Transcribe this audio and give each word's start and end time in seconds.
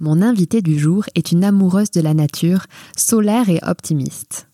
Mon 0.00 0.22
invitée 0.22 0.60
du 0.60 0.78
jour 0.78 1.04
est 1.14 1.30
une 1.30 1.44
amoureuse 1.44 1.90
de 1.92 2.00
la 2.00 2.14
nature, 2.14 2.66
solaire 2.96 3.48
et 3.48 3.60
optimiste. 3.62 4.48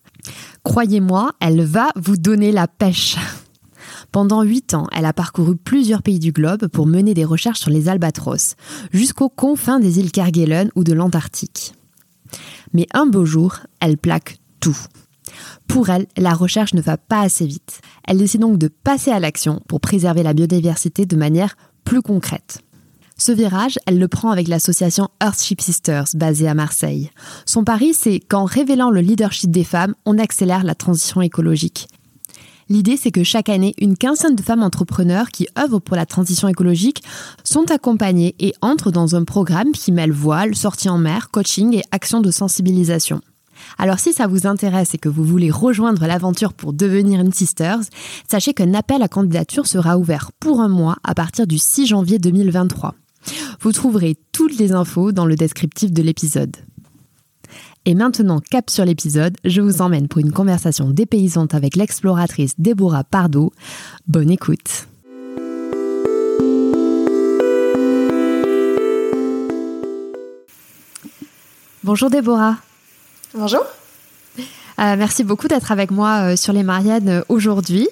Croyez-moi, 0.64 1.32
elle 1.40 1.64
va 1.64 1.88
vous 1.96 2.18
donner 2.18 2.52
la 2.52 2.68
pêche. 2.68 3.16
Pendant 4.12 4.42
huit 4.42 4.74
ans, 4.74 4.86
elle 4.92 5.06
a 5.06 5.14
parcouru 5.14 5.56
plusieurs 5.56 6.02
pays 6.02 6.18
du 6.18 6.32
globe 6.32 6.68
pour 6.68 6.86
mener 6.86 7.14
des 7.14 7.24
recherches 7.24 7.60
sur 7.60 7.70
les 7.70 7.88
albatros, 7.88 8.54
jusqu'aux 8.92 9.30
confins 9.30 9.80
des 9.80 9.98
îles 9.98 10.12
Kerguelen 10.12 10.70
ou 10.74 10.84
de 10.84 10.92
l'Antarctique. 10.92 11.74
Mais 12.74 12.86
un 12.92 13.06
beau 13.06 13.24
jour, 13.24 13.56
elle 13.80 13.96
plaque 13.96 14.38
tout. 14.60 14.78
Pour 15.68 15.88
elle, 15.88 16.06
la 16.18 16.34
recherche 16.34 16.74
ne 16.74 16.82
va 16.82 16.98
pas 16.98 17.20
assez 17.20 17.46
vite. 17.46 17.80
Elle 18.06 18.18
décide 18.18 18.42
donc 18.42 18.58
de 18.58 18.68
passer 18.68 19.10
à 19.10 19.20
l'action 19.20 19.62
pour 19.68 19.80
préserver 19.80 20.22
la 20.22 20.34
biodiversité 20.34 21.06
de 21.06 21.16
manière 21.16 21.56
plus 21.84 22.02
concrète. 22.02 22.60
Ce 23.20 23.32
virage, 23.32 23.78
elle 23.84 23.98
le 23.98 24.08
prend 24.08 24.30
avec 24.30 24.48
l'association 24.48 25.08
Earthship 25.22 25.60
Sisters, 25.60 26.06
basée 26.14 26.48
à 26.48 26.54
Marseille. 26.54 27.10
Son 27.44 27.64
pari, 27.64 27.92
c'est 27.92 28.18
qu'en 28.18 28.46
révélant 28.46 28.88
le 28.88 29.02
leadership 29.02 29.50
des 29.50 29.62
femmes, 29.62 29.94
on 30.06 30.16
accélère 30.16 30.64
la 30.64 30.74
transition 30.74 31.20
écologique. 31.20 31.86
L'idée, 32.70 32.96
c'est 32.96 33.10
que 33.10 33.22
chaque 33.22 33.50
année, 33.50 33.74
une 33.78 33.98
quinzaine 33.98 34.36
de 34.36 34.42
femmes 34.42 34.62
entrepreneurs 34.62 35.28
qui 35.28 35.48
œuvrent 35.58 35.82
pour 35.82 35.96
la 35.96 36.06
transition 36.06 36.48
écologique 36.48 37.02
sont 37.44 37.70
accompagnées 37.70 38.34
et 38.38 38.54
entrent 38.62 38.90
dans 38.90 39.14
un 39.14 39.24
programme 39.24 39.72
qui 39.72 39.92
mêle 39.92 40.12
voile, 40.12 40.54
sortie 40.54 40.88
en 40.88 40.96
mer, 40.96 41.30
coaching 41.30 41.74
et 41.74 41.82
actions 41.90 42.22
de 42.22 42.30
sensibilisation. 42.30 43.20
Alors 43.76 43.98
si 43.98 44.14
ça 44.14 44.28
vous 44.28 44.46
intéresse 44.46 44.94
et 44.94 44.98
que 44.98 45.10
vous 45.10 45.24
voulez 45.24 45.50
rejoindre 45.50 46.06
l'aventure 46.06 46.54
pour 46.54 46.72
devenir 46.72 47.20
une 47.20 47.34
Sisters, 47.34 47.80
sachez 48.30 48.54
qu'un 48.54 48.72
appel 48.72 49.02
à 49.02 49.08
candidature 49.08 49.66
sera 49.66 49.98
ouvert 49.98 50.30
pour 50.40 50.62
un 50.62 50.68
mois 50.68 50.96
à 51.04 51.14
partir 51.14 51.46
du 51.46 51.58
6 51.58 51.84
janvier 51.84 52.18
2023. 52.18 52.94
Vous 53.60 53.72
trouverez 53.72 54.16
toutes 54.32 54.56
les 54.58 54.72
infos 54.72 55.12
dans 55.12 55.26
le 55.26 55.36
descriptif 55.36 55.92
de 55.92 56.02
l'épisode. 56.02 56.56
Et 57.86 57.94
maintenant, 57.94 58.40
cap 58.40 58.68
sur 58.70 58.84
l'épisode, 58.84 59.36
je 59.44 59.60
vous 59.60 59.80
emmène 59.80 60.08
pour 60.08 60.20
une 60.20 60.32
conversation 60.32 60.90
dépaysante 60.90 61.54
avec 61.54 61.76
l'exploratrice 61.76 62.54
Déborah 62.58 63.04
Pardo. 63.04 63.52
Bonne 64.06 64.30
écoute. 64.30 64.86
Bonjour 71.82 72.10
Déborah. 72.10 72.56
Bonjour. 73.34 73.64
Euh, 74.80 74.96
merci 74.96 75.24
beaucoup 75.24 75.48
d'être 75.48 75.72
avec 75.72 75.90
moi 75.90 76.32
euh, 76.32 76.36
sur 76.36 76.52
les 76.52 76.62
Mariannes 76.62 77.08
euh, 77.08 77.22
aujourd'hui. 77.28 77.88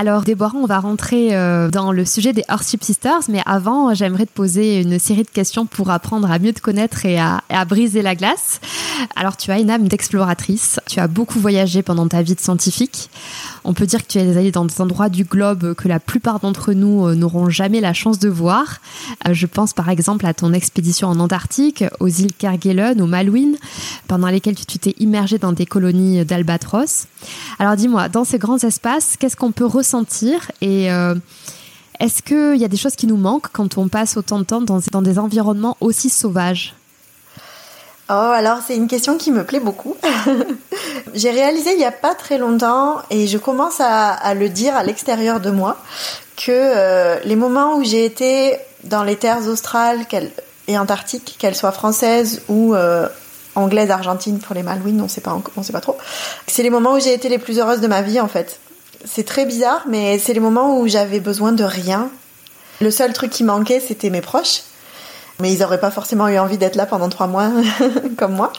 Alors 0.00 0.22
Déborah, 0.22 0.56
on 0.56 0.64
va 0.64 0.78
rentrer 0.78 1.34
euh, 1.34 1.70
dans 1.70 1.90
le 1.90 2.04
sujet 2.04 2.32
des 2.32 2.44
Earthship 2.48 2.84
Sisters, 2.84 3.22
mais 3.28 3.42
avant, 3.46 3.92
j'aimerais 3.94 4.26
te 4.26 4.30
poser 4.30 4.80
une 4.80 5.00
série 5.00 5.24
de 5.24 5.28
questions 5.28 5.66
pour 5.66 5.90
apprendre 5.90 6.30
à 6.30 6.38
mieux 6.38 6.52
te 6.52 6.60
connaître 6.60 7.04
et 7.04 7.18
à, 7.18 7.40
briser 7.68 8.00
la 8.00 8.14
glace. 8.14 8.60
Alors 9.16 9.36
tu 9.36 9.50
as 9.50 9.58
une 9.58 9.70
âme 9.70 9.88
d'exploratrice, 9.88 10.78
tu 10.86 11.00
as 11.00 11.08
beaucoup 11.08 11.40
voyagé 11.40 11.82
pendant 11.82 12.06
ta 12.06 12.22
vie 12.22 12.36
de 12.36 12.40
scientifique. 12.40 13.10
On 13.64 13.74
peut 13.74 13.86
dire 13.86 14.06
que 14.06 14.12
tu 14.12 14.18
es 14.18 14.36
allée 14.36 14.52
dans 14.52 14.64
des 14.64 14.80
endroits 14.80 15.08
du 15.08 15.24
globe 15.24 15.74
que 15.74 15.88
la 15.88 15.98
plupart 15.98 16.38
d'entre 16.38 16.74
nous 16.74 17.04
euh, 17.04 17.16
n'auront 17.16 17.50
jamais 17.50 17.80
la 17.80 17.92
chance 17.92 18.20
de 18.20 18.28
voir. 18.28 18.78
Euh, 19.26 19.34
je 19.34 19.46
pense 19.46 19.72
par 19.72 19.88
exemple 19.88 20.26
à 20.26 20.32
ton 20.32 20.52
expédition 20.52 21.08
en 21.08 21.18
Antarctique, 21.18 21.82
aux 21.98 22.06
îles 22.06 22.34
Kerguelen, 22.34 23.02
aux 23.02 23.06
Malouines, 23.06 23.56
pendant 24.06 24.28
lesquelles 24.28 24.54
tu 24.54 24.78
t'es 24.78 24.94
immergée 25.00 25.38
dans 25.38 25.52
des 25.52 25.66
colonies 25.66 26.24
d'albatros. 26.24 27.08
Alors 27.58 27.74
dis-moi, 27.74 28.08
dans 28.08 28.22
ces 28.22 28.38
grands 28.38 28.58
espaces, 28.58 29.16
qu'est-ce 29.18 29.36
qu'on 29.36 29.50
peut 29.50 29.66
ressentir 29.66 29.87
et 30.60 30.90
euh, 30.92 31.14
est-ce 32.00 32.22
qu'il 32.22 32.60
y 32.60 32.64
a 32.64 32.68
des 32.68 32.76
choses 32.76 32.96
qui 32.96 33.06
nous 33.06 33.16
manquent 33.16 33.48
quand 33.52 33.78
on 33.78 33.88
passe 33.88 34.16
autant 34.16 34.38
de 34.38 34.44
temps 34.44 34.60
dans, 34.60 35.02
des 35.02 35.18
environnements 35.18 35.76
aussi 35.80 36.10
sauvages? 36.10 36.74
Oh, 38.10 38.12
alors 38.12 38.58
c'est 38.66 38.76
une 38.76 38.88
question 38.88 39.18
qui 39.18 39.30
me 39.30 39.44
plaît 39.44 39.60
beaucoup. 39.60 39.96
J'ai 41.14 41.30
réalisé 41.30 41.72
il 41.72 41.78
n'y 41.78 41.84
a 41.84 41.92
pas 41.92 42.14
très 42.14 42.38
longtemps, 42.38 43.02
et 43.10 43.26
je 43.26 43.36
commence 43.36 43.80
à, 43.80 44.34
le 44.34 44.48
dire 44.48 44.76
à 44.76 44.82
l'extérieur 44.82 45.40
de 45.40 45.50
moi, 45.50 45.76
que 46.36 46.52
euh, 46.52 47.18
les 47.24 47.36
moments 47.36 47.76
où 47.76 47.84
j'ai 47.84 48.04
été 48.04 48.56
dans 48.84 49.02
les 49.02 49.16
terres 49.16 49.46
australes 49.48 50.06
et 50.68 50.78
antarctiques, 50.78 51.36
qu'elles 51.38 51.56
soient 51.56 51.72
françaises 51.72 52.42
ou 52.48 52.74
euh, 52.74 53.08
anglaises, 53.56 53.90
argentines 53.90 54.38
pour 54.38 54.54
les 54.54 54.62
Malouines, 54.62 55.00
on 55.00 55.04
on 55.04 55.62
sait 55.62 55.72
pas 55.72 55.80
trop, 55.80 55.98
c'est 56.46 56.62
les 56.62 56.70
moments 56.70 56.94
où 56.94 57.00
j'ai 57.00 57.12
été 57.12 57.28
les 57.28 57.38
plus 57.38 57.58
heureuses 57.58 57.80
de 57.80 57.88
ma 57.88 58.02
vie 58.02 58.20
en 58.20 58.28
fait. 58.28 58.58
C'est 59.10 59.24
très 59.24 59.46
bizarre, 59.46 59.84
mais 59.88 60.18
c'est 60.18 60.34
les 60.34 60.40
moments 60.40 60.78
où 60.78 60.86
j'avais 60.86 61.20
besoin 61.20 61.52
de 61.52 61.64
rien. 61.64 62.10
Le 62.80 62.90
seul 62.90 63.12
truc 63.12 63.30
qui 63.30 63.42
manquait, 63.42 63.80
c'était 63.80 64.10
mes 64.10 64.20
proches. 64.20 64.62
Mais 65.40 65.52
ils 65.52 65.60
n'auraient 65.60 65.80
pas 65.80 65.92
forcément 65.92 66.26
eu 66.28 66.38
envie 66.38 66.58
d'être 66.58 66.74
là 66.74 66.84
pendant 66.84 67.08
trois 67.08 67.28
mois, 67.28 67.50
comme 68.16 68.32
moi. 68.32 68.52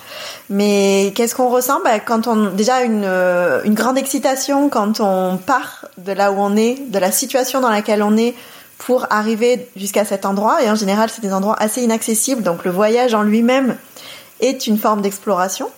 Mais 0.49 1.11
qu'est-ce 1.15 1.35
qu'on 1.35 1.49
ressent? 1.49 1.79
Bah, 1.83 1.99
quand 1.99 2.27
on 2.27 2.51
déjà 2.51 2.83
une, 2.83 3.03
euh, 3.03 3.61
une 3.63 3.73
grande 3.73 3.97
excitation 3.97 4.69
quand 4.69 5.01
on 5.01 5.37
part 5.37 5.85
de 5.97 6.13
là 6.13 6.31
où 6.31 6.37
on 6.39 6.55
est, 6.55 6.89
de 6.89 6.99
la 6.99 7.11
situation 7.11 7.59
dans 7.59 7.69
laquelle 7.69 8.01
on 8.01 8.15
est, 8.15 8.33
pour 8.77 9.07
arriver 9.09 9.67
jusqu'à 9.75 10.05
cet 10.05 10.25
endroit. 10.25 10.63
Et 10.63 10.69
en 10.69 10.75
général, 10.75 11.09
c'est 11.09 11.21
des 11.21 11.33
endroits 11.33 11.57
assez 11.59 11.81
inaccessibles, 11.81 12.43
donc 12.43 12.63
le 12.63 12.71
voyage 12.71 13.13
en 13.13 13.23
lui-même 13.23 13.75
est 14.39 14.65
une 14.67 14.77
forme 14.77 15.01
d'exploration. 15.01 15.69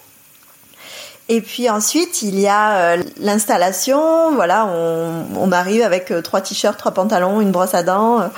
Et 1.29 1.39
puis 1.39 1.69
ensuite, 1.69 2.23
il 2.23 2.39
y 2.39 2.47
a 2.47 2.75
euh, 2.75 3.03
l'installation. 3.17 4.33
Voilà, 4.33 4.65
on, 4.65 5.51
arrive 5.51 5.81
avec 5.81 6.11
euh, 6.11 6.21
trois 6.21 6.41
t-shirts, 6.41 6.77
trois 6.77 6.93
pantalons, 6.93 7.41
une 7.41 7.51
brosse 7.51 7.73
à 7.73 7.83
dents. 7.83 8.29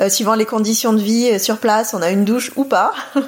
Euh, 0.00 0.08
suivant 0.08 0.34
les 0.34 0.46
conditions 0.46 0.92
de 0.92 1.00
vie 1.00 1.38
sur 1.38 1.58
place, 1.58 1.94
on 1.94 2.02
a 2.02 2.10
une 2.10 2.24
douche 2.24 2.50
ou 2.56 2.64
pas. 2.64 2.92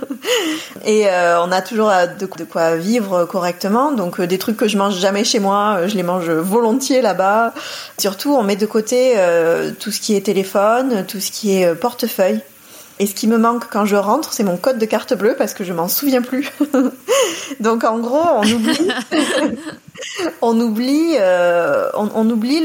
et 0.85 1.07
on 1.07 1.53
a 1.53 1.63
toujours 1.63 1.91
de, 2.19 2.45
quoi 2.45 2.77
vivre 2.77 3.25
correctement. 3.25 3.93
Donc 3.93 4.21
des 4.21 4.39
trucs 4.39 4.57
que 4.57 4.69
je 4.69 4.77
mange 4.77 4.99
jamais 4.99 5.25
chez 5.25 5.39
moi, 5.39 5.87
je 5.87 5.95
les 5.95 6.03
mange 6.03 6.31
volontiers 6.31 7.03
là-bas. 7.03 7.53
Surtout, 7.99 8.35
on 8.35 8.43
met 8.43 8.57
de 8.57 8.67
côté 8.67 9.17
tout 9.81 9.91
ce 9.91 10.01
qui 10.01 10.17
est 10.17 10.23
téléphone, 10.23 11.05
tout 11.07 11.21
ce 11.21 11.31
qui 11.31 11.57
est 11.57 11.75
portefeuille. 11.75 12.41
Et 13.03 13.07
ce 13.09 13.15
qui 13.15 13.27
me 13.27 13.37
manque 13.37 13.65
quand 13.69 13.85
je 13.85 13.97
rentre, 13.97 14.33
c'est 14.33 14.45
mon 14.45 14.57
code 14.57 14.79
de 14.79 14.87
carte 14.87 15.13
bleue 15.13 15.35
parce 15.37 15.55
que 15.55 15.65
je 15.65 15.73
m'en 15.73 15.89
souviens 15.89 16.23
plus. 16.23 16.53
Donc 17.61 17.83
en 17.83 17.99
gros, 17.99 18.23
on 18.23 18.49
oublie, 18.49 18.89
on 20.41 20.61
oublie, 20.61 21.17
euh, 21.19 21.91
on, 21.95 22.31
oublie 22.31 22.63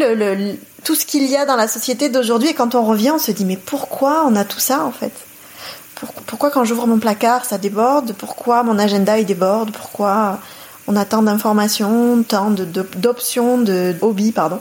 tout 0.84 0.94
ce 0.94 1.08
qu'il 1.08 1.26
y 1.26 1.36
a 1.36 1.48
dans 1.48 1.56
la 1.56 1.68
société 1.68 2.10
d'aujourd'hui. 2.10 2.50
Et 2.50 2.54
quand 2.54 2.76
on 2.76 2.86
revient, 2.86 3.14
on 3.16 3.18
se 3.18 3.32
dit 3.32 3.46
mais 3.46 3.58
pourquoi 3.58 4.26
on 4.28 4.36
a 4.36 4.46
tout 4.46 4.60
ça 4.60 4.84
en 4.84 4.92
fait? 4.92 5.14
Pourquoi 6.28 6.52
quand 6.52 6.66
j'ouvre 6.66 6.86
mon 6.86 7.00
placard, 7.00 7.44
ça 7.44 7.58
déborde? 7.58 8.14
Pourquoi 8.14 8.62
mon 8.62 8.78
agenda 8.78 9.18
il 9.18 9.26
déborde? 9.26 9.72
Pourquoi 9.72 10.38
on 10.88 10.96
a 10.96 11.04
tant 11.04 11.22
d'informations, 11.22 12.24
tant 12.24 12.50
d'options, 12.50 13.58
de, 13.58 13.66
de, 13.66 13.96
hobbies, 14.02 14.32
pardon. 14.32 14.60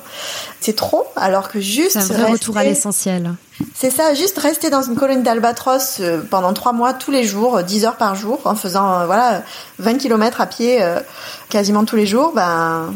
C'est 0.60 0.74
trop, 0.74 1.06
alors 1.14 1.48
que 1.48 1.60
juste. 1.60 1.92
C'est 1.92 1.98
un 1.98 2.16
vrai 2.18 2.32
retour 2.32 2.56
à 2.56 2.64
l'essentiel. 2.64 3.32
C'est 3.74 3.90
ça, 3.90 4.12
juste 4.12 4.38
rester 4.38 4.68
dans 4.68 4.82
une 4.82 4.96
colonie 4.96 5.22
d'albatros 5.22 5.98
euh, 6.00 6.20
pendant 6.28 6.52
trois 6.52 6.72
mois, 6.72 6.92
tous 6.92 7.10
les 7.10 7.24
jours, 7.24 7.62
10 7.62 7.84
heures 7.84 7.96
par 7.96 8.16
jour, 8.16 8.40
en 8.44 8.56
faisant 8.56 9.00
euh, 9.00 9.06
voilà 9.06 9.42
20 9.78 9.98
km 9.98 10.40
à 10.40 10.46
pied 10.46 10.82
euh, 10.82 11.00
quasiment 11.48 11.84
tous 11.84 11.96
les 11.96 12.06
jours, 12.06 12.32
ben, 12.34 12.92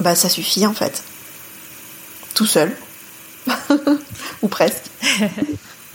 ben 0.00 0.14
ça 0.14 0.28
suffit 0.28 0.66
en 0.66 0.74
fait. 0.74 1.02
Tout 2.34 2.46
seul. 2.46 2.76
Ou 4.42 4.48
presque. 4.48 4.84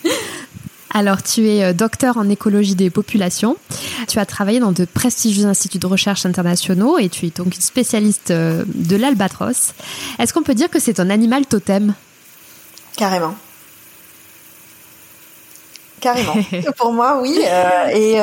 Alors, 0.91 1.21
tu 1.21 1.47
es 1.47 1.63
euh, 1.63 1.74
docteur 1.74 2.18
en 2.18 2.30
écologie 2.30 2.75
des 2.75 2.89
populations. 2.89 3.57
Tu 4.07 4.19
as 4.19 4.25
travaillé 4.25 4.59
dans 4.59 4.71
de 4.71 4.86
prestigieux 4.86 5.45
instituts 5.45 5.77
de 5.77 5.88
recherche 5.88 6.25
internationaux 6.25 6.97
et 6.97 7.09
tu 7.09 7.27
es 7.27 7.30
donc 7.30 7.56
une 7.56 7.62
spécialiste 7.62 8.31
euh, 8.31 8.63
de 8.68 8.95
l'albatros. 8.95 9.74
Est-ce 10.18 10.33
qu'on 10.33 10.44
peut 10.44 10.56
dire 10.56 10.69
que 10.69 10.80
c'est 10.80 11.00
un 11.00 11.09
animal 11.09 11.45
totem? 11.45 11.94
Carrément. 12.97 13.36
Carrément. 15.99 16.35
Pour 16.77 16.93
moi, 16.93 17.19
oui. 17.21 17.39
Euh, 17.45 17.87
et 17.93 18.19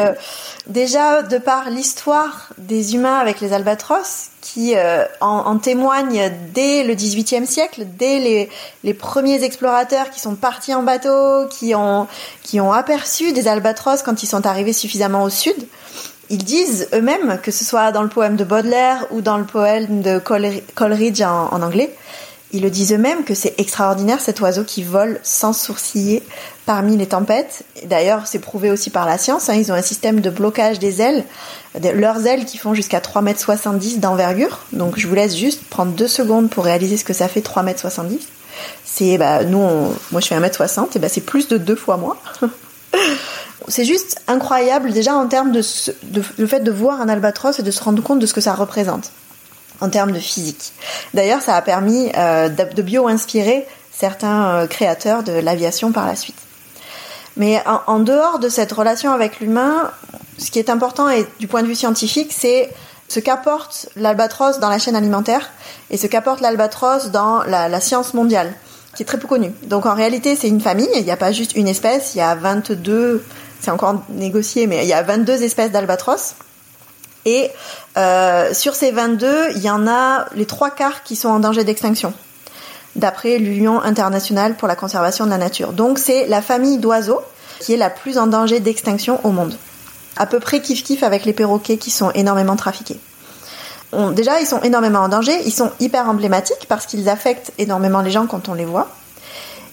déjà, 0.67 1.23
de 1.23 1.39
par 1.39 1.71
l'histoire 1.71 2.49
des 2.59 2.95
humains 2.95 3.19
avec 3.19 3.41
les 3.41 3.53
albatros, 3.53 4.31
qui 4.47 4.75
euh, 4.77 5.05
en, 5.21 5.59
témoignent 5.59 6.31
dès 6.55 6.85
le 6.85 6.95
XVIIIe 6.95 7.47
siècle, 7.47 7.85
dès 7.99 8.21
les, 8.21 8.49
les, 8.85 8.95
premiers 8.95 9.43
explorateurs 9.43 10.11
qui 10.11 10.21
sont 10.21 10.37
partis 10.37 10.73
en 10.73 10.85
bateau, 10.85 11.47
qui 11.51 11.75
ont, 11.75 12.07
qui 12.43 12.61
ont 12.61 12.73
aperçu 12.73 13.33
des 13.33 13.49
albatros 13.49 14.03
quand 14.03 14.23
ils 14.23 14.29
sont 14.29 14.47
arrivés 14.47 14.73
suffisamment 14.73 15.25
au 15.25 15.31
sud. 15.31 15.57
Ils 16.31 16.45
disent 16.45 16.89
eux-mêmes, 16.93 17.41
que 17.43 17.51
ce 17.51 17.65
soit 17.65 17.91
dans 17.91 18.03
le 18.03 18.09
poème 18.09 18.37
de 18.37 18.45
Baudelaire 18.45 19.07
ou 19.11 19.21
dans 19.21 19.37
le 19.37 19.45
poème 19.45 20.01
de 20.01 20.19
Coleridge 20.19 21.23
en, 21.23 21.49
en 21.53 21.63
anglais, 21.63 21.93
ils 22.57 22.63
le 22.63 22.71
disent 22.71 22.93
eux-mêmes 22.93 23.25
que 23.25 23.35
c'est 23.35 23.55
extraordinaire 23.59 24.21
cet 24.21 24.41
oiseau 24.41 24.65
qui 24.65 24.83
vole 24.83 25.21
sans 25.23 25.53
sourciller 25.53 26.23
parmi 26.65 26.97
les 26.97 27.07
tempêtes. 27.07 27.65
D'ailleurs, 27.85 28.27
c'est 28.27 28.39
prouvé 28.39 28.71
aussi 28.71 28.89
par 28.89 29.05
la 29.05 29.19
science. 29.19 29.51
Hein. 29.51 29.55
ils 29.55 29.71
ont 29.71 29.75
un 29.75 29.83
système 29.83 30.21
de 30.21 30.31
blocage 30.31 30.79
des 30.79 31.03
ailes, 31.03 31.25
leurs 31.95 32.27
ailes 32.27 32.47
qui 32.47 32.57
font 32.57 32.73
jusqu'à 32.73 33.01
3,70 33.01 33.95
m 33.95 34.01
d'envergure. 34.01 34.61
Donc 34.73 34.99
je 34.99 35.07
vous 35.07 35.15
laisse 35.15 35.37
juste 35.37 35.65
prendre 35.65 35.93
deux 35.93 36.09
secondes 36.09 36.49
pour 36.49 36.65
réaliser 36.65 36.97
ce 36.97 37.05
que 37.05 37.13
ça 37.13 37.29
fait 37.29 37.41
3,70 37.47 38.01
m. 38.01 38.19
C'est, 38.85 39.19
bah, 39.19 39.45
nous, 39.45 39.61
moi 39.61 40.21
je 40.23 40.27
fais 40.27 40.39
1m60, 40.39 40.97
et 40.97 40.99
bah, 40.99 41.11
c'est 41.11 41.21
plus 41.21 41.49
de 41.49 41.59
deux 41.59 41.77
fois 41.77 41.99
moi. 41.99 42.17
c'est 43.69 43.85
juste 43.85 44.23
incroyable 44.29 44.93
déjà 44.93 45.15
en 45.15 45.27
termes 45.27 45.53
de, 45.53 45.61
le 46.39 46.47
fait 46.47 46.61
de 46.61 46.71
voir 46.71 47.03
un 47.03 47.09
albatros 47.11 47.59
et 47.59 47.63
de 47.63 47.71
se 47.71 47.83
rendre 47.85 48.03
compte 48.03 48.19
de 48.19 48.27
ce 48.27 48.33
que 48.33 48.41
ça 48.41 48.55
représente 48.55 49.11
en 49.81 49.89
termes 49.89 50.13
de 50.13 50.19
physique. 50.19 50.73
D'ailleurs, 51.15 51.43
ça 51.43 51.57
a 51.57 51.63
permis 51.63 52.11
euh, 52.17 52.49
de 52.49 52.83
bio-inspirer 52.83 53.67
certains 53.93 54.47
euh, 54.47 54.67
créateurs 54.67 55.23
de 55.23 55.33
l'aviation 55.33 55.93
par 55.93 56.07
la 56.07 56.17
suite. 56.17 56.37
Mais 57.37 57.63
en, 57.67 57.99
dehors 57.99 58.39
de 58.39 58.49
cette 58.49 58.73
relation 58.73 59.13
avec 59.13 59.41
l'humain, 59.41 59.91
ce 60.39 60.51
qui 60.51 60.59
est 60.59 60.71
important 60.71 61.11
et 61.11 61.27
du 61.39 61.47
point 61.47 61.63
de 61.63 61.67
vue 61.67 61.75
scientifique, 61.75 62.33
c'est 62.33 62.71
ce 63.09 63.21
qu'apporte 63.21 63.91
l'albatros 63.95 64.59
dans 64.59 64.71
la 64.71 64.79
chaîne 64.79 64.97
alimentaire 64.97 65.51
et 65.91 65.99
ce 65.99 66.07
qu'apporte 66.07 66.41
l'albatros 66.41 67.11
dans 67.11 67.43
la, 67.43 67.69
la, 67.69 67.81
science 67.83 68.15
mondiale, 68.15 68.55
qui 68.95 69.03
est 69.03 69.07
très 69.07 69.19
peu 69.19 69.29
connue. 69.29 69.53
Donc 69.65 69.85
en 69.85 69.95
réalité, 69.95 70.35
c'est 70.35 70.49
une 70.49 70.63
famille, 70.63 70.89
il 70.95 71.05
n'y 71.05 71.11
a 71.11 71.17
pas 71.19 71.31
juste 71.31 71.55
une 71.57 71.69
espèce, 71.69 72.15
il 72.15 72.19
y 72.19 72.23
a 72.23 72.35
22, 72.35 73.23
c'est 73.61 73.71
encore 73.71 74.03
négocié, 74.09 74.67
mais 74.67 74.85
il 74.85 74.89
y 74.89 74.95
a 74.95 75.03
22 75.03 75.43
espèces 75.43 75.71
d'albatros. 75.71 76.37
Et 77.27 77.51
euh, 77.99 78.55
sur 78.55 78.75
ces 78.75 78.93
22, 78.93 79.51
il 79.57 79.63
y 79.63 79.69
en 79.69 79.87
a 79.87 80.27
les 80.35 80.47
trois 80.47 80.71
quarts 80.71 81.03
qui 81.03 81.17
sont 81.17 81.29
en 81.29 81.41
danger 81.41 81.65
d'extinction, 81.65 82.15
d'après 82.95 83.39
l'Union 83.39 83.83
internationale 83.83 84.55
pour 84.55 84.69
la 84.69 84.77
conservation 84.77 85.27
de 85.27 85.31
la 85.31 85.37
nature. 85.37 85.73
Donc 85.73 85.99
c'est 85.99 86.27
la 86.29 86.41
famille 86.41 86.79
d'oiseaux 86.79 87.21
qui 87.61 87.75
est 87.75 87.77
la 87.77 87.91
plus 87.91 88.17
en 88.17 88.29
danger 88.29 88.61
d'extinction 88.61 89.21
au 89.25 89.33
monde. 89.33 89.57
À 90.17 90.27
peu 90.27 90.39
près 90.41 90.61
kiff-kiff 90.61 91.03
avec 91.03 91.25
les 91.25 91.33
perroquets 91.33 91.79
qui 91.79 91.91
sont 91.91 92.11
énormément 92.13 92.57
trafiqués. 92.57 92.99
déjà, 94.13 94.41
ils 94.41 94.47
sont 94.47 94.61
énormément 94.63 95.01
en 95.01 95.09
danger, 95.09 95.37
ils 95.45 95.53
sont 95.53 95.73
hyper 95.81 96.09
emblématiques 96.09 96.67
parce 96.69 96.87
qu'ils 96.87 97.09
affectent 97.09 97.53
énormément 97.59 98.03
les 98.03 98.11
gens 98.11 98.27
quand 98.27 98.49
on 98.49 98.55
les 98.55 98.65
voit. 98.65 98.89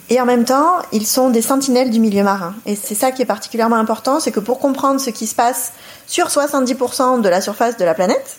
Et 0.09 0.19
en 0.19 0.25
même 0.25 0.43
temps, 0.43 0.79
ils 0.91 1.07
sont 1.07 1.29
des 1.29 1.41
sentinelles 1.41 1.89
du 1.89 1.99
milieu 1.99 2.23
marin. 2.23 2.53
Et 2.65 2.75
c'est 2.75 2.95
ça 2.95 3.11
qui 3.11 3.21
est 3.21 3.25
particulièrement 3.25 3.77
important, 3.77 4.19
c'est 4.19 4.31
que 4.31 4.41
pour 4.41 4.59
comprendre 4.59 4.99
ce 4.99 5.09
qui 5.09 5.27
se 5.27 5.35
passe 5.35 5.73
sur 6.07 6.27
70% 6.27 7.21
de 7.21 7.29
la 7.29 7.39
surface 7.39 7.77
de 7.77 7.85
la 7.85 7.93
planète, 7.93 8.37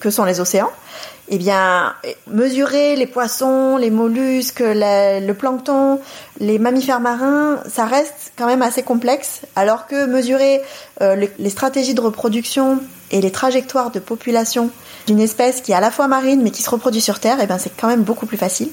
que 0.00 0.10
sont 0.10 0.24
les 0.24 0.40
océans, 0.40 0.70
eh 1.28 1.38
mesurer 2.28 2.94
les 2.96 3.06
poissons, 3.06 3.76
les 3.76 3.90
mollusques, 3.90 4.62
le 4.64 5.32
plancton, 5.32 6.00
les 6.38 6.58
mammifères 6.58 7.00
marins, 7.00 7.58
ça 7.68 7.84
reste 7.84 8.32
quand 8.36 8.46
même 8.46 8.62
assez 8.62 8.82
complexe, 8.82 9.40
alors 9.56 9.86
que 9.86 10.06
mesurer 10.06 10.62
euh, 11.00 11.26
les 11.38 11.50
stratégies 11.50 11.94
de 11.94 12.00
reproduction 12.00 12.80
et 13.10 13.20
les 13.20 13.30
trajectoires 13.30 13.90
de 13.90 13.98
population 13.98 14.70
d'une 15.06 15.20
espèce 15.20 15.60
qui 15.60 15.72
est 15.72 15.74
à 15.74 15.80
la 15.80 15.90
fois 15.90 16.06
marine 16.06 16.42
mais 16.42 16.50
qui 16.50 16.62
se 16.62 16.70
reproduit 16.70 17.00
sur 17.00 17.18
Terre, 17.18 17.38
eh 17.42 17.46
bien, 17.46 17.58
c'est 17.58 17.72
quand 17.76 17.88
même 17.88 18.02
beaucoup 18.02 18.26
plus 18.26 18.38
facile. 18.38 18.70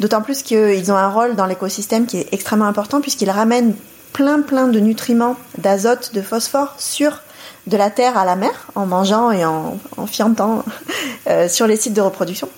D'autant 0.00 0.22
plus 0.22 0.42
qu'ils 0.42 0.90
ont 0.90 0.96
un 0.96 1.10
rôle 1.10 1.36
dans 1.36 1.46
l'écosystème 1.46 2.06
qui 2.06 2.18
est 2.18 2.32
extrêmement 2.32 2.64
important 2.64 3.00
puisqu'ils 3.00 3.30
ramènent 3.30 3.74
plein 4.12 4.40
plein 4.40 4.66
de 4.66 4.80
nutriments, 4.80 5.36
d'azote, 5.58 6.12
de 6.14 6.22
phosphore 6.22 6.74
sur 6.78 7.20
de 7.66 7.76
la 7.76 7.90
terre 7.90 8.18
à 8.18 8.24
la 8.24 8.36
mer 8.36 8.66
en 8.74 8.86
mangeant 8.86 9.30
et 9.30 9.44
en, 9.44 9.78
en 9.96 10.06
fiantant 10.06 10.64
euh, 11.28 11.48
sur 11.48 11.66
les 11.66 11.76
sites 11.76 11.94
de 11.94 12.00
reproduction. 12.00 12.48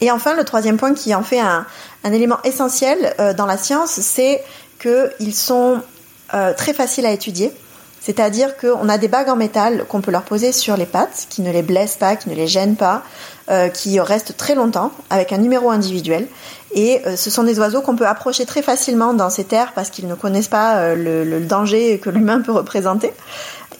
Et 0.00 0.10
enfin, 0.10 0.34
le 0.34 0.44
troisième 0.44 0.76
point 0.76 0.94
qui 0.94 1.14
en 1.14 1.22
fait 1.22 1.40
un, 1.40 1.66
élément 2.04 2.38
essentiel 2.44 3.14
euh, 3.18 3.34
dans 3.34 3.46
la 3.46 3.56
science, 3.56 3.90
c'est 3.90 4.42
qu'ils 4.80 5.34
sont 5.34 5.82
euh, 6.34 6.54
très 6.54 6.72
faciles 6.72 7.06
à 7.06 7.10
étudier. 7.10 7.52
C'est-à-dire 8.00 8.56
qu'on 8.56 8.88
a 8.88 8.96
des 8.96 9.08
bagues 9.08 9.28
en 9.28 9.36
métal 9.36 9.84
qu'on 9.88 10.00
peut 10.00 10.12
leur 10.12 10.22
poser 10.22 10.52
sur 10.52 10.76
les 10.76 10.86
pattes, 10.86 11.26
qui 11.28 11.42
ne 11.42 11.50
les 11.50 11.62
blessent 11.62 11.96
pas, 11.96 12.14
qui 12.14 12.30
ne 12.30 12.34
les 12.34 12.46
gênent 12.46 12.76
pas, 12.76 13.02
qui 13.74 13.98
restent 13.98 14.36
très 14.36 14.54
longtemps, 14.54 14.92
avec 15.10 15.32
un 15.32 15.38
numéro 15.38 15.68
individuel. 15.68 16.28
Et 16.74 17.00
ce 17.16 17.30
sont 17.30 17.44
des 17.44 17.58
oiseaux 17.58 17.80
qu'on 17.80 17.96
peut 17.96 18.06
approcher 18.06 18.44
très 18.44 18.62
facilement 18.62 19.14
dans 19.14 19.30
ces 19.30 19.44
terres 19.44 19.72
parce 19.74 19.88
qu'ils 19.88 20.06
ne 20.06 20.14
connaissent 20.14 20.48
pas 20.48 20.94
le 20.94 21.40
danger 21.40 21.98
que 21.98 22.10
l'humain 22.10 22.40
peut 22.40 22.52
représenter. 22.52 23.12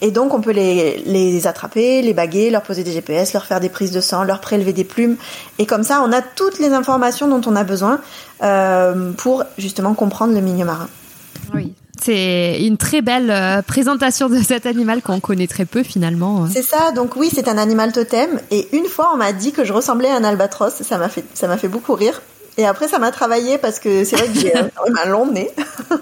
Et 0.01 0.11
donc 0.11 0.33
on 0.33 0.41
peut 0.41 0.51
les, 0.51 1.01
les 1.05 1.47
attraper, 1.47 2.01
les 2.01 2.13
baguer, 2.13 2.49
leur 2.49 2.61
poser 2.61 2.83
des 2.83 2.91
GPS, 2.91 3.33
leur 3.33 3.45
faire 3.45 3.59
des 3.59 3.69
prises 3.69 3.91
de 3.91 3.99
sang, 3.99 4.23
leur 4.23 4.39
prélever 4.39 4.73
des 4.73 4.83
plumes. 4.83 5.17
Et 5.57 5.65
comme 5.65 5.83
ça, 5.83 6.01
on 6.05 6.11
a 6.11 6.21
toutes 6.21 6.59
les 6.59 6.69
informations 6.69 7.27
dont 7.27 7.41
on 7.49 7.55
a 7.55 7.63
besoin 7.63 7.99
euh, 8.43 9.11
pour 9.13 9.43
justement 9.57 9.93
comprendre 9.93 10.33
le 10.33 10.41
milieu 10.41 10.65
marin. 10.65 10.87
Oui. 11.53 11.73
C'est 12.01 12.61
une 12.61 12.77
très 12.77 13.01
belle 13.01 13.29
euh, 13.29 13.61
présentation 13.61 14.29
de 14.29 14.41
cet 14.41 14.65
animal 14.65 15.01
qu'on 15.01 15.19
connaît 15.19 15.47
très 15.47 15.65
peu 15.65 15.83
finalement. 15.83 16.47
C'est 16.47 16.63
ça, 16.63 16.91
donc 16.93 17.17
oui, 17.17 17.29
c'est 17.33 17.49
un 17.49 17.57
animal 17.57 17.91
totem. 17.91 18.39
Et 18.51 18.69
une 18.71 18.85
fois, 18.85 19.09
on 19.13 19.17
m'a 19.17 19.33
dit 19.33 19.51
que 19.51 19.65
je 19.65 19.73
ressemblais 19.73 20.09
à 20.09 20.15
un 20.15 20.23
albatros. 20.23 20.81
Ça 20.81 20.97
m'a 20.97 21.09
fait, 21.09 21.25
ça 21.33 21.49
m'a 21.49 21.57
fait 21.57 21.67
beaucoup 21.67 21.93
rire. 21.95 22.21
Et 22.59 22.65
après, 22.65 22.89
ça 22.89 22.99
m'a 22.99 23.11
travaillé 23.11 23.57
parce 23.57 23.79
que 23.79 24.03
c'est 24.03 24.17
vrai 24.17 24.27
que 24.27 24.37
j'ai 24.37 24.53
un 25.03 25.05
long 25.05 25.31
nez. 25.31 25.49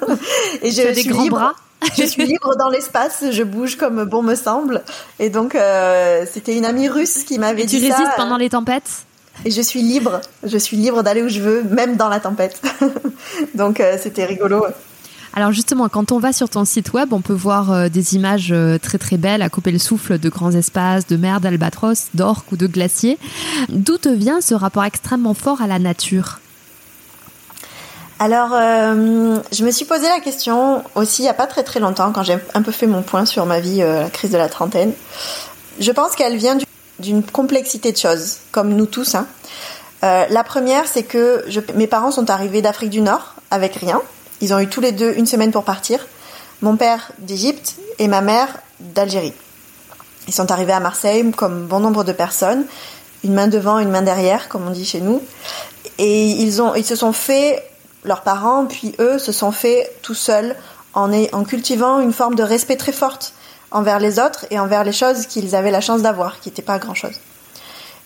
et 0.63 0.71
j'ai 0.71 0.91
des 0.91 1.03
grands 1.03 1.27
bras 1.27 1.53
je 1.95 2.05
suis 2.05 2.25
libre 2.25 2.55
dans 2.57 2.69
l'espace, 2.69 3.23
je 3.29 3.43
bouge 3.43 3.75
comme 3.75 4.05
bon 4.05 4.23
me 4.23 4.33
semble. 4.33 4.81
Et 5.19 5.29
donc, 5.29 5.53
euh, 5.53 6.25
c'était 6.31 6.57
une 6.57 6.65
amie 6.65 6.89
russe 6.89 7.23
qui 7.23 7.37
m'avait 7.37 7.65
dit 7.65 7.79
ça. 7.79 7.85
Tu 7.85 7.91
résistes 7.91 8.15
pendant 8.17 8.37
les 8.37 8.49
tempêtes? 8.49 9.05
Et 9.45 9.51
je 9.51 9.61
suis 9.61 9.83
libre, 9.83 10.19
je 10.43 10.57
suis 10.57 10.75
libre 10.75 11.03
d'aller 11.03 11.21
où 11.21 11.29
je 11.29 11.39
veux, 11.39 11.61
même 11.61 11.95
dans 11.95 12.09
la 12.09 12.19
tempête. 12.19 12.59
donc, 13.53 13.79
euh, 13.79 13.95
c'était 14.01 14.25
rigolo. 14.25 14.65
Alors 15.35 15.51
justement, 15.51 15.87
quand 15.87 16.11
on 16.11 16.17
va 16.17 16.33
sur 16.33 16.49
ton 16.49 16.65
site 16.65 16.93
web, 16.93 17.13
on 17.13 17.21
peut 17.21 17.33
voir 17.33 17.71
euh, 17.71 17.89
des 17.89 18.15
images 18.15 18.51
très 18.81 18.97
très 18.97 19.17
belles 19.17 19.43
à 19.43 19.49
couper 19.49 19.71
le 19.71 19.77
souffle 19.77 20.17
de 20.17 20.29
grands 20.29 20.53
espaces, 20.53 21.05
de 21.05 21.15
mer, 21.15 21.41
d'albatros, 21.41 22.07
d'orques 22.15 22.51
ou 22.51 22.57
de 22.57 22.65
glaciers. 22.65 23.19
D'où 23.69 23.99
te 23.99 24.09
vient 24.09 24.41
ce 24.41 24.55
rapport 24.55 24.83
extrêmement 24.83 25.35
fort 25.35 25.61
à 25.61 25.67
la 25.67 25.77
nature? 25.77 26.39
Alors, 28.19 28.49
euh, 28.53 29.37
je 29.51 29.63
me 29.63 29.69
suis 29.69 29.85
posé 29.85 30.07
la 30.07 30.19
question 30.19 30.83
aussi 30.95 31.21
il 31.21 31.25
n'y 31.25 31.29
a 31.29 31.35
pas 31.35 31.45
très 31.45 31.63
très 31.63 31.79
longtemps, 31.79 32.11
quand 32.11 32.23
j'ai 32.23 32.37
un 32.55 32.61
peu 32.63 32.71
fait 32.71 32.87
mon 32.87 33.03
point 33.03 33.25
sur 33.25 33.45
ma 33.45 33.59
vie, 33.59 33.83
euh, 33.83 34.03
la 34.03 34.09
crise 34.09 34.31
de 34.31 34.37
la 34.37 34.49
trentaine. 34.49 34.93
Je 35.79 35.91
pense 35.91 36.15
qu'elle 36.15 36.35
vient 36.35 36.57
d'une 36.99 37.23
complexité 37.23 37.91
de 37.91 37.97
choses, 37.97 38.37
comme 38.51 38.69
nous 38.73 38.87
tous. 38.87 39.13
Hein. 39.13 39.27
Euh, 40.03 40.25
la 40.29 40.43
première, 40.43 40.87
c'est 40.87 41.03
que 41.03 41.45
mes 41.75 41.85
parents 41.85 42.09
sont 42.09 42.29
arrivés 42.31 42.63
d'Afrique 42.63 42.89
du 42.89 43.01
Nord 43.01 43.35
avec 43.51 43.75
rien. 43.75 44.01
Ils 44.41 44.53
ont 44.53 44.59
eu 44.59 44.67
tous 44.67 44.81
les 44.81 44.91
deux 44.91 45.13
une 45.15 45.27
semaine 45.27 45.51
pour 45.51 45.63
partir. 45.63 46.07
Mon 46.61 46.75
père 46.75 47.11
d'Égypte 47.19 47.75
et 47.99 48.07
ma 48.07 48.21
mère 48.21 48.47
d'Algérie. 48.79 49.33
Ils 50.27 50.33
sont 50.33 50.51
arrivés 50.51 50.73
à 50.73 50.79
Marseille 50.79 51.29
comme 51.31 51.67
bon 51.67 51.79
nombre 51.79 52.03
de 52.03 52.13
personnes, 52.13 52.65
une 53.23 53.33
main 53.33 53.47
devant, 53.47 53.77
une 53.77 53.89
main 53.89 54.01
derrière, 54.01 54.49
comme 54.49 54.67
on 54.67 54.71
dit 54.71 54.85
chez 54.85 55.01
nous. 55.01 55.21
Et 55.99 56.25
ils, 56.25 56.61
ils 56.75 56.85
se 56.85 56.95
sont 56.95 57.13
fait 57.13 57.63
leurs 58.07 58.21
parents, 58.21 58.65
puis 58.65 58.95
eux, 58.99 59.19
se 59.19 59.31
sont 59.31 59.51
faits 59.51 59.91
tout 60.01 60.15
seuls 60.15 60.55
en, 60.93 61.43
cultivant 61.43 61.99
une 61.99 62.13
forme 62.13 62.35
de 62.35 62.43
respect 62.43 62.75
très 62.75 62.91
forte 62.91 63.33
envers 63.69 63.99
les 63.99 64.19
autres 64.19 64.45
et 64.49 64.59
envers 64.59 64.83
les 64.83 64.91
choses 64.91 65.27
qu'ils 65.27 65.55
avaient 65.55 65.71
la 65.71 65.81
chance 65.81 66.01
d'avoir, 66.01 66.39
qui 66.39 66.49
n'étaient 66.49 66.61
pas 66.61 66.79
grand-chose. 66.79 67.19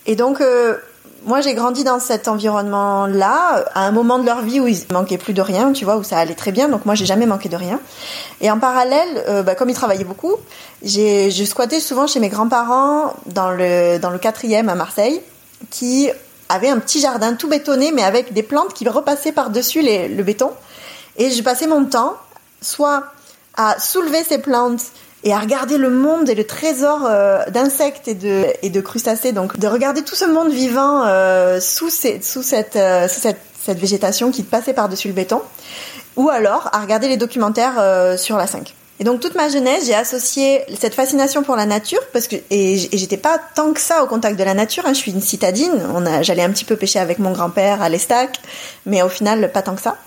Et 0.05 0.15
donc, 0.15 0.41
euh, 0.41 0.75
moi, 1.24 1.41
j'ai 1.41 1.53
grandi 1.53 1.84
dans 1.84 2.00
cet 2.00 2.27
environnement-là, 2.27 3.65
à 3.75 3.86
un 3.86 3.91
moment 3.91 4.17
de 4.17 4.25
leur 4.25 4.41
vie 4.41 4.60
où 4.60 4.67
ils 4.67 4.79
manquaient 4.91 5.20
plus 5.20 5.34
de 5.34 5.41
rien, 5.41 5.72
tu 5.72 5.86
vois, 5.86 5.98
où 5.98 6.03
ça 6.03 6.17
allait 6.17 6.34
très 6.34 6.51
bien. 6.51 6.67
Donc 6.67 6.86
moi, 6.86 6.96
j'ai 6.96 7.05
jamais 7.05 7.27
manqué 7.27 7.48
de 7.48 7.55
rien. 7.55 7.79
Et 8.41 8.50
en 8.50 8.60
parallèle, 8.60 9.24
euh, 9.27 9.43
bah, 9.43 9.53
comme 9.55 9.70
ils 9.70 9.75
travaillaient 9.75 10.03
beaucoup, 10.03 10.36
j'ai 10.81 11.29
je 11.29 11.43
squattais 11.46 11.79
souvent 11.79 12.08
chez 12.08 12.20
mes 12.20 12.29
grands-parents 12.29 13.13
dans 13.27 13.51
le 13.51 14.00
dans 14.00 14.10
le 14.10 14.17
quatrième 14.17 14.67
à 14.67 14.75
Marseille, 14.75 15.22
qui 15.70 16.10
avait 16.51 16.70
un 16.70 16.79
petit 16.79 17.00
jardin 17.00 17.34
tout 17.34 17.48
bétonné, 17.48 17.91
mais 17.91 18.03
avec 18.03 18.34
des 18.34 18.43
plantes 18.43 18.74
qui 18.74 18.88
repassaient 18.88 19.31
par-dessus 19.31 19.81
le 19.81 20.24
béton. 20.24 20.51
Et 21.17 21.31
je 21.31 21.41
passais 21.43 21.67
mon 21.67 21.86
temps, 21.86 22.17
soit 22.62 23.03
à 23.55 23.79
soulever 23.79 24.24
ces 24.24 24.38
plantes 24.38 24.81
et 25.24 25.34
à 25.34 25.39
regarder 25.39 25.77
le 25.77 25.89
monde 25.89 26.29
et 26.29 26.36
le 26.36 26.46
trésor 26.46 27.05
euh, 27.05 27.43
d'insectes 27.50 28.08
et 28.08 28.15
de, 28.15 28.46
et 28.63 28.70
de 28.70 28.81
crustacés, 28.81 29.34
donc 29.34 29.60
de 29.60 29.67
regarder 29.67 30.01
tout 30.01 30.15
ce 30.15 30.25
monde 30.25 30.50
vivant 30.50 31.03
euh, 31.05 31.60
sous, 31.60 31.89
cette, 31.89 32.25
euh, 32.75 33.08
cette, 33.08 33.38
cette, 33.63 33.79
végétation 33.79 34.31
qui 34.31 34.43
passait 34.43 34.74
par-dessus 34.74 35.10
le 35.10 35.13
béton, 35.13 35.41
ou 36.15 36.29
alors 36.29 36.70
à 36.74 36.79
regarder 36.79 37.08
les 37.08 37.17
documentaires 37.17 38.17
sur 38.17 38.38
la 38.38 38.48
5. 38.48 38.74
Et 39.01 39.03
donc 39.03 39.20
toute 39.20 39.34
ma 39.34 39.50
jeunesse, 39.50 39.88
j'ai 39.88 39.96
associé 39.96 40.62
cette 40.79 40.93
fascination 40.93 41.41
pour 41.41 41.55
la 41.55 41.65
nature 41.65 42.01
parce 42.13 42.27
que 42.27 42.36
et, 42.51 42.77
j'étais 42.77 43.17
pas 43.17 43.39
tant 43.55 43.74
que 43.74 43.79
ça 43.79 44.03
au 44.03 44.05
contact 44.05 44.38
de 44.38 44.43
la 44.43 44.53
nature. 44.53 44.84
Hein, 44.86 44.93
je 44.93 45.00
suis 45.00 45.12
une 45.12 45.22
citadine. 45.22 45.74
On 45.96 46.05
a, 46.05 46.22
j'allais 46.22 46.43
un 46.43 46.51
petit 46.51 46.65
peu 46.65 46.75
pêcher 46.75 47.00
avec 47.00 47.17
mon 47.17 47.31
grand-père 47.31 47.81
à 47.81 47.89
l'Estac, 47.89 48.39
mais 48.86 49.01
au 49.01 49.10
final 49.10 49.51
pas 49.51 49.63
tant 49.63 49.74
que 49.74 49.81
ça. 49.81 49.98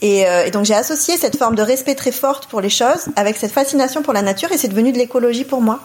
Et, 0.00 0.26
euh, 0.26 0.46
et 0.46 0.50
donc 0.50 0.64
j'ai 0.64 0.74
associé 0.74 1.18
cette 1.18 1.36
forme 1.36 1.56
de 1.56 1.62
respect 1.62 1.94
très 1.94 2.10
forte 2.10 2.46
pour 2.46 2.62
les 2.62 2.70
choses 2.70 3.08
avec 3.16 3.36
cette 3.36 3.52
fascination 3.52 4.00
pour 4.00 4.14
la 4.14 4.22
nature 4.22 4.50
et 4.50 4.56
c'est 4.56 4.68
devenu 4.68 4.92
de 4.92 4.98
l'écologie 4.98 5.44
pour 5.44 5.60
moi. 5.60 5.80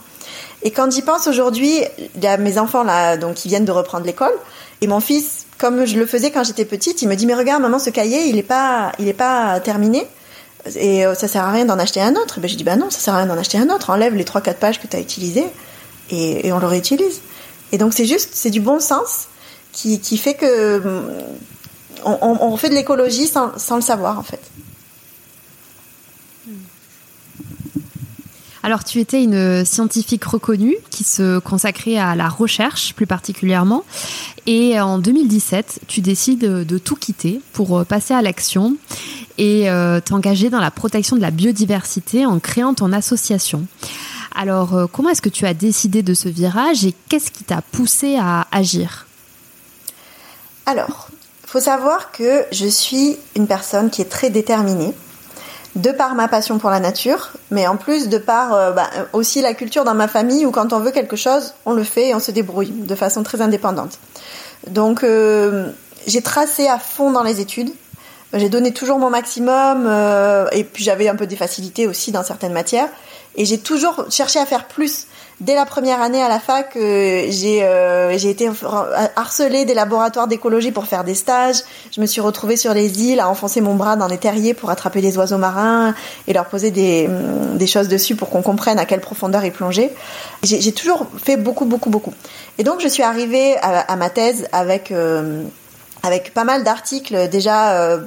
Et 0.61 0.71
quand 0.71 0.89
j'y 0.89 1.01
pense 1.01 1.27
aujourd'hui, 1.27 1.81
il 2.15 2.23
y 2.23 2.27
a 2.27 2.37
mes 2.37 2.57
enfants 2.57 2.83
là, 2.83 3.17
donc 3.17 3.33
qui 3.33 3.49
viennent 3.49 3.65
de 3.65 3.73
reprendre 3.73 4.05
l'école, 4.05 4.33
et 4.79 4.87
mon 4.87 5.01
fils, 5.01 5.47
comme 5.57 5.83
je 5.83 5.99
le 5.99 6.05
faisais 6.05 6.31
quand 6.31 6.45
j'étais 6.45 6.63
petite, 6.63 7.01
il 7.01 7.09
me 7.09 7.15
dit 7.15 7.25
mais 7.25 7.35
regarde 7.35 7.61
maman 7.61 7.77
ce 7.77 7.89
cahier 7.89 8.29
il 8.29 8.37
est 8.37 8.43
pas, 8.43 8.93
il 8.99 9.09
est 9.09 9.13
pas 9.13 9.59
terminé 9.59 10.07
et 10.75 11.05
euh, 11.05 11.13
ça 11.13 11.27
sert 11.27 11.43
à 11.43 11.51
rien 11.51 11.65
d'en 11.65 11.77
acheter 11.77 12.01
un 12.01 12.15
autre. 12.15 12.37
Et 12.37 12.41
ben, 12.41 12.49
je 12.49 12.55
dis, 12.55 12.63
bah 12.63 12.75
non, 12.75 12.89
ça 12.89 12.99
sert 12.99 13.13
à 13.13 13.17
rien 13.17 13.25
d'en 13.25 13.37
acheter 13.37 13.57
un 13.57 13.69
autre. 13.69 13.89
Enlève 13.89 14.15
les 14.15 14.23
3-4 14.23 14.55
pages 14.55 14.81
que 14.81 14.87
tu 14.87 14.95
as 14.95 15.01
utilisées 15.01 15.45
et, 16.09 16.51
on 16.53 16.59
le 16.59 16.67
réutilise. 16.67 17.21
Et 17.71 17.77
donc 17.77 17.93
c'est 17.93 18.05
juste, 18.05 18.29
c'est 18.33 18.51
du 18.51 18.61
bon 18.61 18.79
sens 18.79 19.27
qui, 19.71 19.99
qui 19.99 20.17
fait 20.17 20.35
que 20.35 20.79
mm, 20.79 21.05
on, 22.05 22.37
on, 22.41 22.57
fait 22.57 22.69
de 22.69 22.75
l'écologie 22.75 23.27
sans, 23.27 23.57
sans, 23.57 23.75
le 23.75 23.81
savoir 23.81 24.19
en 24.19 24.23
fait. 24.23 24.41
Alors 28.61 28.85
tu 28.85 28.99
étais 28.99 29.21
une 29.21 29.65
scientifique 29.65 30.23
reconnue 30.23 30.77
qui 30.89 31.03
se 31.03 31.39
consacrait 31.39 31.97
à 31.97 32.15
la 32.15 32.29
recherche 32.29 32.93
plus 32.93 33.07
particulièrement 33.07 33.83
et 34.45 34.79
en 34.79 34.99
2017 34.99 35.81
tu 35.87 35.99
décides 35.99 36.39
de 36.39 36.77
tout 36.77 36.95
quitter 36.95 37.41
pour 37.51 37.83
passer 37.85 38.13
à 38.13 38.21
l'action 38.21 38.77
et 39.37 39.69
euh, 39.69 39.99
t'engager 39.99 40.49
dans 40.49 40.59
la 40.59 40.71
protection 40.71 41.15
de 41.15 41.21
la 41.21 41.31
biodiversité 41.31 42.25
en 42.25 42.39
créant 42.39 42.73
ton 42.73 42.93
association. 42.93 43.65
Alors, 44.35 44.75
euh, 44.75 44.85
comment 44.91 45.09
est-ce 45.09 45.21
que 45.21 45.29
tu 45.29 45.45
as 45.45 45.53
décidé 45.53 46.01
de 46.03 46.13
ce 46.13 46.29
virage 46.29 46.85
et 46.85 46.93
qu'est-ce 47.09 47.31
qui 47.31 47.43
t'a 47.43 47.61
poussé 47.61 48.17
à 48.19 48.47
agir? 48.51 49.07
Alors, 50.65 51.09
il 51.43 51.49
faut 51.49 51.59
savoir 51.59 52.11
que 52.11 52.45
je 52.51 52.67
suis 52.67 53.17
une 53.35 53.47
personne 53.47 53.89
qui 53.89 54.01
est 54.01 54.09
très 54.09 54.29
déterminée, 54.29 54.93
de 55.75 55.91
par 55.91 56.13
ma 56.13 56.27
passion 56.27 56.59
pour 56.59 56.69
la 56.69 56.79
nature, 56.79 57.31
mais 57.49 57.65
en 57.65 57.77
plus 57.77 58.07
de 58.07 58.19
par 58.19 58.53
euh, 58.53 58.71
bah, 58.71 58.89
aussi 59.11 59.41
la 59.41 59.55
culture 59.55 59.83
dans 59.83 59.95
ma 59.95 60.07
famille 60.07 60.45
où 60.45 60.51
quand 60.51 60.71
on 60.71 60.79
veut 60.79 60.91
quelque 60.91 61.15
chose, 61.15 61.55
on 61.65 61.73
le 61.73 61.83
fait 61.83 62.09
et 62.09 62.15
on 62.15 62.19
se 62.19 62.31
débrouille 62.31 62.69
de 62.71 62.95
façon 62.95 63.23
très 63.23 63.41
indépendante. 63.41 63.97
Donc, 64.67 65.05
j'ai 66.07 66.21
tracé 66.21 66.67
à 66.67 66.79
fond 66.79 67.11
dans 67.11 67.23
les 67.23 67.41
études 67.41 67.69
j'ai 68.33 68.49
donné 68.49 68.71
toujours 68.71 68.97
mon 68.97 69.09
maximum 69.09 69.85
euh, 69.87 70.47
et 70.51 70.63
puis 70.63 70.83
j'avais 70.83 71.07
un 71.07 71.15
peu 71.15 71.27
des 71.27 71.35
facilités 71.35 71.87
aussi 71.87 72.11
dans 72.11 72.23
certaines 72.23 72.53
matières 72.53 72.89
et 73.35 73.45
j'ai 73.45 73.57
toujours 73.57 74.05
cherché 74.09 74.39
à 74.39 74.45
faire 74.45 74.67
plus. 74.67 75.07
Dès 75.39 75.55
la 75.55 75.65
première 75.65 76.01
année 76.01 76.21
à 76.21 76.29
la 76.29 76.39
fac, 76.39 76.75
euh, 76.75 77.25
j'ai 77.29 77.63
euh, 77.63 78.17
j'ai 78.17 78.29
été 78.29 78.49
harcelée 79.15 79.65
des 79.65 79.73
laboratoires 79.73 80.27
d'écologie 80.27 80.71
pour 80.71 80.85
faire 80.85 81.03
des 81.03 81.15
stages. 81.15 81.57
Je 81.91 81.99
me 81.99 82.05
suis 82.05 82.21
retrouvée 82.21 82.55
sur 82.55 82.73
les 82.73 83.03
îles 83.03 83.19
à 83.19 83.27
enfoncer 83.27 83.59
mon 83.59 83.73
bras 83.73 83.95
dans 83.95 84.07
les 84.07 84.19
terriers 84.19 84.53
pour 84.53 84.69
attraper 84.69 85.01
des 85.01 85.17
oiseaux 85.17 85.39
marins 85.39 85.95
et 86.27 86.33
leur 86.33 86.45
poser 86.45 86.69
des, 86.69 87.07
mm, 87.07 87.57
des 87.57 87.67
choses 87.67 87.87
dessus 87.87 88.15
pour 88.15 88.29
qu'on 88.29 88.43
comprenne 88.43 88.77
à 88.77 88.85
quelle 88.85 89.01
profondeur 89.01 89.43
ils 89.43 89.51
plongeaient. 89.51 89.91
J'ai 90.43 90.71
toujours 90.71 91.07
fait 91.21 91.35
beaucoup, 91.35 91.65
beaucoup, 91.65 91.89
beaucoup. 91.89 92.13
Et 92.59 92.63
donc 92.63 92.79
je 92.81 92.87
suis 92.87 93.03
arrivée 93.03 93.57
à, 93.57 93.79
à 93.79 93.95
ma 93.95 94.11
thèse 94.11 94.47
avec 94.51 94.91
euh, 94.91 95.43
avec 96.03 96.33
pas 96.33 96.43
mal 96.43 96.63
d'articles 96.63 97.29
déjà 97.29 97.73
euh, 97.73 97.99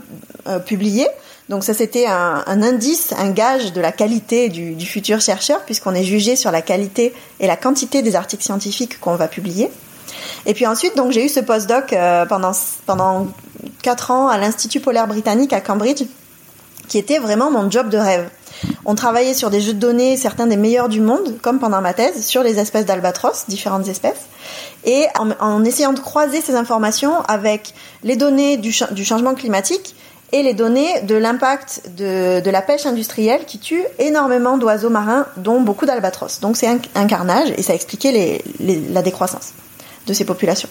euh, 0.47 0.59
publiés. 0.59 1.09
Donc 1.49 1.65
ça 1.65 1.75
c'était 1.75 2.07
un, 2.07 2.45
un, 2.47 2.63
indice, 2.63 3.13
un 3.19 3.31
gage 3.31 3.73
de 3.73 3.81
la 3.81 3.93
qualité 3.93 4.49
du, 4.49 4.75
du 4.75 4.87
futur 4.87 5.21
chercheur 5.21 5.61
puisqu'on 5.65 5.95
est 5.95 6.05
jugé 6.05 6.37
sur 6.37 6.51
la 6.51 6.63
qualité 6.63 7.15
et 7.41 7.47
la 7.47 7.57
quantité 7.57 8.03
des 8.03 8.17
articles 8.17 8.43
scientifiques 8.43 9.01
qu'on 9.01 9.17
va 9.17 9.29
publier. 9.29 9.71
Et 10.45 10.55
puis 10.55 10.67
ensuite 10.67 10.97
donc 10.97 11.13
j'ai 11.13 11.25
eu 11.25 11.29
ce 11.29 11.41
postdoc 11.41 11.93
euh, 11.93 12.27
pendant 12.27 12.53
pendant 12.85 13.29
quatre 13.83 14.11
ans 14.11 14.29
à 14.29 14.39
l'Institut 14.39 14.81
polaire 14.81 15.07
britannique 15.07 15.53
à 15.53 15.61
Cambridge 15.61 16.03
qui 16.89 16.99
était 16.99 17.19
vraiment 17.19 17.51
mon 17.51 17.71
job 17.71 17.89
de 17.89 17.99
rêve. 17.99 18.29
On 18.85 18.95
travaillait 18.95 19.35
sur 19.35 19.51
des 19.51 19.61
jeux 19.61 19.75
de 19.75 19.79
données, 19.79 20.17
certains 20.17 20.47
des 20.47 20.57
meilleurs 20.57 20.89
du 20.89 21.01
monde, 21.01 21.39
comme 21.43 21.59
pendant 21.59 21.81
ma 21.81 21.93
thèse, 21.93 22.25
sur 22.25 22.43
les 22.43 22.59
espèces 22.59 22.87
d'albatros, 22.87 23.45
différentes 23.49 23.89
espèces, 23.89 24.27
et 24.85 25.07
en, 25.41 25.65
essayant 25.65 25.93
de 25.93 26.01
croiser 26.01 26.41
ces 26.41 26.55
informations 26.55 27.21
avec 27.23 27.75
les 28.05 28.17
données 28.17 28.57
du, 28.57 28.73
changement 28.73 29.35
climatique 29.35 29.95
et 30.33 30.43
les 30.43 30.55
données 30.55 31.01
de 31.03 31.15
l'impact 31.15 31.91
de, 31.97 32.51
la 32.51 32.63
pêche 32.63 32.87
industrielle 32.87 33.45
qui 33.47 33.59
tue 33.59 33.85
énormément 33.99 34.59
d'oiseaux 34.59 34.91
marins, 34.91 35.27
dont 35.37 35.61
beaucoup 35.61 35.87
d'albatros. 35.87 36.41
Donc 36.41 36.57
c'est 36.57 36.69
un, 36.69 37.07
carnage 37.07 37.53
et 37.57 37.63
ça 37.63 37.75
expliquait 37.75 38.43
la 38.61 39.03
décroissance 39.03 39.53
de 40.07 40.13
ces 40.13 40.25
populations. 40.25 40.69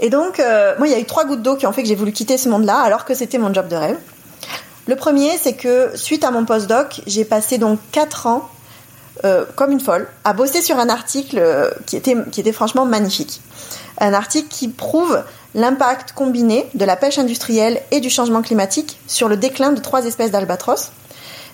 Et 0.00 0.10
donc, 0.10 0.40
euh, 0.40 0.74
moi, 0.78 0.88
il 0.88 0.92
y 0.92 0.96
a 0.96 0.98
eu 0.98 1.04
trois 1.04 1.24
gouttes 1.24 1.42
d'eau 1.42 1.54
qui 1.54 1.66
ont 1.66 1.72
fait 1.72 1.82
que 1.82 1.88
j'ai 1.88 1.94
voulu 1.94 2.10
quitter 2.12 2.36
ce 2.36 2.48
monde-là, 2.48 2.80
alors 2.80 3.04
que 3.04 3.14
c'était 3.14 3.38
mon 3.38 3.54
job 3.54 3.68
de 3.68 3.76
rêve. 3.76 3.96
Le 4.88 4.96
premier, 4.96 5.30
c'est 5.40 5.52
que 5.52 5.92
suite 5.94 6.24
à 6.24 6.32
mon 6.32 6.44
postdoc, 6.44 7.02
j'ai 7.06 7.24
passé 7.24 7.56
donc 7.56 7.78
4 7.92 8.26
ans, 8.26 8.48
euh, 9.24 9.44
comme 9.56 9.70
une 9.70 9.80
folle, 9.80 10.08
à 10.24 10.32
bosser 10.32 10.62
sur 10.62 10.78
un 10.78 10.88
article 10.88 11.38
euh, 11.38 11.70
qui, 11.86 11.96
était, 11.96 12.16
qui 12.30 12.40
était 12.40 12.52
franchement 12.52 12.84
magnifique. 12.84 13.40
Un 13.98 14.14
article 14.14 14.48
qui 14.48 14.68
prouve 14.68 15.22
l'impact 15.54 16.12
combiné 16.12 16.66
de 16.74 16.84
la 16.84 16.96
pêche 16.96 17.18
industrielle 17.18 17.80
et 17.90 18.00
du 18.00 18.08
changement 18.08 18.42
climatique 18.42 18.98
sur 19.06 19.28
le 19.28 19.36
déclin 19.36 19.72
de 19.72 19.80
trois 19.80 20.06
espèces 20.06 20.30
d'albatros. 20.30 20.90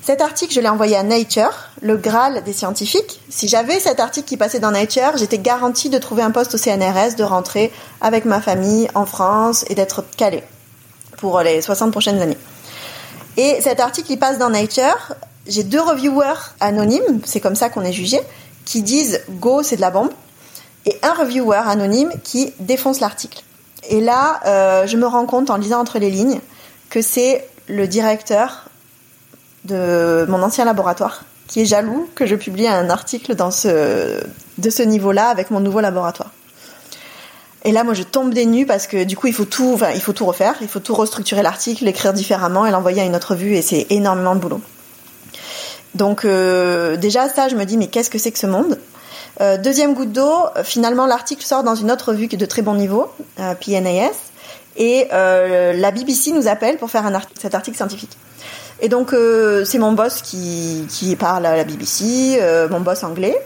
Cet 0.02 0.22
article, 0.22 0.54
je 0.54 0.60
l'ai 0.60 0.68
envoyé 0.68 0.96
à 0.96 1.02
Nature, 1.02 1.52
le 1.82 1.96
Graal 1.96 2.42
des 2.44 2.52
scientifiques. 2.52 3.20
Si 3.28 3.48
j'avais 3.48 3.78
cet 3.78 4.00
article 4.00 4.26
qui 4.26 4.36
passait 4.36 4.60
dans 4.60 4.70
Nature, 4.70 5.16
j'étais 5.16 5.38
garantie 5.38 5.90
de 5.90 5.98
trouver 5.98 6.22
un 6.22 6.30
poste 6.30 6.54
au 6.54 6.58
CNRS, 6.58 7.16
de 7.16 7.24
rentrer 7.24 7.72
avec 8.00 8.24
ma 8.24 8.40
famille 8.40 8.88
en 8.94 9.04
France 9.04 9.64
et 9.68 9.74
d'être 9.74 10.04
calée 10.16 10.44
pour 11.18 11.40
les 11.40 11.60
60 11.60 11.90
prochaines 11.90 12.22
années. 12.22 12.38
Et 13.36 13.60
cet 13.60 13.80
article, 13.80 14.12
il 14.12 14.18
passe 14.18 14.38
dans 14.38 14.50
Nature. 14.50 15.14
J'ai 15.48 15.64
deux 15.64 15.80
reviewers 15.80 16.54
anonymes, 16.60 17.20
c'est 17.24 17.40
comme 17.40 17.56
ça 17.56 17.70
qu'on 17.70 17.82
est 17.82 17.92
jugé, 17.92 18.20
qui 18.64 18.82
disent 18.82 19.20
Go, 19.30 19.62
c'est 19.62 19.76
de 19.76 19.80
la 19.80 19.90
bombe, 19.90 20.10
et 20.86 20.96
un 21.02 21.14
reviewer 21.14 21.62
anonyme 21.66 22.12
qui 22.22 22.52
défonce 22.60 23.00
l'article. 23.00 23.42
Et 23.88 24.00
là, 24.00 24.40
euh, 24.46 24.86
je 24.86 24.96
me 24.96 25.06
rends 25.06 25.26
compte 25.26 25.50
en 25.50 25.56
lisant 25.56 25.80
entre 25.80 25.98
les 25.98 26.10
lignes 26.10 26.40
que 26.90 27.02
c'est 27.02 27.48
le 27.66 27.88
directeur 27.88 28.68
de 29.64 30.26
mon 30.28 30.42
ancien 30.42 30.64
laboratoire 30.64 31.24
qui 31.48 31.62
est 31.62 31.64
jaloux 31.64 32.08
que 32.14 32.26
je 32.26 32.36
publie 32.36 32.68
un 32.68 32.90
article 32.90 33.34
de 33.34 34.70
ce 34.70 34.82
niveau-là 34.82 35.28
avec 35.28 35.50
mon 35.50 35.60
nouveau 35.60 35.80
laboratoire. 35.80 36.30
Et 37.64 37.72
là, 37.72 37.82
moi, 37.82 37.94
je 37.94 38.04
tombe 38.04 38.32
des 38.32 38.46
nues 38.46 38.66
parce 38.66 38.86
que 38.86 39.02
du 39.02 39.16
coup, 39.16 39.26
il 39.26 39.32
faut 39.32 39.44
tout, 39.44 39.72
enfin, 39.74 39.90
il 39.94 40.00
faut 40.00 40.12
tout 40.12 40.26
refaire, 40.26 40.54
il 40.60 40.68
faut 40.68 40.78
tout 40.78 40.94
restructurer 40.94 41.42
l'article, 41.42 41.84
l'écrire 41.84 42.12
différemment 42.12 42.66
et 42.66 42.70
l'envoyer 42.70 43.02
à 43.02 43.04
une 43.04 43.16
autre 43.16 43.34
vue, 43.34 43.56
et 43.56 43.62
c'est 43.62 43.86
énormément 43.90 44.36
de 44.36 44.40
boulot. 44.40 44.60
Donc, 45.94 46.24
euh, 46.24 46.96
déjà, 46.96 47.28
ça, 47.28 47.48
je 47.48 47.56
me 47.56 47.64
dis, 47.64 47.76
mais 47.76 47.88
qu'est-ce 47.88 48.10
que 48.10 48.18
c'est 48.18 48.32
que 48.32 48.38
ce 48.38 48.46
monde 48.46 48.78
euh, 49.40 49.56
Deuxième 49.56 49.94
goutte 49.94 50.12
d'eau, 50.12 50.32
finalement, 50.64 51.06
l'article 51.06 51.44
sort 51.44 51.62
dans 51.62 51.74
une 51.74 51.90
autre 51.90 52.12
vue 52.12 52.28
qui 52.28 52.36
est 52.36 52.38
de 52.38 52.46
très 52.46 52.62
bon 52.62 52.74
niveau, 52.74 53.06
euh, 53.40 53.54
PNAS, 53.54 54.14
et 54.76 55.08
euh, 55.12 55.72
la 55.72 55.90
BBC 55.90 56.32
nous 56.32 56.46
appelle 56.46 56.76
pour 56.76 56.90
faire 56.90 57.10
cet 57.40 57.54
article 57.54 57.76
scientifique. 57.76 58.16
Et 58.80 58.88
donc, 58.88 59.12
c'est 59.64 59.78
mon 59.78 59.90
boss 59.90 60.22
qui, 60.22 60.86
qui 60.88 61.16
parle 61.16 61.46
à 61.46 61.56
la 61.56 61.64
BBC, 61.64 62.40
mon 62.70 62.78
boss 62.78 63.02
anglais, 63.02 63.36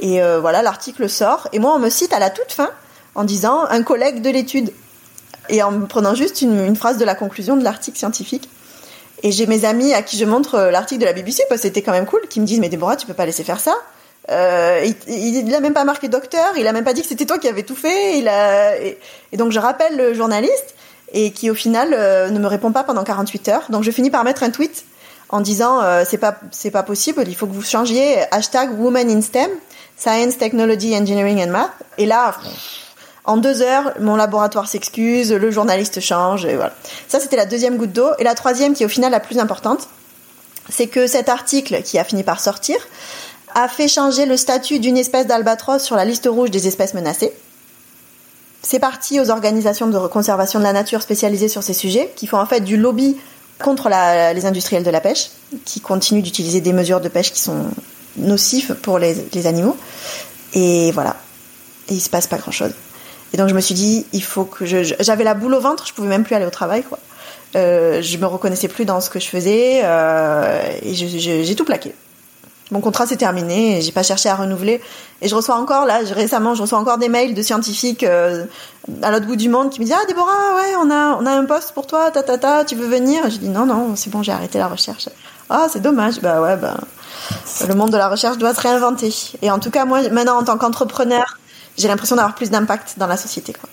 et 0.00 0.20
voilà, 0.38 0.60
l'article 0.60 1.08
sort, 1.08 1.48
et 1.54 1.58
moi, 1.58 1.72
on 1.74 1.78
me 1.78 1.88
cite 1.88 2.12
à 2.12 2.18
la 2.18 2.28
toute 2.28 2.52
fin 2.52 2.68
en 3.14 3.24
disant 3.24 3.64
un 3.70 3.82
collègue 3.82 4.20
de 4.20 4.28
l'étude 4.28 4.70
et 5.48 5.62
en 5.62 5.80
prenant 5.82 6.14
juste 6.14 6.42
une, 6.42 6.74
phrase 6.76 6.98
de 6.98 7.04
la 7.04 7.14
conclusion 7.14 7.56
de 7.56 7.64
l'article 7.64 7.98
scientifique. 7.98 8.48
Et 9.22 9.30
j'ai 9.30 9.46
mes 9.46 9.64
amis 9.64 9.94
à 9.94 10.02
qui 10.02 10.16
je 10.18 10.24
montre 10.24 10.56
euh, 10.56 10.70
l'article 10.70 11.00
de 11.00 11.06
la 11.06 11.12
BBC 11.12 11.44
parce 11.48 11.60
que 11.60 11.68
c'était 11.68 11.82
quand 11.82 11.92
même 11.92 12.06
cool, 12.06 12.22
qui 12.28 12.40
me 12.40 12.46
disent 12.46 12.60
mais 12.60 12.68
Déborah 12.68 12.96
tu 12.96 13.06
peux 13.06 13.14
pas 13.14 13.26
laisser 13.26 13.44
faire 13.44 13.60
ça. 13.60 13.74
Euh, 14.30 14.84
il, 15.08 15.44
n'a 15.46 15.60
même 15.60 15.74
pas 15.74 15.84
marqué 15.84 16.08
docteur, 16.08 16.52
il 16.56 16.66
a 16.68 16.72
même 16.72 16.84
pas 16.84 16.92
dit 16.92 17.02
que 17.02 17.08
c'était 17.08 17.26
toi 17.26 17.38
qui 17.38 17.48
avais 17.48 17.62
tout 17.62 17.74
fait. 17.76 18.18
Il 18.18 18.28
a 18.28 18.76
et, 18.76 18.98
donc 19.34 19.52
je 19.52 19.58
rappelle 19.58 19.96
le 19.96 20.14
journaliste 20.14 20.74
et 21.12 21.30
qui 21.30 21.50
au 21.50 21.54
final 21.54 21.90
euh, 21.92 22.30
ne 22.30 22.38
me 22.38 22.46
répond 22.46 22.72
pas 22.72 22.84
pendant 22.84 23.04
48 23.04 23.48
heures. 23.48 23.66
Donc 23.70 23.84
je 23.84 23.90
finis 23.90 24.10
par 24.10 24.24
mettre 24.24 24.42
un 24.42 24.50
tweet 24.50 24.84
en 25.28 25.40
disant 25.40 25.80
c'est 26.04 26.18
pas 26.18 26.36
c'est 26.50 26.70
pas 26.70 26.82
possible, 26.82 27.24
il 27.26 27.34
faut 27.34 27.46
que 27.46 27.54
vous 27.54 27.62
changiez 27.62 28.18
hashtag 28.32 28.78
Woman 28.78 29.08
in 29.08 29.22
STEM, 29.22 29.50
Science, 29.96 30.36
Technology, 30.36 30.94
Engineering 30.94 31.42
and 31.42 31.50
Math. 31.50 31.70
Et 31.96 32.04
là 32.04 32.34
en 33.24 33.36
deux 33.36 33.62
heures, 33.62 33.92
mon 34.00 34.16
laboratoire 34.16 34.66
s'excuse, 34.66 35.32
le 35.32 35.50
journaliste 35.50 36.00
change, 36.00 36.46
voilà. 36.46 36.72
Ça, 37.06 37.20
c'était 37.20 37.36
la 37.36 37.46
deuxième 37.46 37.76
goutte 37.76 37.92
d'eau. 37.92 38.08
Et 38.18 38.24
la 38.24 38.34
troisième, 38.34 38.74
qui 38.74 38.82
est 38.82 38.86
au 38.86 38.88
final 38.88 39.12
la 39.12 39.20
plus 39.20 39.38
importante, 39.38 39.88
c'est 40.68 40.88
que 40.88 41.06
cet 41.06 41.28
article 41.28 41.82
qui 41.82 41.98
a 41.98 42.04
fini 42.04 42.24
par 42.24 42.40
sortir 42.40 42.76
a 43.54 43.68
fait 43.68 43.88
changer 43.88 44.26
le 44.26 44.36
statut 44.36 44.78
d'une 44.78 44.96
espèce 44.96 45.26
d'albatros 45.26 45.82
sur 45.82 45.96
la 45.96 46.04
liste 46.04 46.26
rouge 46.30 46.50
des 46.50 46.66
espèces 46.66 46.94
menacées. 46.94 47.32
C'est 48.62 48.78
parti 48.78 49.20
aux 49.20 49.30
organisations 49.30 49.88
de 49.88 49.98
conservation 50.06 50.58
de 50.58 50.64
la 50.64 50.72
nature 50.72 51.02
spécialisées 51.02 51.48
sur 51.48 51.62
ces 51.62 51.74
sujets, 51.74 52.12
qui 52.16 52.26
font 52.26 52.38
en 52.38 52.46
fait 52.46 52.60
du 52.60 52.76
lobby 52.76 53.16
contre 53.58 53.88
les 53.88 54.46
industriels 54.46 54.84
de 54.84 54.90
la 54.90 55.00
pêche, 55.00 55.30
qui 55.64 55.80
continuent 55.80 56.22
d'utiliser 56.22 56.60
des 56.60 56.72
mesures 56.72 57.00
de 57.00 57.08
pêche 57.08 57.32
qui 57.32 57.40
sont 57.40 57.66
nocives 58.16 58.74
pour 58.82 58.98
les, 58.98 59.46
animaux. 59.46 59.76
Et 60.54 60.90
voilà. 60.92 61.16
Et 61.88 61.94
il 61.94 62.00
se 62.00 62.08
passe 62.08 62.26
pas 62.26 62.38
grand 62.38 62.52
chose. 62.52 62.72
Et 63.32 63.36
donc 63.36 63.48
je 63.48 63.54
me 63.54 63.60
suis 63.60 63.74
dit, 63.74 64.06
il 64.12 64.22
faut 64.22 64.44
que 64.44 64.66
je. 64.66 64.94
J'avais 65.00 65.24
la 65.24 65.34
boule 65.34 65.54
au 65.54 65.60
ventre, 65.60 65.86
je 65.86 65.92
pouvais 65.92 66.08
même 66.08 66.24
plus 66.24 66.34
aller 66.34 66.46
au 66.46 66.50
travail, 66.50 66.82
quoi. 66.82 66.98
Euh, 67.54 68.00
je 68.00 68.16
me 68.16 68.26
reconnaissais 68.26 68.68
plus 68.68 68.84
dans 68.84 69.00
ce 69.00 69.10
que 69.10 69.20
je 69.20 69.28
faisais 69.28 69.82
euh, 69.84 70.62
et 70.82 70.94
j'ai 70.94 71.54
tout 71.54 71.66
plaqué 71.66 71.94
mon 72.72 72.80
contrat 72.80 73.06
s'est 73.06 73.16
terminé 73.16 73.78
et 73.78 73.80
j'ai 73.82 73.92
pas 73.92 74.02
cherché 74.02 74.28
à 74.30 74.34
renouveler. 74.34 74.80
Et 75.20 75.28
je 75.28 75.34
reçois 75.34 75.56
encore, 75.56 75.84
là, 75.84 76.00
récemment, 76.10 76.54
je 76.54 76.62
reçois 76.62 76.78
encore 76.78 76.98
des 76.98 77.10
mails 77.10 77.34
de 77.34 77.42
scientifiques 77.42 78.02
euh, 78.02 78.46
à 79.02 79.10
l'autre 79.10 79.26
bout 79.26 79.36
du 79.36 79.50
monde 79.50 79.70
qui 79.70 79.80
me 79.80 79.84
disent 79.84 79.94
Ah, 79.96 80.06
Déborah, 80.06 80.56
ouais, 80.56 80.74
on 80.82 80.90
a, 80.90 81.16
on 81.20 81.26
a 81.26 81.30
un 81.30 81.44
poste 81.44 81.72
pour 81.72 81.86
toi, 81.86 82.10
ta, 82.10 82.22
ta, 82.22 82.38
ta, 82.38 82.64
tu 82.64 82.74
veux 82.74 82.86
venir? 82.86 83.28
Je 83.30 83.36
dis 83.36 83.48
Non, 83.48 83.66
non, 83.66 83.94
c'est 83.94 84.10
bon, 84.10 84.22
j'ai 84.22 84.32
arrêté 84.32 84.58
la 84.58 84.68
recherche. 84.68 85.10
Ah, 85.50 85.66
c'est 85.70 85.82
dommage. 85.82 86.20
Bah 86.22 86.40
ouais, 86.40 86.56
bah, 86.56 86.78
le 87.68 87.74
monde 87.74 87.90
de 87.90 87.98
la 87.98 88.08
recherche 88.08 88.38
doit 88.38 88.54
se 88.54 88.60
réinventer. 88.62 89.14
Et 89.42 89.50
en 89.50 89.58
tout 89.58 89.70
cas, 89.70 89.84
moi, 89.84 90.08
maintenant, 90.08 90.38
en 90.38 90.44
tant 90.44 90.56
qu'entrepreneur, 90.56 91.38
j'ai 91.78 91.88
l'impression 91.88 92.16
d'avoir 92.16 92.34
plus 92.34 92.50
d'impact 92.50 92.94
dans 92.98 93.06
la 93.06 93.16
société, 93.16 93.52
quoi. 93.52 93.68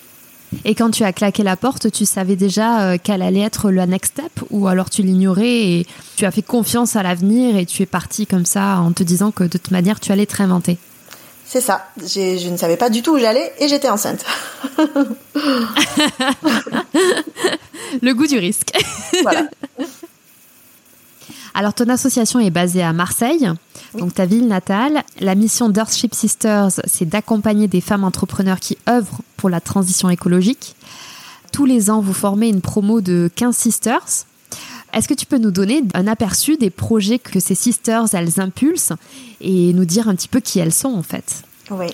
Et 0.64 0.74
quand 0.74 0.90
tu 0.90 1.04
as 1.04 1.12
claqué 1.12 1.44
la 1.44 1.56
porte, 1.56 1.92
tu 1.92 2.04
savais 2.04 2.34
déjà 2.34 2.82
euh, 2.82 2.96
quelle 3.02 3.22
allait 3.22 3.40
être 3.40 3.70
le 3.70 3.84
next 3.86 4.14
step 4.18 4.32
ou 4.50 4.66
alors 4.66 4.90
tu 4.90 5.02
l'ignorais 5.02 5.48
et 5.48 5.86
tu 6.16 6.24
as 6.24 6.32
fait 6.32 6.42
confiance 6.42 6.96
à 6.96 7.04
l'avenir 7.04 7.56
et 7.56 7.66
tu 7.66 7.82
es 7.82 7.86
parti 7.86 8.26
comme 8.26 8.44
ça 8.44 8.78
en 8.78 8.90
te 8.92 9.04
disant 9.04 9.30
que 9.30 9.44
de 9.44 9.48
toute 9.48 9.70
manière 9.70 10.00
tu 10.00 10.10
allais 10.10 10.26
te 10.26 10.36
réinventer 10.36 10.76
C'est 11.46 11.60
ça. 11.60 11.86
Je 11.98 12.48
ne 12.48 12.56
savais 12.56 12.76
pas 12.76 12.90
du 12.90 13.02
tout 13.02 13.14
où 13.14 13.18
j'allais 13.18 13.52
et 13.60 13.68
j'étais 13.68 13.90
enceinte. 13.90 14.24
le 18.02 18.12
goût 18.12 18.26
du 18.26 18.38
risque. 18.38 18.72
voilà. 19.22 19.44
Alors, 21.54 21.74
ton 21.74 21.88
association 21.88 22.40
est 22.40 22.50
basée 22.50 22.82
à 22.82 22.92
Marseille, 22.92 23.50
donc 23.94 24.14
ta 24.14 24.24
ville 24.24 24.46
natale. 24.46 25.02
La 25.18 25.34
mission 25.34 25.68
d'Earthship 25.68 26.14
Sisters, 26.14 26.68
c'est 26.86 27.08
d'accompagner 27.08 27.68
des 27.68 27.80
femmes 27.80 28.04
entrepreneurs 28.04 28.60
qui 28.60 28.78
œuvrent 28.88 29.20
pour 29.36 29.50
la 29.50 29.60
transition 29.60 30.10
écologique. 30.10 30.76
Tous 31.52 31.64
les 31.64 31.90
ans, 31.90 32.00
vous 32.00 32.12
formez 32.12 32.48
une 32.48 32.60
promo 32.60 33.00
de 33.00 33.30
15 33.34 33.56
sisters. 33.56 34.06
Est-ce 34.92 35.08
que 35.08 35.14
tu 35.14 35.26
peux 35.26 35.38
nous 35.38 35.50
donner 35.50 35.82
un 35.94 36.06
aperçu 36.06 36.56
des 36.56 36.70
projets 36.70 37.18
que 37.18 37.40
ces 37.40 37.54
sisters, 37.54 38.06
elles 38.12 38.40
impulsent 38.40 38.92
et 39.40 39.72
nous 39.72 39.84
dire 39.84 40.08
un 40.08 40.14
petit 40.14 40.28
peu 40.28 40.40
qui 40.40 40.58
elles 40.58 40.74
sont 40.74 40.94
en 40.94 41.02
fait? 41.02 41.42
Oui. 41.70 41.86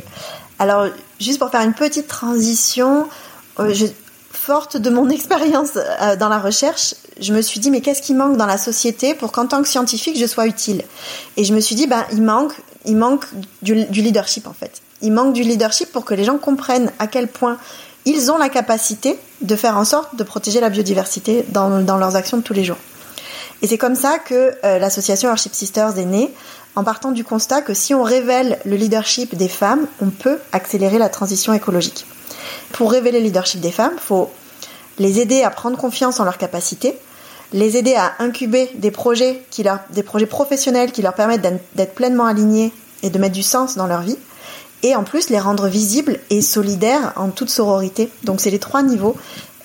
Alors, 0.58 0.88
juste 1.20 1.38
pour 1.38 1.50
faire 1.50 1.62
une 1.62 1.74
petite 1.74 2.08
transition, 2.08 3.08
euh, 3.58 3.74
je, 3.74 3.86
forte 4.36 4.76
de 4.76 4.90
mon 4.90 5.08
expérience 5.18 5.76
euh, 5.76 6.16
dans 6.16 6.28
la 6.28 6.38
recherche, 6.38 6.94
je 7.20 7.32
me 7.32 7.42
suis 7.42 7.60
dit 7.60 7.70
mais 7.70 7.80
qu'est-ce 7.80 8.02
qui 8.02 8.14
manque 8.14 8.36
dans 8.36 8.46
la 8.46 8.58
société 8.58 9.14
pour 9.14 9.32
qu'en 9.32 9.46
tant 9.46 9.62
que 9.62 9.68
scientifique 9.68 10.18
je 10.18 10.26
sois 10.26 10.46
utile? 10.46 10.82
Et 11.36 11.44
je 11.44 11.54
me 11.54 11.60
suis 11.60 11.74
dit 11.74 11.86
ben 11.86 12.04
il 12.12 12.22
manque 12.22 12.54
il 12.86 12.96
manque 12.96 13.24
du, 13.62 13.74
leadership 13.74 14.46
en 14.46 14.52
fait. 14.52 14.80
Il 15.02 15.12
manque 15.12 15.32
du 15.32 15.42
leadership 15.42 15.90
pour 15.92 16.04
que 16.04 16.14
les 16.14 16.24
gens 16.24 16.38
comprennent 16.38 16.90
à 16.98 17.06
quel 17.06 17.28
point 17.28 17.58
ils 18.04 18.30
ont 18.30 18.38
la 18.38 18.48
capacité 18.48 19.18
de 19.42 19.56
faire 19.56 19.76
en 19.76 19.84
sorte 19.84 20.14
de 20.16 20.22
protéger 20.22 20.60
la 20.60 20.70
biodiversité 20.70 21.44
dans, 21.48 21.68
leurs 21.68 22.16
actions 22.16 22.38
de 22.38 22.42
tous 22.42 22.54
les 22.54 22.64
jours. 22.64 22.78
Et 23.62 23.66
c'est 23.66 23.78
comme 23.78 23.96
ça 23.96 24.18
que 24.18 24.52
euh, 24.64 24.78
l'association 24.78 25.28
Earthship 25.28 25.54
Sisters 25.54 25.98
est 25.98 26.04
née, 26.04 26.32
en 26.76 26.84
partant 26.84 27.10
du 27.10 27.24
constat 27.24 27.62
que 27.62 27.74
si 27.74 27.94
on 27.94 28.02
révèle 28.02 28.58
le 28.64 28.76
leadership 28.76 29.34
des 29.34 29.48
femmes, 29.48 29.86
on 30.00 30.10
peut 30.10 30.38
accélérer 30.52 30.98
la 30.98 31.08
transition 31.08 31.52
écologique. 31.54 32.06
Pour 32.72 32.92
révéler 32.92 33.18
le 33.18 33.24
leadership 33.24 33.60
des 33.60 33.72
femmes, 33.72 33.94
il 33.94 34.00
faut 34.00 34.30
les 34.98 35.20
aider 35.20 35.42
à 35.42 35.50
prendre 35.50 35.76
confiance 35.76 36.20
en 36.20 36.24
leurs 36.24 36.38
capacités, 36.38 36.98
les 37.52 37.76
aider 37.76 37.94
à 37.94 38.12
incuber 38.18 38.70
des 38.74 38.90
projets, 38.90 39.42
des 39.90 40.02
projets 40.02 40.26
professionnels 40.26 40.92
qui 40.92 41.02
leur 41.02 41.14
permettent 41.14 41.46
d'être 41.74 41.94
pleinement 41.94 42.26
alignés 42.26 42.72
et 43.02 43.10
de 43.10 43.18
mettre 43.18 43.34
du 43.34 43.42
sens 43.42 43.76
dans 43.76 43.86
leur 43.86 44.00
vie, 44.00 44.18
et 44.82 44.94
en 44.94 45.04
plus 45.04 45.30
les 45.30 45.38
rendre 45.38 45.68
visibles 45.68 46.18
et 46.30 46.42
solidaires 46.42 47.12
en 47.16 47.30
toute 47.30 47.50
sororité. 47.50 48.10
Donc 48.24 48.40
c'est 48.40 48.50
les 48.50 48.58
trois 48.58 48.82
niveaux 48.82 49.16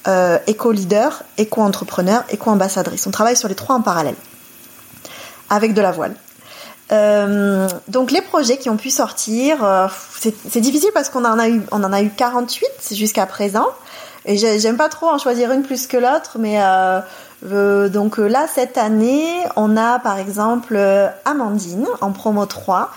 euh, 0.07 0.39
éco-leader, 0.47 1.23
éco-entrepreneur, 1.37 2.23
éco-ambassadrice. 2.29 3.05
On 3.07 3.11
travaille 3.11 3.35
sur 3.35 3.47
les 3.47 3.55
trois 3.55 3.75
en 3.75 3.81
parallèle, 3.81 4.15
avec 5.49 5.73
de 5.73 5.81
la 5.81 5.91
voile. 5.91 6.15
Euh, 6.91 7.69
donc 7.87 8.11
les 8.11 8.21
projets 8.21 8.57
qui 8.57 8.69
ont 8.69 8.77
pu 8.77 8.89
sortir, 8.89 9.63
euh, 9.63 9.87
c'est 10.19 10.59
difficile 10.59 10.89
parce 10.93 11.09
qu'on 11.09 11.23
en 11.23 11.39
a 11.39 11.47
eu, 11.47 11.61
en 11.71 11.93
a 11.93 12.01
eu 12.01 12.09
48 12.09 12.67
jusqu'à 12.93 13.25
présent. 13.25 13.67
Et 14.25 14.37
j'aime 14.37 14.77
pas 14.77 14.89
trop 14.89 15.07
en 15.07 15.17
choisir 15.17 15.51
une 15.51 15.63
plus 15.63 15.87
que 15.87 15.97
l'autre, 15.97 16.37
mais 16.37 16.59
donc 17.43 18.17
là 18.17 18.45
cette 18.53 18.77
année, 18.77 19.27
on 19.55 19.75
a 19.77 19.99
par 19.99 20.19
exemple 20.19 20.79
Amandine 21.25 21.87
en 22.01 22.11
promo 22.11 22.45
3 22.45 22.91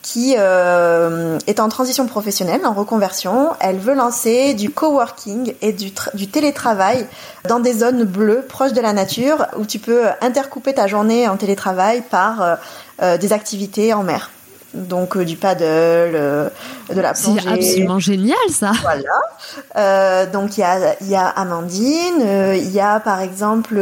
qui 0.00 0.32
est 0.32 1.60
en 1.60 1.68
transition 1.68 2.06
professionnelle, 2.06 2.64
en 2.64 2.72
reconversion. 2.72 3.50
Elle 3.60 3.76
veut 3.76 3.94
lancer 3.94 4.54
du 4.54 4.70
coworking 4.70 5.52
et 5.60 5.72
du, 5.72 5.90
télétravail 6.28 7.06
dans 7.46 7.60
des 7.60 7.74
zones 7.74 8.04
bleues 8.04 8.42
proches 8.48 8.72
de 8.72 8.80
la 8.80 8.94
nature 8.94 9.46
où 9.58 9.66
tu 9.66 9.78
peux 9.78 10.04
intercouper 10.22 10.72
ta 10.72 10.86
journée 10.86 11.28
en 11.28 11.36
télétravail 11.36 12.02
par 12.08 12.58
euh, 13.02 13.18
des 13.18 13.32
activités 13.32 13.92
en 13.92 14.02
mer. 14.02 14.30
Donc 14.74 15.16
euh, 15.16 15.24
du 15.24 15.36
paddle, 15.36 15.64
euh, 15.64 16.48
de 16.94 17.00
la 17.00 17.14
plongée. 17.14 17.40
C'est 17.42 17.48
absolument 17.48 17.98
génial 17.98 18.36
ça. 18.50 18.72
Voilà. 18.82 20.26
donc 20.26 20.58
il 20.58 20.60
y 20.60 20.64
a, 20.64 21.02
y 21.02 21.14
a 21.14 21.26
Amandine, 21.26 22.54
il 22.54 22.70
y 22.70 22.80
a 22.80 23.00
par 23.00 23.20
exemple 23.20 23.80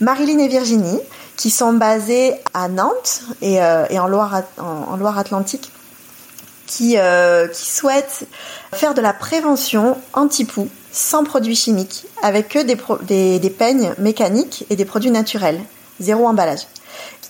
Marilyn 0.00 0.38
et 0.38 0.48
Virginie 0.48 1.00
qui 1.36 1.50
sont 1.50 1.72
basées 1.72 2.34
à 2.52 2.68
Nantes 2.68 3.22
et, 3.42 3.54
et 3.90 3.98
en 3.98 4.08
Loire 4.08 4.42
en, 4.58 4.96
Loire-Atlantique 4.96 5.70
qui, 6.66 6.96
qui 7.52 7.70
souhaitent 7.70 8.26
faire 8.72 8.94
de 8.94 9.00
la 9.00 9.12
prévention 9.12 9.96
anti-poux 10.14 10.68
sans 10.92 11.22
produits 11.22 11.54
chimiques 11.54 12.06
avec 12.22 12.48
que 12.48 12.58
des, 12.58 12.76
des, 13.02 13.38
des 13.38 13.50
peignes 13.50 13.92
mécaniques 13.98 14.66
et 14.68 14.76
des 14.76 14.84
produits 14.84 15.12
naturels, 15.12 15.60
zéro 16.00 16.26
emballage. 16.26 16.66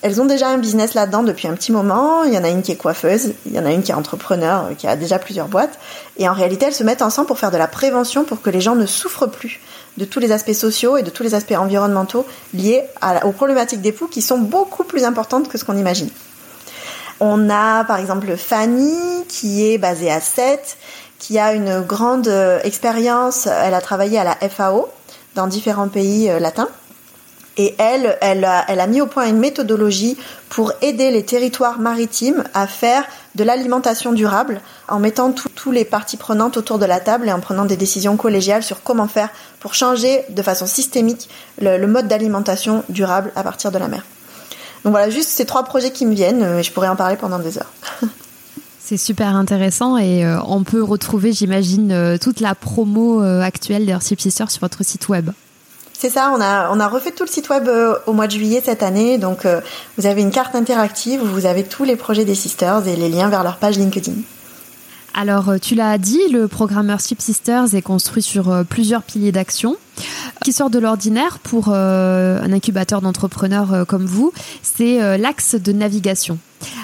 Elles 0.01 0.21
ont 0.21 0.27
déjà 0.27 0.49
un 0.49 0.59
business 0.59 0.95
là-dedans 0.95 1.25
depuis 1.25 1.49
un 1.49 1.55
petit 1.55 1.73
moment. 1.73 2.23
Il 2.23 2.33
y 2.33 2.39
en 2.39 2.45
a 2.45 2.49
une 2.49 2.63
qui 2.63 2.71
est 2.71 2.77
coiffeuse, 2.77 3.33
il 3.47 3.55
y 3.55 3.59
en 3.59 3.67
a 3.67 3.73
une 3.73 3.83
qui 3.83 3.91
est 3.91 3.97
entrepreneur, 3.97 4.69
qui 4.79 4.87
a 4.87 4.95
déjà 4.95 5.19
plusieurs 5.19 5.49
boîtes. 5.49 5.79
Et 6.19 6.29
en 6.29 6.33
réalité, 6.33 6.67
elles 6.67 6.75
se 6.75 6.85
mettent 6.85 7.03
ensemble 7.03 7.27
pour 7.27 7.39
faire 7.39 7.51
de 7.51 7.57
la 7.57 7.67
prévention 7.67 8.25
pour 8.25 8.41
que 8.41 8.51
les 8.51 8.61
gens 8.61 8.77
ne 8.77 8.87
souffrent 8.87 9.27
plus 9.27 9.59
de 9.97 10.05
tous 10.05 10.21
les 10.21 10.31
aspects 10.31 10.53
sociaux 10.53 10.97
et 10.97 11.03
de 11.03 11.11
tous 11.11 11.25
les 11.25 11.35
aspects 11.35 11.57
environnementaux 11.59 12.25
liés 12.55 12.85
aux 13.25 13.33
problématiques 13.33 13.81
des 13.81 13.91
poux 13.91 14.07
qui 14.07 14.23
sont 14.23 14.39
beaucoup 14.39 14.85
plus 14.85 15.03
importantes 15.03 15.49
que 15.49 15.59
ce 15.59 15.65
qu'on 15.65 15.77
imagine. 15.77 16.11
On 17.21 17.51
a 17.51 17.83
par 17.83 17.99
exemple 17.99 18.37
Fanny 18.37 18.95
qui 19.27 19.69
est 19.69 19.79
basée 19.79 20.11
à 20.11 20.21
Sète, 20.21 20.77
qui 21.19 21.39
a 21.41 21.53
une 21.53 21.81
grande 21.81 22.29
euh, 22.29 22.61
expérience. 22.63 23.47
Elle 23.47 23.75
a 23.75 23.81
travaillé 23.81 24.19
à 24.19 24.25
la 24.25 24.37
FAO 24.49 24.89
dans 25.35 25.49
différents 25.49 25.89
pays 25.89 26.31
euh, 26.31 26.39
latins. 26.39 26.69
Et 27.59 27.75
elle, 27.79 28.17
elle 28.21 28.45
a, 28.45 28.65
elle 28.69 28.81
a 28.81 28.87
mis 28.87 29.01
au 29.01 29.07
point 29.07 29.29
une 29.29 29.39
méthodologie 29.39 30.17
pour 30.49 30.73
aider 30.81 31.11
les 31.11 31.25
territoires 31.25 31.81
maritimes 31.81 32.45
à 32.55 32.69
faire 32.69 33.05
de 33.35 33.45
l'alimentation 33.45 34.13
durable 34.13 34.61
en 34.89 35.01
mettant 35.01 35.33
tous 35.33 35.71
les 35.71 35.85
parties 35.85 36.17
prenantes 36.17 36.57
autour 36.57 36.79
de 36.79 36.87
la 36.87 37.01
table 37.01 37.29
et 37.29 37.33
en 37.33 37.41
prenant 37.41 37.65
des 37.65 37.77
décisions 37.77 38.17
collégiales 38.17 38.63
sur 38.63 38.83
comment 38.83 39.09
faire 39.09 39.29
pour 39.61 39.75
changer 39.75 40.25
de 40.29 40.43
façon 40.43 40.67
systémique 40.67 41.29
le, 41.61 41.85
mode 41.87 42.09
d'alimentation 42.09 42.85
durable 42.89 43.33
à 43.37 43.43
partir 43.43 43.73
de 43.73 43.79
la 43.79 43.89
mer. 43.89 44.05
Donc 44.85 44.93
voilà, 44.93 45.11
juste 45.11 45.29
ces 45.31 45.45
trois 45.45 45.65
projets 45.65 45.91
qui 45.91 46.07
me 46.07 46.15
viennent, 46.15 46.43
euh, 46.43 46.63
je 46.63 46.71
pourrais 46.71 46.89
en 46.89 46.97
parler 46.97 47.17
pendant 47.17 47.39
des 47.39 47.59
heures. 47.59 47.73
C'est 48.81 48.97
super 48.97 49.35
intéressant 49.35 49.99
et 49.99 50.25
euh, 50.25 50.39
on 50.47 50.63
peut 50.63 50.83
retrouver, 50.83 51.33
j'imagine, 51.33 51.93
euh, 51.93 52.17
toute 52.17 52.41
la 52.41 52.55
promo 52.55 53.21
actuelle 53.21 53.85
d'Earthship 53.85 54.21
Sisters 54.21 54.51
sur 54.51 54.61
votre 54.61 54.85
site 54.85 55.09
web. 55.09 55.31
C'est 56.01 56.11
ça, 56.11 56.33
on 56.33 56.41
a, 56.41 56.87
refait 56.87 57.11
tout 57.11 57.25
le 57.25 57.29
site 57.29 57.49
web 57.49 57.67
euh, 57.67 57.97
au 58.07 58.13
mois 58.13 58.29
de 58.29 58.33
juillet 58.33 58.63
cette 58.65 58.85
année. 58.85 59.19
Donc, 59.19 59.45
euh, 59.45 59.61
vous 59.97 60.07
avez 60.07 60.23
une 60.23 60.31
carte 60.31 60.55
interactive 60.55 61.21
où 61.21 61.27
vous 61.27 61.45
avez 61.45 61.65
tous 61.65 61.83
les 61.83 61.97
projets 61.97 62.25
des 62.25 62.37
Sisters 62.37 62.87
et 62.87 62.95
les 62.95 63.09
liens 63.09 63.29
vers 63.29 63.43
leur 63.43 63.57
page 63.57 63.79
LinkedIn. 63.79 64.13
Alors, 65.15 65.49
euh, 65.49 65.59
tu 65.59 65.75
l'as 65.75 65.99
dit, 65.99 66.21
le 66.31 66.47
programme 66.47 66.89
Earthship 66.89 67.21
Sisters 67.21 67.75
est 67.75 67.83
construit 67.83 68.23
sur 68.23 68.65
plusieurs 68.69 69.03
piliers 69.03 69.33
d'action 69.33 69.77
qui 70.45 70.53
sort 70.53 70.71
de 70.71 70.79
l'ordinaire 70.79 71.41
pour 71.41 71.71
un 71.71 72.53
incubateur 72.53 73.01
d'entrepreneurs 73.01 73.85
comme 73.89 74.07
vous. 74.07 74.33
C'est 74.63 75.19
l'axe 75.19 75.57
de 75.57 75.73
navigation. 75.73 76.39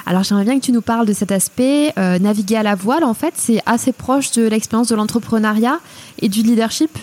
Alors, 0.06 0.24
j'aimerais 0.24 0.42
bien 0.42 0.58
que 0.58 0.64
tu 0.64 0.72
nous 0.72 0.82
parles 0.82 1.06
de 1.06 1.12
cet 1.12 1.30
aspect. 1.30 1.92
naviguer 1.96 2.56
à 2.56 2.64
la 2.64 2.74
voile, 2.74 3.04
en 3.04 3.14
fait, 3.14 3.34
c'est 3.36 3.62
assez 3.64 3.92
proche 3.92 4.32
de 4.32 4.48
l'expérience 4.48 4.88
de 4.88 4.96
l'entrepreneuriat 4.96 5.78
et 6.18 6.28
du 6.28 6.42
leadership 6.42 6.98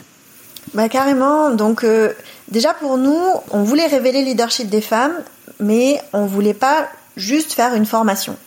bah 0.73 0.89
carrément. 0.89 1.51
Donc 1.51 1.83
euh, 1.83 2.13
déjà 2.49 2.73
pour 2.73 2.97
nous, 2.97 3.21
on 3.51 3.63
voulait 3.63 3.87
révéler 3.87 4.21
le 4.21 4.27
leadership 4.27 4.69
des 4.69 4.81
femmes, 4.81 5.15
mais 5.59 6.01
on 6.13 6.25
voulait 6.25 6.53
pas 6.53 6.87
juste 7.17 7.53
faire 7.53 7.73
une 7.73 7.85
formation. 7.85 8.37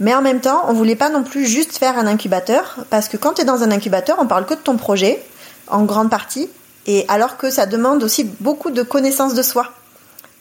Mais 0.00 0.14
en 0.14 0.22
même 0.22 0.40
temps, 0.40 0.64
on 0.68 0.72
voulait 0.72 0.96
pas 0.96 1.10
non 1.10 1.22
plus 1.22 1.46
juste 1.46 1.76
faire 1.76 1.98
un 1.98 2.06
incubateur, 2.06 2.76
parce 2.90 3.08
que 3.08 3.16
quand 3.16 3.34
tu 3.34 3.42
es 3.42 3.44
dans 3.44 3.62
un 3.62 3.70
incubateur, 3.70 4.16
on 4.20 4.26
parle 4.26 4.46
que 4.46 4.54
de 4.54 4.60
ton 4.60 4.76
projet, 4.76 5.22
en 5.66 5.82
grande 5.82 6.10
partie, 6.10 6.48
et 6.86 7.04
alors 7.08 7.36
que 7.36 7.50
ça 7.50 7.66
demande 7.66 8.02
aussi 8.02 8.24
beaucoup 8.40 8.70
de 8.70 8.82
connaissances 8.82 9.34
de 9.34 9.42
soi 9.42 9.72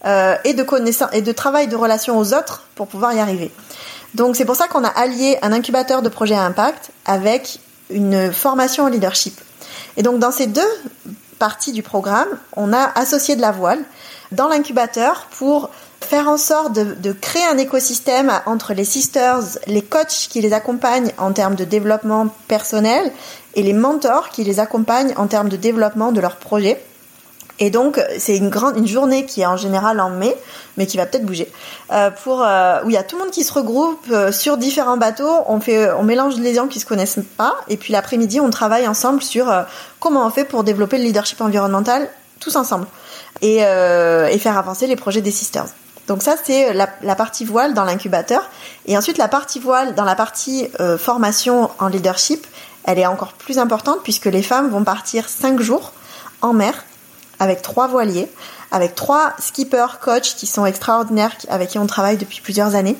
euh, 0.06 0.36
et 0.45 0.53
de 0.53 0.63
connaissances 0.63 1.10
et 1.12 1.21
de 1.21 1.32
travail 1.32 1.67
de 1.67 1.75
relation 1.75 2.17
aux 2.17 2.34
autres 2.34 2.63
pour 2.75 2.88
pouvoir 2.88 3.13
y 3.13 3.19
arriver. 3.19 3.51
Donc 4.13 4.36
c'est 4.36 4.45
pour 4.45 4.56
ça 4.56 4.67
qu'on 4.67 4.84
a 4.84 4.89
allié 4.89 5.38
un 5.41 5.51
incubateur 5.51 6.01
de 6.01 6.10
projet 6.10 6.36
à 6.36 6.43
impact 6.43 6.91
avec 7.06 7.60
une 7.89 8.32
formation 8.32 8.86
en 8.86 8.88
leadership. 8.88 9.41
Et 9.97 10.03
donc 10.03 10.19
dans 10.19 10.31
ces 10.31 10.47
deux 10.47 10.62
parties 11.39 11.73
du 11.73 11.83
programme, 11.83 12.29
on 12.55 12.71
a 12.71 12.91
associé 12.95 13.36
de 13.36 13.41
la 13.41 13.51
voile 13.51 13.83
dans 14.31 14.47
l'incubateur 14.47 15.27
pour 15.38 15.69
faire 16.01 16.29
en 16.29 16.38
sorte 16.38 16.73
de, 16.73 17.12
créer 17.12 17.45
un 17.45 17.57
écosystème 17.57 18.31
entre 18.45 18.73
les 18.73 18.86
sisters, 18.86 19.39
les 19.65 19.81
coachs 19.81 20.27
qui 20.29 20.41
les 20.41 20.53
accompagnent 20.53 21.12
en 21.17 21.33
termes 21.33 21.55
de 21.55 21.65
développement 21.65 22.27
personnel 22.47 23.12
et 23.55 23.63
les 23.63 23.73
mentors 23.73 24.29
qui 24.29 24.43
les 24.43 24.60
accompagnent 24.60 25.13
en 25.17 25.27
termes 25.27 25.49
de 25.49 25.57
développement 25.57 26.12
de 26.12 26.21
leur 26.21 26.38
projet. 26.38 26.81
Et 27.60 27.70
donc 27.70 28.00
c'est 28.20 28.38
une 28.38 28.50
grande 28.50 28.78
une 28.78 28.88
journée 28.88 29.26
qui 29.26 29.41
est 29.41 29.46
en 29.46 29.58
général 29.58 30.00
en 30.00 30.10
mai, 30.10 30.36
mais 30.78 30.86
qui 30.86 30.98
va 30.98 31.06
peut-être 31.06 31.26
bouger, 31.26 31.52
euh, 31.91 32.12
pour 32.24 32.43
euh, 32.43 32.84
où 32.86 32.89
il 32.89 32.93
y 32.93 32.98
a 32.98 33.04
tout 33.04 33.15
le 33.17 33.24
monde 33.24 33.32
qui 33.32 33.43
se 33.43 33.52
regroupe 33.52 34.06
euh, 34.12 34.32
sur 34.32 34.58
différents 34.58 34.98
bateaux. 34.98 35.34
On 35.48 35.60
fait 35.60 35.91
on 35.93 36.04
mélange 36.04 36.36
les 36.38 36.54
gens 36.54 36.67
qui 36.67 36.80
se 36.80 36.86
connaissent 36.86 37.20
pas, 37.36 37.56
et 37.67 37.78
puis 37.78 37.93
l'après-midi 37.93 38.39
on 38.39 38.50
travaille 38.50 38.88
ensemble 38.88 39.24
sur 39.24 39.52
comment 40.00 40.26
on 40.26 40.30
fait 40.30 40.46
pour 40.46 40.63
développer 40.63 40.98
le 40.98 41.04
leadership 41.04 41.41
environnemental 41.41 42.10
tous 42.39 42.56
ensemble 42.56 42.86
et, 43.41 43.58
et 43.58 44.38
faire 44.38 44.58
avancer 44.58 44.86
les 44.86 44.96
projets 44.96 45.22
des 45.22 45.32
sisters. 45.32 45.65
Donc 46.08 46.24
ça, 46.24 46.36
c'est 46.41 46.74
la, 46.74 47.15
partie 47.15 47.43
voile 47.43 47.74
dans 47.74 47.84
l'incubateur. 47.84 48.50
Et 48.86 48.98
ensuite, 48.98 49.17
la 49.17 49.28
partie 49.28 49.60
voile 49.60 49.93
dans 49.93 50.06
la 50.06 50.15
partie 50.15 50.70
euh, 50.80 50.98
formation 50.98 51.70
en 51.80 51.88
leadership, 51.88 52.48
elle 52.86 52.98
est 52.98 53.06
encore 53.06 53.34
plus 53.34 53.60
importante 53.60 54.00
puisque 54.04 54.26
les 54.26 54.41
femmes 54.41 54.70
vont 54.70 54.86
partir 54.86 55.28
cinq 55.28 55.60
jours 55.60 55.91
en 56.41 56.54
mer 56.54 56.86
avec 57.39 57.62
trois 57.62 57.88
voiliers, 57.88 58.30
avec 58.71 58.95
trois 58.95 59.34
skippers, 59.39 60.00
coachs 60.02 60.36
qui 60.36 60.47
sont 60.47 60.65
extraordinaires, 60.65 61.36
avec 61.50 61.69
qui 61.69 61.80
on 61.80 61.88
travaille 61.88 62.17
depuis 62.17 62.41
plusieurs 62.41 62.76
années. 62.76 62.97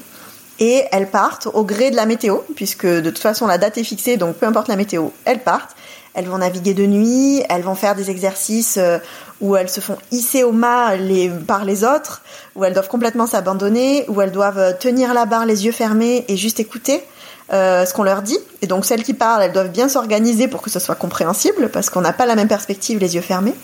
Et 0.60 0.86
elles 0.91 1.10
partent 1.10 1.47
au 1.54 1.63
gré 1.63 1.91
de 1.91 1.95
la 1.95 2.06
météo, 2.06 2.38
puisque 2.56 2.88
de 2.88 3.10
toute 3.10 3.19
façon 3.19 3.45
la 3.45 3.58
date 3.58 3.78
est 3.78 3.84
fixée, 3.84 4.17
donc 4.17 4.38
peu 4.38 4.47
importe 4.47 4.67
la 4.67 4.76
météo, 4.76 5.10
elles 5.26 5.43
partent. 5.43 5.76
Elles 6.15 6.26
vont 6.26 6.39
naviguer 6.39 6.73
de 6.73 6.88
nuit, 6.88 7.43
elles 7.47 7.62
vont 7.62 7.76
faire 7.76 7.93
des 7.93 8.10
exercices 8.10 8.78
euh, 8.80 8.97
où 9.39 9.56
elles 9.56 9.69
se 9.69 9.82
font 9.82 9.97
hisser 10.12 10.43
au 10.43 10.52
mât 10.52 10.95
les, 10.95 11.30
par 11.30 11.63
les 11.63 11.84
autres, 11.84 12.23
où 12.56 12.65
elles 12.65 12.73
doivent 12.73 12.88
complètement 12.88 13.28
s'abandonner, 13.28 14.04
où 14.08 14.19
elles 14.19 14.32
doivent 14.32 14.58
euh, 14.58 14.73
tenir 14.73 15.13
la 15.13 15.26
barre 15.28 15.45
les 15.45 15.67
yeux 15.67 15.71
fermés 15.71 16.26
et 16.28 16.36
juste 16.36 16.60
écouter 16.60 17.04
euh, 17.53 17.86
ce 17.86 17.93
qu'on 17.93 18.03
leur 18.03 18.21
dit. 18.21 18.38
Et 18.62 18.67
donc 18.67 18.86
celles 18.86 19.03
qui 19.03 19.13
parlent, 19.13 19.43
elles 19.43 19.53
doivent 19.53 19.71
bien 19.71 19.88
s'organiser 19.88 20.47
pour 20.47 20.62
que 20.62 20.69
ce 20.69 20.79
soit 20.79 20.95
compréhensible, 20.95 21.69
parce 21.69 21.89
qu'on 21.89 22.01
n'a 22.01 22.13
pas 22.13 22.25
la 22.25 22.36
même 22.36 22.47
perspective 22.47 22.99
les 22.99 23.15
yeux 23.15 23.21
fermés. 23.21 23.55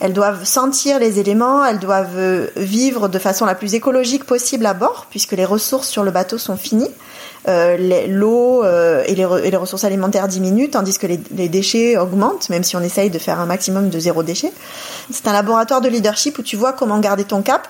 Elles 0.00 0.12
doivent 0.12 0.44
sentir 0.44 0.98
les 0.98 1.18
éléments, 1.18 1.64
elles 1.64 1.78
doivent 1.78 2.50
vivre 2.56 3.08
de 3.08 3.18
façon 3.18 3.46
la 3.46 3.54
plus 3.54 3.74
écologique 3.74 4.24
possible 4.24 4.66
à 4.66 4.74
bord, 4.74 5.06
puisque 5.10 5.32
les 5.32 5.44
ressources 5.44 5.88
sur 5.88 6.02
le 6.02 6.10
bateau 6.10 6.38
sont 6.38 6.56
finies. 6.56 6.90
Euh, 7.48 8.06
l'eau 8.06 8.62
euh, 8.62 9.02
et, 9.06 9.16
les 9.16 9.26
et, 9.44 9.50
les 9.50 9.56
ressources 9.56 9.82
alimentaires 9.82 10.28
diminuent, 10.28 10.70
tandis 10.70 10.96
que 10.96 11.08
les, 11.08 11.20
les, 11.34 11.48
déchets 11.48 11.96
augmentent, 11.96 12.48
même 12.50 12.62
si 12.62 12.76
on 12.76 12.80
essaye 12.80 13.10
de 13.10 13.18
faire 13.18 13.40
un 13.40 13.46
maximum 13.46 13.88
de 13.88 13.98
zéro 13.98 14.22
déchet. 14.22 14.52
C'est 15.10 15.26
un 15.26 15.32
laboratoire 15.32 15.80
de 15.80 15.88
leadership 15.88 16.38
où 16.38 16.42
tu 16.42 16.56
vois 16.56 16.72
comment 16.72 17.00
garder 17.00 17.24
ton 17.24 17.42
cap, 17.42 17.68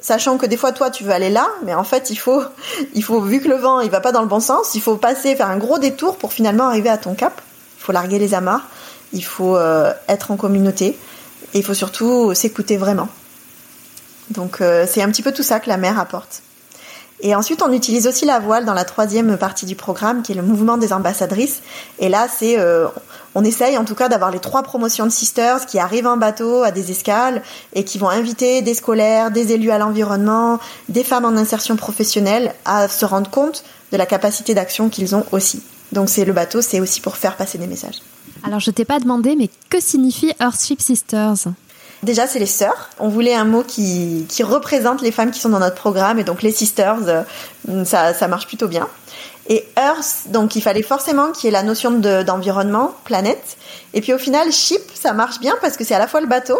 sachant 0.00 0.38
que 0.38 0.46
des 0.46 0.56
fois 0.56 0.72
toi 0.72 0.90
tu 0.90 1.04
veux 1.04 1.12
aller 1.12 1.30
là, 1.30 1.48
mais 1.64 1.74
en 1.74 1.84
fait 1.84 2.10
il 2.10 2.16
faut, 2.16 2.42
il 2.94 3.02
faut 3.02 3.20
vu 3.20 3.40
que 3.40 3.48
le 3.48 3.56
vent 3.56 3.80
il 3.80 3.90
va 3.90 4.00
pas 4.00 4.12
dans 4.12 4.22
le 4.22 4.28
bon 4.28 4.40
sens, 4.40 4.74
il 4.74 4.80
faut 4.80 4.96
passer, 4.96 5.36
faire 5.36 5.50
un 5.50 5.58
gros 5.58 5.78
détour 5.78 6.16
pour 6.16 6.32
finalement 6.32 6.64
arriver 6.64 6.88
à 6.88 6.98
ton 6.98 7.14
cap. 7.14 7.40
Il 7.78 7.84
faut 7.84 7.92
larguer 7.92 8.18
les 8.18 8.34
amarres, 8.34 8.66
il 9.12 9.24
faut 9.24 9.56
euh, 9.56 9.92
être 10.08 10.30
en 10.30 10.36
communauté 10.36 10.98
et 11.54 11.58
il 11.58 11.64
faut 11.64 11.74
surtout 11.74 12.34
s'écouter 12.34 12.76
vraiment. 12.76 13.08
Donc 14.30 14.58
c'est 14.86 15.00
un 15.00 15.08
petit 15.10 15.22
peu 15.22 15.32
tout 15.32 15.42
ça 15.42 15.58
que 15.58 15.70
la 15.70 15.78
mer 15.78 15.98
apporte. 15.98 16.42
Et 17.20 17.34
ensuite, 17.34 17.62
on 17.62 17.72
utilise 17.72 18.06
aussi 18.06 18.24
la 18.24 18.38
voile 18.38 18.64
dans 18.64 18.74
la 18.74 18.84
troisième 18.84 19.36
partie 19.36 19.66
du 19.66 19.74
programme, 19.74 20.22
qui 20.22 20.32
est 20.32 20.34
le 20.36 20.42
mouvement 20.42 20.76
des 20.76 20.92
ambassadrices. 20.92 21.62
Et 21.98 22.08
là, 22.08 22.28
c'est, 22.28 22.58
euh, 22.58 22.86
on 23.34 23.44
essaye 23.44 23.76
en 23.78 23.84
tout 23.84 23.94
cas 23.94 24.08
d'avoir 24.08 24.30
les 24.30 24.38
trois 24.38 24.62
promotions 24.62 25.06
de 25.06 25.10
sisters 25.10 25.66
qui 25.66 25.78
arrivent 25.78 26.06
en 26.06 26.16
bateau 26.16 26.62
à 26.62 26.70
des 26.70 26.90
escales 26.90 27.42
et 27.74 27.84
qui 27.84 27.98
vont 27.98 28.08
inviter 28.08 28.62
des 28.62 28.74
scolaires, 28.74 29.30
des 29.30 29.52
élus 29.52 29.70
à 29.70 29.78
l'environnement, 29.78 30.58
des 30.88 31.04
femmes 31.04 31.24
en 31.24 31.36
insertion 31.36 31.76
professionnelle 31.76 32.54
à 32.64 32.88
se 32.88 33.04
rendre 33.04 33.30
compte 33.30 33.64
de 33.92 33.96
la 33.96 34.06
capacité 34.06 34.54
d'action 34.54 34.88
qu'ils 34.88 35.14
ont 35.14 35.24
aussi. 35.32 35.62
Donc 35.92 36.08
c'est 36.08 36.24
le 36.24 36.32
bateau, 36.32 36.60
c'est 36.62 36.80
aussi 36.80 37.00
pour 37.00 37.16
faire 37.16 37.36
passer 37.36 37.58
des 37.58 37.66
messages. 37.66 38.00
Alors 38.44 38.60
je 38.60 38.70
t'ai 38.70 38.84
pas 38.84 39.00
demandé, 39.00 39.36
mais 39.36 39.50
que 39.68 39.80
signifie 39.80 40.32
Earthship 40.40 40.80
Sisters? 40.80 41.48
Déjà, 42.04 42.28
c'est 42.28 42.38
les 42.38 42.46
sœurs. 42.46 42.90
On 43.00 43.08
voulait 43.08 43.34
un 43.34 43.44
mot 43.44 43.64
qui, 43.64 44.24
qui 44.28 44.44
représente 44.44 45.02
les 45.02 45.10
femmes 45.10 45.32
qui 45.32 45.40
sont 45.40 45.48
dans 45.48 45.58
notre 45.58 45.74
programme, 45.74 46.20
et 46.20 46.24
donc 46.24 46.42
les 46.42 46.52
sisters, 46.52 46.98
euh, 47.08 47.84
ça, 47.84 48.14
ça 48.14 48.28
marche 48.28 48.46
plutôt 48.46 48.68
bien. 48.68 48.86
Et 49.48 49.66
Earth, 49.78 50.26
donc 50.26 50.56
il 50.56 50.60
fallait 50.60 50.82
forcément 50.82 51.32
qu'il 51.32 51.46
y 51.46 51.48
ait 51.48 51.52
la 51.52 51.62
notion 51.62 51.90
d'environnement, 51.90 52.94
planète. 53.04 53.56
Et 53.94 54.02
puis 54.02 54.12
au 54.12 54.18
final, 54.18 54.52
ship, 54.52 54.82
ça 54.94 55.14
marche 55.14 55.40
bien 55.40 55.54
parce 55.62 55.76
que 55.76 55.84
c'est 55.84 55.94
à 55.94 55.98
la 55.98 56.06
fois 56.06 56.20
le 56.20 56.26
bateau 56.26 56.58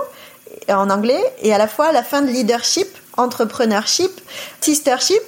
en 0.68 0.88
anglais 0.90 1.22
et 1.42 1.52
à 1.52 1.58
la 1.58 1.68
fois 1.68 1.92
la 1.92 2.02
fin 2.02 2.22
de 2.22 2.28
leadership, 2.28 2.88
entrepreneurship, 3.16 4.10
sistership. 4.60 5.22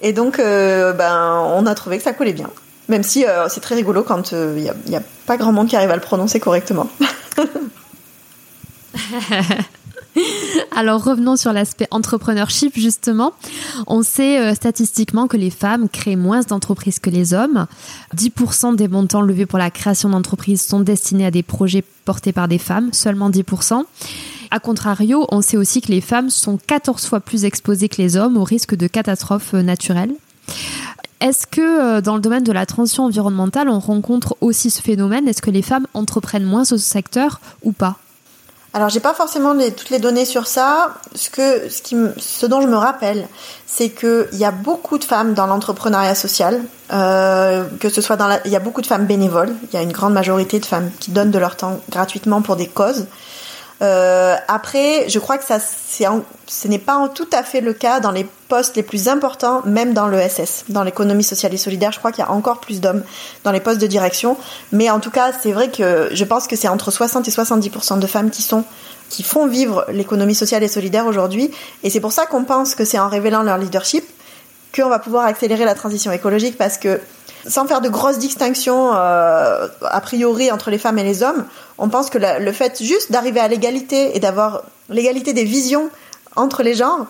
Et 0.00 0.12
donc, 0.12 0.38
euh, 0.38 0.92
ben, 0.92 1.44
on 1.54 1.66
a 1.66 1.74
trouvé 1.74 1.98
que 1.98 2.04
ça 2.04 2.14
collait 2.14 2.32
bien. 2.32 2.50
Même 2.88 3.02
si 3.02 3.26
euh, 3.26 3.48
c'est 3.48 3.60
très 3.60 3.74
rigolo 3.74 4.02
quand 4.02 4.32
il 4.32 4.54
n'y 4.54 4.68
a, 4.68 4.74
y 4.86 4.96
a 4.96 5.02
pas 5.26 5.36
grand 5.36 5.52
monde 5.52 5.68
qui 5.68 5.76
arrive 5.76 5.90
à 5.90 5.96
le 5.96 6.02
prononcer 6.02 6.40
correctement. 6.40 6.88
Alors 10.76 11.02
revenons 11.04 11.36
sur 11.36 11.52
l'aspect 11.52 11.88
entrepreneurship 11.90 12.76
justement. 12.76 13.32
On 13.86 14.02
sait 14.02 14.40
euh, 14.40 14.54
statistiquement 14.54 15.26
que 15.26 15.36
les 15.36 15.50
femmes 15.50 15.88
créent 15.88 16.16
moins 16.16 16.40
d'entreprises 16.40 16.98
que 16.98 17.10
les 17.10 17.34
hommes. 17.34 17.66
10% 18.16 18.76
des 18.76 18.88
montants 18.88 19.22
levés 19.22 19.46
pour 19.46 19.58
la 19.58 19.70
création 19.70 20.08
d'entreprises 20.08 20.66
sont 20.66 20.80
destinés 20.80 21.26
à 21.26 21.30
des 21.30 21.42
projets 21.42 21.84
portés 22.04 22.32
par 22.32 22.48
des 22.48 22.58
femmes, 22.58 22.92
seulement 22.92 23.30
10%. 23.30 23.84
A 24.50 24.60
contrario, 24.60 25.26
on 25.30 25.40
sait 25.40 25.56
aussi 25.56 25.80
que 25.80 25.90
les 25.90 26.00
femmes 26.00 26.30
sont 26.30 26.58
14 26.64 27.06
fois 27.06 27.20
plus 27.20 27.44
exposées 27.44 27.88
que 27.88 28.00
les 28.00 28.16
hommes 28.16 28.36
au 28.36 28.44
risque 28.44 28.74
de 28.74 28.86
catastrophes 28.86 29.54
euh, 29.54 29.62
naturelles. 29.62 30.14
Est-ce 31.20 31.46
que 31.46 31.60
euh, 31.60 32.00
dans 32.00 32.16
le 32.16 32.20
domaine 32.20 32.44
de 32.44 32.52
la 32.52 32.66
transition 32.66 33.04
environnementale, 33.04 33.68
on 33.68 33.78
rencontre 33.78 34.36
aussi 34.40 34.70
ce 34.70 34.82
phénomène? 34.82 35.26
Est-ce 35.26 35.42
que 35.42 35.50
les 35.50 35.62
femmes 35.62 35.86
entreprennent 35.94 36.44
moins 36.44 36.64
ce 36.64 36.76
secteur 36.76 37.40
ou 37.62 37.72
pas? 37.72 37.98
Alors 38.74 38.88
j'ai 38.88 39.00
pas 39.00 39.14
forcément 39.14 39.54
toutes 39.76 39.90
les 39.90 40.00
données 40.00 40.24
sur 40.24 40.48
ça. 40.48 40.94
Ce 41.14 41.30
que 41.30 41.68
ce 41.68 42.46
dont 42.46 42.60
je 42.60 42.66
me 42.66 42.76
rappelle, 42.76 43.28
c'est 43.66 43.88
que 43.88 44.28
il 44.32 44.38
y 44.38 44.44
a 44.44 44.50
beaucoup 44.50 44.98
de 44.98 45.04
femmes 45.04 45.32
dans 45.32 45.46
l'entrepreneuriat 45.46 46.16
social. 46.16 46.60
Euh, 46.92 47.64
que 47.80 47.88
ce 47.88 48.00
soit 48.00 48.16
dans 48.16 48.26
la, 48.26 48.44
il 48.44 48.50
y 48.50 48.56
a 48.56 48.60
beaucoup 48.60 48.82
de 48.82 48.86
femmes 48.86 49.06
bénévoles. 49.06 49.54
Il 49.72 49.76
y 49.76 49.78
a 49.78 49.82
une 49.82 49.92
grande 49.92 50.12
majorité 50.12 50.58
de 50.58 50.66
femmes 50.66 50.90
qui 50.98 51.12
donnent 51.12 51.30
de 51.30 51.38
leur 51.38 51.56
temps 51.56 51.80
gratuitement 51.88 52.42
pour 52.42 52.56
des 52.56 52.66
causes. 52.66 53.06
Euh, 53.82 54.36
après, 54.48 55.08
je 55.08 55.18
crois 55.18 55.36
que 55.36 55.44
ça, 55.44 55.58
ce 55.58 56.68
n'est 56.68 56.78
pas 56.78 57.08
tout 57.14 57.28
à 57.32 57.42
fait 57.42 57.60
le 57.60 57.72
cas 57.72 58.00
dans 58.00 58.12
les 58.12 58.26
postes 58.48 58.76
les 58.76 58.82
plus 58.82 59.08
importants, 59.08 59.62
même 59.64 59.94
dans 59.94 60.06
l'ESS, 60.06 60.64
dans 60.68 60.84
l'économie 60.84 61.24
sociale 61.24 61.52
et 61.54 61.56
solidaire. 61.56 61.92
Je 61.92 61.98
crois 61.98 62.12
qu'il 62.12 62.24
y 62.24 62.26
a 62.26 62.30
encore 62.30 62.60
plus 62.60 62.80
d'hommes 62.80 63.02
dans 63.42 63.50
les 63.50 63.60
postes 63.60 63.80
de 63.80 63.86
direction. 63.86 64.36
Mais 64.72 64.90
en 64.90 65.00
tout 65.00 65.10
cas, 65.10 65.32
c'est 65.32 65.52
vrai 65.52 65.70
que 65.70 66.08
je 66.12 66.24
pense 66.24 66.46
que 66.46 66.56
c'est 66.56 66.68
entre 66.68 66.90
60 66.90 67.26
et 67.26 67.30
70% 67.30 67.98
de 67.98 68.06
femmes 68.06 68.30
qui 68.30 68.42
qui 69.10 69.22
font 69.22 69.46
vivre 69.46 69.84
l'économie 69.92 70.34
sociale 70.34 70.62
et 70.62 70.68
solidaire 70.68 71.06
aujourd'hui. 71.06 71.50
Et 71.82 71.90
c'est 71.90 72.00
pour 72.00 72.12
ça 72.12 72.26
qu'on 72.26 72.44
pense 72.44 72.74
que 72.74 72.84
c'est 72.84 72.98
en 72.98 73.08
révélant 73.08 73.42
leur 73.42 73.58
leadership 73.58 74.04
qu'on 74.74 74.88
va 74.88 74.98
pouvoir 74.98 75.26
accélérer 75.26 75.64
la 75.64 75.74
transition 75.74 76.10
écologique 76.10 76.56
parce 76.58 76.78
que 76.78 77.00
sans 77.46 77.66
faire 77.66 77.80
de 77.80 77.88
grosses 77.88 78.18
distinctions 78.18 78.92
euh, 78.94 79.68
a 79.82 80.00
priori 80.00 80.50
entre 80.50 80.70
les 80.70 80.78
femmes 80.78 80.98
et 80.98 81.04
les 81.04 81.22
hommes, 81.22 81.44
on 81.78 81.88
pense 81.88 82.10
que 82.10 82.18
le 82.18 82.52
fait 82.52 82.82
juste 82.82 83.12
d'arriver 83.12 83.40
à 83.40 83.48
l'égalité 83.48 84.16
et 84.16 84.20
d'avoir 84.20 84.62
l'égalité 84.88 85.32
des 85.32 85.44
visions 85.44 85.90
entre 86.36 86.62
les 86.62 86.74
genres, 86.74 87.06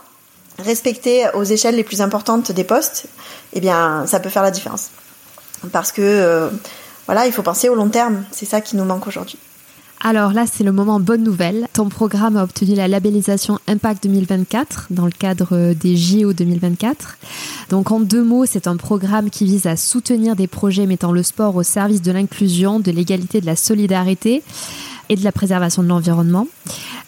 respectées 0.59 1.27
aux 1.35 1.45
échelles 1.45 1.77
les 1.77 1.85
plus 1.85 2.01
importantes 2.01 2.53
des 2.53 2.65
postes, 2.65 3.07
eh 3.53 3.61
bien, 3.61 4.05
ça 4.07 4.21
peut 4.21 4.29
faire 4.29 4.43
la 4.43 4.51
différence. 4.51 4.91
Parce 5.73 5.93
que, 5.93 6.03
euh, 6.03 6.49
voilà, 7.07 7.27
il 7.27 7.33
faut 7.33 7.43
penser 7.43 7.69
au 7.69 7.75
long 7.75 7.89
terme. 7.89 8.25
C'est 8.31 8.47
ça 8.47 8.61
qui 8.61 8.77
nous 8.77 8.85
manque 8.85 9.07
aujourd'hui. 9.07 9.39
Alors 10.01 10.33
là, 10.33 10.45
c'est 10.51 10.65
le 10.65 10.73
moment 10.73 11.01
bonne 11.01 11.23
nouvelle. 11.23 11.67
Ton 11.73 11.89
programme 11.89 12.37
a 12.37 12.45
obtenu 12.45 12.75
la 12.75 12.89
labellisation 12.89 13.59
Impact 13.67 14.03
2024 14.05 14.89
dans 14.91 15.07
le 15.07 15.11
cadre 15.11 15.73
des 15.73 15.97
JO 15.97 16.33
2024. 16.33 17.17
Donc 17.71 17.91
en 17.91 18.01
deux 18.01 18.23
mots, 18.23 18.45
c'est 18.45 18.67
un 18.67 18.77
programme 18.77 19.31
qui 19.31 19.47
vise 19.47 19.67
à 19.67 19.77
soutenir 19.77 20.37
des 20.37 20.47
projets 20.47 20.87
mettant 20.87 21.13
le 21.13 21.23
sport 21.23 21.57
au 21.57 21.63
service 21.63 22.03
de 22.03 22.13
l'inclusion, 22.13 22.81
de 22.81 22.91
l'égalité, 22.91 23.41
de 23.41 23.47
la 23.47 23.57
solidarité 23.57 24.43
et 25.09 25.17
de 25.17 25.25
la 25.25 25.33
préservation 25.33 25.83
de 25.83 25.89
l'environnement. 25.89 26.47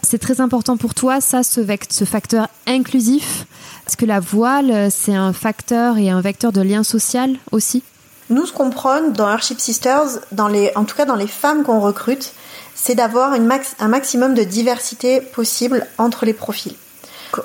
C'est 0.02 0.18
très 0.18 0.40
important 0.40 0.76
pour 0.76 0.94
toi, 0.94 1.20
ça, 1.20 1.42
ce, 1.42 1.60
ce 1.90 2.04
facteur 2.04 2.48
inclusif 2.66 3.46
Est-ce 3.86 3.96
que 3.96 4.06
la 4.06 4.20
voile, 4.20 4.90
c'est 4.90 5.14
un 5.14 5.32
facteur 5.32 5.98
et 5.98 6.10
un 6.10 6.20
vecteur 6.20 6.52
de 6.52 6.60
lien 6.60 6.82
social 6.82 7.36
aussi? 7.52 7.82
Nous, 8.28 8.46
ce 8.46 8.52
qu'on 8.52 8.70
prône 8.70 9.12
dans 9.12 9.28
Earthship 9.28 9.60
Sisters, 9.60 10.18
en 10.36 10.84
tout 10.84 10.96
cas 10.96 11.04
dans 11.04 11.14
les 11.14 11.28
femmes 11.28 11.62
qu'on 11.62 11.80
recrute, 11.80 12.32
c'est 12.76 12.94
d'avoir 12.94 13.36
max, 13.40 13.74
un 13.80 13.88
maximum 13.88 14.34
de 14.34 14.44
diversité 14.44 15.20
possible 15.20 15.86
entre 15.98 16.24
les 16.24 16.34
profils. 16.34 16.74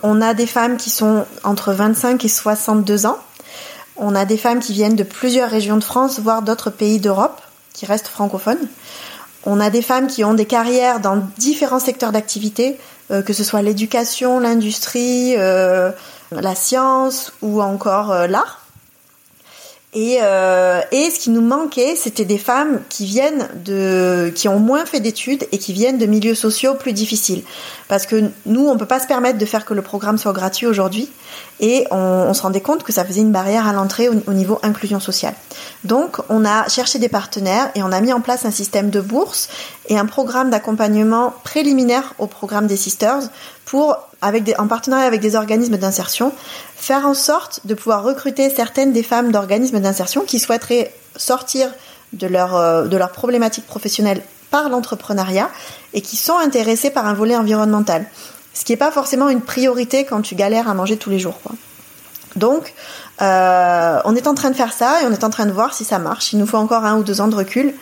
On 0.03 0.21
a 0.21 0.35
des 0.35 0.45
femmes 0.45 0.77
qui 0.77 0.91
sont 0.91 1.25
entre 1.43 1.73
25 1.73 2.23
et 2.23 2.27
62 2.27 3.07
ans. 3.07 3.17
On 3.97 4.13
a 4.13 4.25
des 4.25 4.37
femmes 4.37 4.59
qui 4.59 4.73
viennent 4.73 4.95
de 4.95 5.03
plusieurs 5.03 5.49
régions 5.49 5.77
de 5.77 5.83
France, 5.83 6.19
voire 6.19 6.43
d'autres 6.43 6.69
pays 6.69 6.99
d'Europe, 6.99 7.41
qui 7.73 7.85
restent 7.85 8.07
francophones. 8.07 8.67
On 9.43 9.59
a 9.59 9.69
des 9.69 9.81
femmes 9.81 10.07
qui 10.07 10.23
ont 10.23 10.33
des 10.33 10.45
carrières 10.45 10.99
dans 10.99 11.17
différents 11.37 11.79
secteurs 11.79 12.11
d'activité, 12.11 12.77
euh, 13.09 13.21
que 13.21 13.33
ce 13.33 13.43
soit 13.43 13.61
l'éducation, 13.61 14.39
l'industrie, 14.39 15.33
euh, 15.37 15.91
la 16.31 16.55
science 16.55 17.33
ou 17.41 17.61
encore 17.61 18.11
euh, 18.11 18.27
l'art. 18.27 18.60
Et, 19.93 20.19
euh, 20.21 20.79
et 20.93 21.09
ce 21.09 21.19
qui 21.19 21.31
nous 21.31 21.41
manquait, 21.41 21.97
c'était 21.97 22.23
des 22.23 22.37
femmes 22.37 22.79
qui 22.87 23.05
viennent 23.05 23.49
de, 23.65 24.31
qui 24.33 24.47
ont 24.47 24.59
moins 24.59 24.85
fait 24.85 25.01
d'études 25.01 25.45
et 25.51 25.57
qui 25.57 25.73
viennent 25.73 25.97
de 25.97 26.05
milieux 26.05 26.35
sociaux 26.35 26.75
plus 26.75 26.93
difficiles. 26.93 27.43
Parce 27.89 28.05
que 28.05 28.31
nous, 28.45 28.65
on 28.65 28.77
peut 28.77 28.85
pas 28.85 29.01
se 29.01 29.07
permettre 29.07 29.37
de 29.37 29.45
faire 29.45 29.65
que 29.65 29.73
le 29.73 29.81
programme 29.81 30.17
soit 30.17 30.31
gratuit 30.31 30.65
aujourd'hui. 30.65 31.09
Et 31.59 31.87
on, 31.91 31.97
on, 31.97 32.33
se 32.33 32.41
rendait 32.41 32.61
compte 32.61 32.83
que 32.83 32.93
ça 32.93 33.03
faisait 33.03 33.19
une 33.19 33.33
barrière 33.33 33.67
à 33.67 33.73
l'entrée 33.73 34.07
au, 34.07 34.13
au, 34.27 34.33
niveau 34.33 34.59
inclusion 34.63 35.01
sociale. 35.01 35.33
Donc, 35.83 36.19
on 36.29 36.45
a 36.45 36.69
cherché 36.69 36.97
des 36.97 37.09
partenaires 37.09 37.69
et 37.75 37.83
on 37.83 37.91
a 37.91 37.99
mis 37.99 38.13
en 38.13 38.21
place 38.21 38.45
un 38.45 38.51
système 38.51 38.91
de 38.91 39.01
bourse 39.01 39.49
et 39.89 39.97
un 39.97 40.05
programme 40.05 40.49
d'accompagnement 40.49 41.33
préliminaire 41.43 42.13
au 42.17 42.27
programme 42.27 42.65
des 42.65 42.77
Sisters 42.77 43.23
pour, 43.65 43.97
en 44.21 44.67
partenariat 44.67 45.05
avec 45.05 45.21
des 45.21 45.35
organismes 45.35 45.77
d'insertion, 45.77 46.33
faire 46.75 47.05
en 47.05 47.13
sorte 47.13 47.61
de 47.65 47.73
pouvoir 47.73 48.03
recruter 48.03 48.49
certaines 48.49 48.91
des 48.91 49.03
femmes 49.03 49.31
d'organismes 49.31 49.79
d'insertion 49.79 50.21
qui 50.21 50.39
souhaiteraient 50.39 50.93
sortir 51.15 51.71
de 52.13 52.27
leur, 52.27 52.55
euh, 52.55 52.85
de 52.85 52.97
leur 52.97 53.11
problématique 53.11 53.65
professionnelle 53.65 54.21
par 54.49 54.69
l'entrepreneuriat 54.69 55.49
et 55.93 56.01
qui 56.01 56.17
sont 56.17 56.37
intéressées 56.37 56.89
par 56.89 57.05
un 57.05 57.13
volet 57.13 57.35
environnemental. 57.35 58.05
Ce 58.53 58.65
qui 58.65 58.73
n'est 58.73 58.77
pas 58.77 58.91
forcément 58.91 59.29
une 59.29 59.41
priorité 59.41 60.03
quand 60.03 60.21
tu 60.21 60.35
galères 60.35 60.67
à 60.67 60.73
manger 60.73 60.97
tous 60.97 61.09
les 61.09 61.19
jours. 61.19 61.39
Donc, 62.35 62.73
euh, 63.21 63.99
on 64.03 64.15
est 64.15 64.27
en 64.27 64.33
train 64.33 64.49
de 64.49 64.55
faire 64.55 64.73
ça 64.73 65.01
et 65.01 65.05
on 65.05 65.11
est 65.11 65.23
en 65.23 65.29
train 65.29 65.45
de 65.45 65.51
voir 65.51 65.73
si 65.73 65.83
ça 65.83 65.99
marche. 65.99 66.33
Il 66.33 66.39
nous 66.39 66.47
faut 66.47 66.57
encore 66.57 66.85
un 66.85 66.97
ou 66.97 67.03
deux 67.03 67.21
ans 67.21 67.27
de 67.27 67.35
recul. 67.35 67.73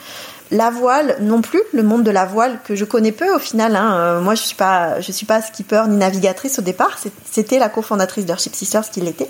La 0.52 0.72
voile 0.72 1.18
non 1.22 1.42
plus, 1.42 1.62
le 1.74 1.84
monde 1.84 2.04
de 2.04 2.10
la 2.10 2.26
voile 2.26 2.60
que 2.64 2.74
je 2.74 2.84
connais 2.84 3.12
peu 3.12 3.32
au 3.36 3.38
final. 3.38 3.76
Hein. 3.76 3.94
Euh, 3.94 4.22
moi, 4.22 4.34
je 4.34 4.42
suis 4.42 4.56
pas, 4.56 5.00
je 5.00 5.12
suis 5.12 5.28
pas 5.28 5.44
skipper 5.44 5.84
ni 5.88 5.96
navigatrice 5.96 6.58
au 6.58 6.64
départ. 6.64 6.98
C'était 7.30 7.60
la 7.60 7.70
cofondatrice 7.70 8.26
d'Earthship 8.26 8.56
Sisters 8.56 8.90
qui 8.90 9.02
l'était. 9.02 9.30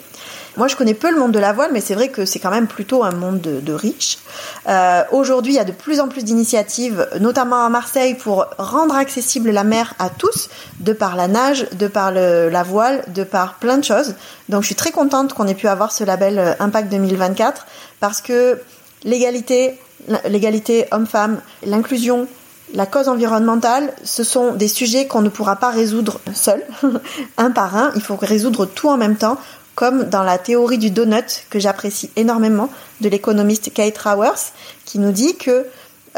Moi, 0.56 0.70
je 0.70 0.78
connais 0.78 0.94
peu 0.94 1.12
le 1.12 1.20
monde 1.20 1.34
de 1.34 1.40
la 1.40 1.52
voile, 1.52 1.72
mais 1.74 1.82
c'est 1.82 1.94
vrai 1.94 2.08
que 2.08 2.24
c'est 2.24 2.40
quand 2.40 2.50
même 2.50 2.68
plutôt 2.68 3.04
un 3.04 3.12
monde 3.12 3.42
de, 3.42 3.60
de 3.60 3.74
riches. 3.74 4.20
Euh, 4.68 5.04
Aujourd'hui, 5.12 5.54
il 5.54 5.56
y 5.58 5.60
a 5.60 5.66
de 5.66 5.74
plus 5.74 6.00
en 6.00 6.08
plus 6.08 6.24
d'initiatives, 6.24 7.08
notamment 7.20 7.66
à 7.66 7.70
Marseille, 7.70 8.16
pour 8.16 8.46
rendre 8.58 8.96
accessible 8.96 9.52
la 9.52 9.66
mer 9.66 9.96
à 10.00 10.10
tous, 10.10 10.50
de 10.80 10.94
par 10.94 11.18
la 11.18 11.28
nage, 11.28 11.68
de 11.74 11.88
par 11.88 12.12
le, 12.12 12.48
la 12.50 12.64
voile, 12.64 13.04
de 13.10 13.26
par 13.26 13.56
plein 13.56 13.78
de 13.78 13.84
choses. 13.84 14.16
Donc, 14.48 14.62
je 14.62 14.68
suis 14.68 14.76
très 14.76 14.92
contente 14.92 15.34
qu'on 15.34 15.48
ait 15.48 15.54
pu 15.54 15.68
avoir 15.68 15.92
ce 15.92 16.06
label 16.06 16.40
euh, 16.40 16.54
Impact 16.60 16.90
2024 16.90 17.66
parce 18.00 18.22
que 18.22 18.60
l'égalité, 19.04 19.78
l'égalité 20.26 20.86
homme-femme, 20.92 21.42
l'inclusion, 21.66 22.28
la 22.74 22.86
cause 22.86 23.08
environnementale, 23.08 23.94
ce 24.04 24.24
sont 24.24 24.54
des 24.54 24.68
sujets 24.68 25.08
qu'on 25.08 25.22
ne 25.22 25.30
pourra 25.30 25.56
pas 25.56 25.70
résoudre 25.70 26.20
seul, 26.34 26.64
un 27.38 27.52
par 27.52 27.76
un. 27.76 27.92
Il 27.96 28.02
faut 28.02 28.16
résoudre 28.16 28.66
tout 28.66 28.90
en 28.90 28.98
même 28.98 29.16
temps, 29.16 29.38
comme 29.76 30.04
dans 30.04 30.24
la 30.24 30.38
théorie 30.38 30.78
du 30.78 30.92
donut 30.92 31.46
que 31.50 31.60
j'apprécie 31.60 32.12
énormément 32.16 32.70
de 33.02 33.10
l'économiste 33.10 33.74
Kate 33.74 33.98
Rowers, 33.98 34.52
qui 34.86 35.00
nous 35.00 35.12
dit 35.12 35.36
que 35.36 35.66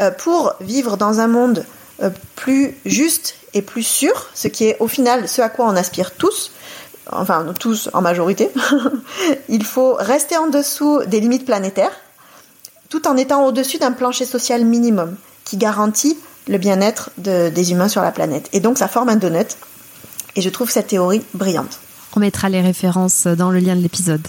euh, 0.00 0.10
pour 0.10 0.54
vivre 0.60 0.96
dans 0.96 1.20
un 1.20 1.28
monde 1.28 1.64
euh, 2.02 2.10
plus 2.36 2.74
juste 2.84 3.36
et 3.54 3.62
plus 3.62 3.82
sûr, 3.82 4.28
ce 4.34 4.48
qui 4.48 4.64
est 4.64 4.76
au 4.80 4.88
final 4.88 5.28
ce 5.28 5.42
à 5.42 5.48
quoi 5.48 5.66
on 5.66 5.76
aspire 5.76 6.12
tous, 6.12 6.52
enfin 7.10 7.46
tous 7.58 7.88
en 7.92 8.00
majorité, 8.00 8.50
il 9.48 9.64
faut 9.64 9.94
rester 9.94 10.36
en 10.36 10.48
dessous 10.48 11.00
des 11.06 11.20
limites 11.20 11.44
planétaires, 11.44 11.92
tout 12.92 13.08
en 13.08 13.16
étant 13.16 13.46
au-dessus 13.46 13.78
d'un 13.78 13.92
plancher 13.92 14.26
social 14.26 14.66
minimum 14.66 15.16
qui 15.44 15.56
garantit 15.56 16.18
le 16.46 16.58
bien-être 16.58 17.08
de, 17.16 17.48
des 17.48 17.72
humains 17.72 17.88
sur 17.88 18.02
la 18.02 18.12
planète. 18.12 18.50
Et 18.52 18.60
donc 18.60 18.76
ça 18.76 18.86
forme 18.86 19.08
un 19.08 19.16
donut. 19.16 19.56
Et 20.36 20.42
je 20.42 20.50
trouve 20.50 20.70
cette 20.70 20.88
théorie 20.88 21.22
brillante. 21.32 21.78
On 22.14 22.20
mettra 22.20 22.50
les 22.50 22.60
références 22.60 23.26
dans 23.26 23.50
le 23.50 23.60
lien 23.60 23.76
de 23.76 23.80
l'épisode. 23.80 24.20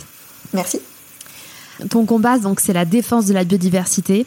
Merci. 0.54 0.80
Ton 1.90 2.06
combat, 2.06 2.38
donc, 2.38 2.62
c'est 2.62 2.72
la 2.72 2.86
défense 2.86 3.26
de 3.26 3.34
la 3.34 3.44
biodiversité. 3.44 4.26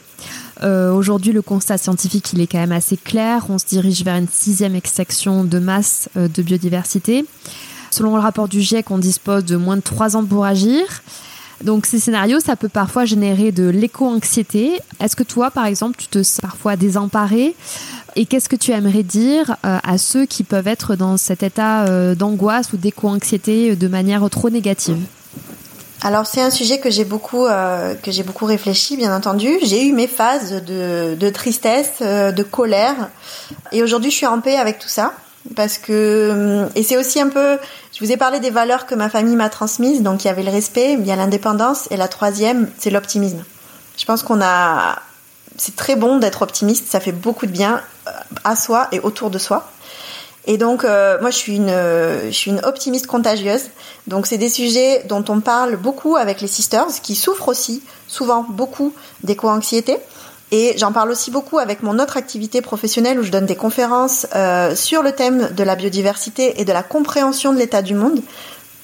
Euh, 0.61 0.91
Aujourd'hui, 0.91 1.31
le 1.31 1.41
constat 1.41 1.79
scientifique, 1.79 2.31
il 2.33 2.41
est 2.41 2.45
quand 2.45 2.59
même 2.59 2.73
assez 2.73 2.97
clair. 2.97 3.47
On 3.49 3.57
se 3.57 3.65
dirige 3.65 4.03
vers 4.03 4.17
une 4.17 4.27
sixième 4.27 4.75
extinction 4.75 5.45
de 5.45 5.57
masse 5.57 6.09
euh, 6.15 6.27
de 6.27 6.43
biodiversité. 6.43 7.25
Selon 7.89 8.15
le 8.15 8.21
rapport 8.21 8.47
du 8.47 8.61
GIEC, 8.61 8.91
on 8.91 8.99
dispose 8.99 9.45
de 9.45 9.55
moins 9.55 9.77
de 9.77 9.81
trois 9.81 10.15
ans 10.15 10.25
pour 10.25 10.45
agir. 10.45 10.83
Donc 11.63 11.85
ces 11.85 11.99
scénarios, 11.99 12.39
ça 12.39 12.55
peut 12.55 12.69
parfois 12.69 13.05
générer 13.05 13.51
de 13.51 13.67
l'éco-anxiété. 13.67 14.79
Est-ce 14.99 15.15
que 15.15 15.23
toi, 15.23 15.51
par 15.51 15.65
exemple, 15.65 15.95
tu 15.97 16.07
te 16.07 16.23
sens 16.23 16.41
parfois 16.41 16.75
désemparé? 16.75 17.55
Et 18.15 18.25
qu'est-ce 18.25 18.49
que 18.49 18.55
tu 18.55 18.71
aimerais 18.71 19.03
dire 19.03 19.57
euh, 19.65 19.77
à 19.83 19.97
ceux 19.97 20.25
qui 20.25 20.43
peuvent 20.43 20.67
être 20.67 20.95
dans 20.95 21.17
cet 21.17 21.43
état 21.43 21.85
euh, 21.85 22.15
d'angoisse 22.15 22.73
ou 22.73 22.77
d'éco-anxiété 22.77 23.75
de 23.75 23.87
manière 23.87 24.27
trop 24.29 24.49
négative? 24.49 24.97
Alors 26.01 26.27
c'est 26.27 26.41
un 26.41 26.51
sujet 26.51 26.79
que 26.79 26.91
j'ai 26.91 27.05
beaucoup 27.05 27.45
euh, 27.45 27.95
que 27.95 28.11
j'ai 28.11 28.23
beaucoup 28.23 28.45
réfléchi 28.45 28.97
bien 28.97 29.15
entendu. 29.15 29.49
J'ai 29.63 29.85
eu 29.87 29.93
mes 29.93 30.07
phases 30.07 30.63
de, 30.63 31.15
de 31.15 31.29
tristesse, 31.29 31.93
euh, 32.01 32.31
de 32.31 32.43
colère, 32.43 33.09
et 33.71 33.81
aujourd'hui 33.81 34.11
je 34.11 34.17
suis 34.17 34.27
en 34.27 34.39
paix 34.39 34.57
avec 34.57 34.77
tout 34.77 34.89
ça 34.89 35.13
parce 35.55 35.77
que 35.77 36.67
et 36.75 36.83
c'est 36.83 36.97
aussi 36.97 37.19
un 37.19 37.29
peu 37.29 37.57
je 37.93 38.03
vous 38.03 38.11
ai 38.11 38.17
parlé 38.17 38.39
des 38.39 38.49
valeurs 38.49 38.85
que 38.85 38.95
ma 38.95 39.09
famille 39.09 39.35
m'a 39.35 39.49
transmises 39.49 40.01
donc 40.01 40.23
il 40.23 40.27
y 40.27 40.29
avait 40.29 40.43
le 40.43 40.51
respect 40.51 40.93
il 40.93 41.05
y 41.05 41.11
a 41.11 41.15
l'indépendance 41.15 41.87
et 41.91 41.97
la 41.97 42.07
troisième 42.07 42.69
c'est 42.77 42.89
l'optimisme. 42.89 43.43
Je 43.97 44.05
pense 44.05 44.23
qu'on 44.23 44.41
a 44.41 44.99
c'est 45.57 45.75
très 45.75 45.95
bon 45.95 46.17
d'être 46.17 46.41
optimiste 46.41 46.87
ça 46.87 46.99
fait 46.99 47.11
beaucoup 47.11 47.45
de 47.45 47.51
bien 47.51 47.81
à 48.43 48.55
soi 48.55 48.87
et 48.91 48.99
autour 48.99 49.29
de 49.29 49.37
soi. 49.37 49.69
Et 50.49 50.57
donc 50.57 50.85
euh, 50.85 51.19
moi 51.19 51.29
je 51.29 51.37
suis 51.37 51.55
une 51.57 51.69
je 51.69 52.31
suis 52.31 52.51
une 52.51 52.63
optimiste 52.63 53.07
contagieuse. 53.07 53.63
Donc 54.07 54.27
c'est 54.27 54.37
des 54.37 54.49
sujets 54.49 55.03
dont 55.09 55.25
on 55.27 55.41
parle 55.41 55.75
beaucoup 55.75 56.15
avec 56.15 56.41
les 56.41 56.47
sisters 56.47 56.87
qui 57.03 57.15
souffrent 57.15 57.49
aussi 57.49 57.83
souvent 58.07 58.45
beaucoup 58.47 58.93
d'éco-anxiété 59.23 59.97
et 60.51 60.75
j'en 60.77 60.91
parle 60.91 61.11
aussi 61.11 61.29
beaucoup 61.29 61.59
avec 61.59 61.83
mon 61.83 61.99
autre 61.99 62.15
activité 62.15 62.61
professionnelle 62.61 63.19
où 63.19 63.23
je 63.23 63.31
donne 63.31 63.45
des 63.45 63.55
conférences 63.55 64.27
euh, 64.35 64.75
sur 64.75 65.03
le 65.03 65.11
thème 65.11 65.49
de 65.53 65.63
la 65.63 65.75
biodiversité 65.75 66.61
et 66.61 66.65
de 66.65 66.71
la 66.71 66.83
compréhension 66.83 67.51
de 67.51 67.57
l'état 67.57 67.81
du 67.81 67.93
monde, 67.93 68.21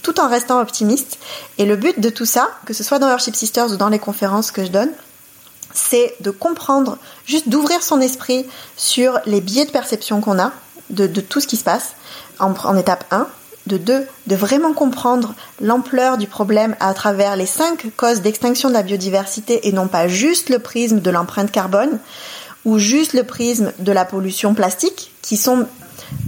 tout 0.02 0.19
en 0.19 0.28
restant 0.28 0.60
optimiste. 0.60 1.17
Et 1.58 1.65
le 1.65 1.78
but 1.78 1.99
de 1.99 2.10
tout 2.10 2.26
ça, 2.26 2.49
que 2.65 2.73
ce 2.73 2.84
soit 2.84 2.99
dans 2.99 3.08
Worship 3.08 3.36
Sisters 3.36 3.71
ou 3.71 3.78
dans 3.78 3.89
les 3.89 3.99
conférences 3.99 4.52
que 4.52 4.65
je 4.65 4.71
donne, 4.71 4.91
c'est 5.73 6.15
de 6.19 6.32
comprendre, 6.32 6.97
juste 7.26 7.47
d'ouvrir 7.47 7.82
son 7.82 8.02
esprit 8.02 8.45
sur 8.76 9.19
les 9.26 9.39
biais 9.39 9.65
de 9.65 9.71
perception 9.71 10.19
qu'on 10.19 10.39
a 10.39 10.52
de, 10.89 11.08
tout 11.21 11.39
ce 11.39 11.47
qui 11.47 11.58
se 11.58 11.63
passe 11.63 11.93
en, 12.39 12.54
en 12.65 12.78
étape 12.78 13.06
1, 13.10 13.26
de 13.67 13.78
deux, 13.78 14.06
de 14.28 14.36
vraiment 14.36 14.73
comprendre 14.73 15.34
l'ampleur 15.62 16.17
du 16.17 16.28
problème 16.28 16.76
à 16.80 16.93
travers 16.93 17.36
les 17.36 17.45
cinq 17.45 17.88
causes 17.95 18.21
d'extinction 18.21 18.69
de 18.69 18.73
la 18.73 18.84
biodiversité 18.84 19.67
et 19.67 19.71
non 19.71 19.88
pas 19.88 20.08
juste 20.08 20.49
le 20.49 20.60
prisme 20.60 20.99
de 20.99 21.10
l'empreinte 21.10 21.52
carbone 21.52 21.99
ou 22.65 22.78
juste 22.78 23.13
le 23.13 23.23
prisme 23.23 23.71
de 23.80 23.91
la 23.91 24.06
pollution 24.06 24.54
plastique, 24.54 25.12
qui 25.21 25.38
sont 25.38 25.67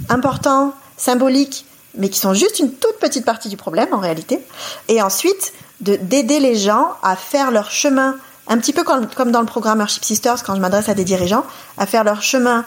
importants, 0.10 0.74
symboliques, 0.98 1.66
mais 1.98 2.10
qui 2.10 2.20
sont 2.20 2.34
juste 2.34 2.60
une 2.60 2.72
toute 2.72 2.98
petite 3.00 3.26
partie 3.26 3.50
du 3.50 3.58
problème 3.58 3.88
en 3.94 4.00
réalité. 4.00 4.40
Et 4.88 5.02
ensuite, 5.02 5.54
d'aider 5.80 6.40
les 6.40 6.56
gens 6.56 6.90
à 7.04 7.16
faire 7.16 7.52
leur 7.52 7.72
chemin, 7.72 8.18
un 8.48 8.58
petit 8.58 8.74
peu 8.74 8.84
comme, 8.84 9.08
comme 9.08 9.32
dans 9.32 9.40
le 9.40 9.46
programme 9.46 9.80
Earthship 9.80 10.04
Sisters, 10.04 10.44
quand 10.44 10.56
je 10.56 10.62
m'adresse 10.62 10.90
à 10.90 10.94
des 10.94 11.06
dirigeants, 11.06 11.46
à 11.78 11.86
faire 11.86 12.04
leur 12.04 12.22
chemin 12.22 12.66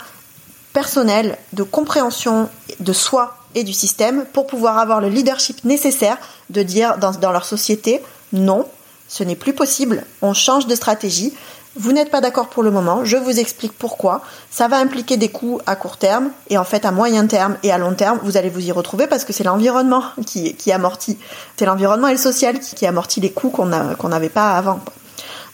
personnel 0.73 1.37
de 1.53 1.63
compréhension 1.63 2.49
de 2.81 2.93
soi 2.93 3.37
et 3.55 3.65
du 3.65 3.73
système 3.73 4.25
pour 4.33 4.47
pouvoir 4.47 4.79
avoir 4.79 5.01
le 5.01 5.09
leadership 5.09 5.65
nécessaire 5.65 6.19
de 6.51 6.63
dire 6.63 6.99
dans, 6.99 7.13
dans 7.13 7.33
leur 7.33 7.45
société 7.45 8.03
non, 8.33 8.67
ce 9.09 9.25
n'est 9.25 9.37
plus 9.37 9.55
possible, 9.55 10.05
on 10.23 10.35
change 10.35 10.67
de 10.67 10.75
stratégie, 10.75 11.33
vous 11.77 11.93
n'êtes 11.93 12.11
pas 12.11 12.21
d'accord 12.21 12.49
pour 12.49 12.63
le 12.63 12.71
moment, 12.71 13.05
je 13.05 13.17
vous 13.17 13.39
explique 13.39 13.73
pourquoi, 13.73 14.23
ça 14.51 14.69
va 14.69 14.79
impliquer 14.79 15.17
des 15.17 15.29
coûts 15.29 15.61
à 15.67 15.77
court 15.77 15.97
terme 15.97 16.31
et 16.51 16.59
en 16.59 16.65
fait 16.65 16.85
à 16.85 16.91
moyen 16.91 17.27
terme 17.27 17.57
et 17.63 17.71
à 17.71 17.79
long 17.79 17.95
terme, 17.95 18.19
vous 18.23 18.37
allez 18.37 18.51
vous 18.51 18.67
y 18.67 18.73
retrouver 18.73 19.07
parce 19.07 19.25
que 19.25 19.33
c'est 19.33 19.45
l'environnement 19.45 20.03
qui, 20.27 20.55
qui 20.55 20.73
amortit, 20.73 21.19
c'est 21.57 21.67
l'environnement 21.67 22.09
et 22.09 22.13
le 22.13 22.19
social 22.19 22.59
qui, 22.59 22.75
qui 22.75 22.87
amortit 22.87 23.21
les 23.21 23.31
coûts 23.31 23.51
qu'on 23.51 23.71
qu'on 23.97 24.09
n'avait 24.09 24.29
pas 24.29 24.57
avant. 24.57 24.81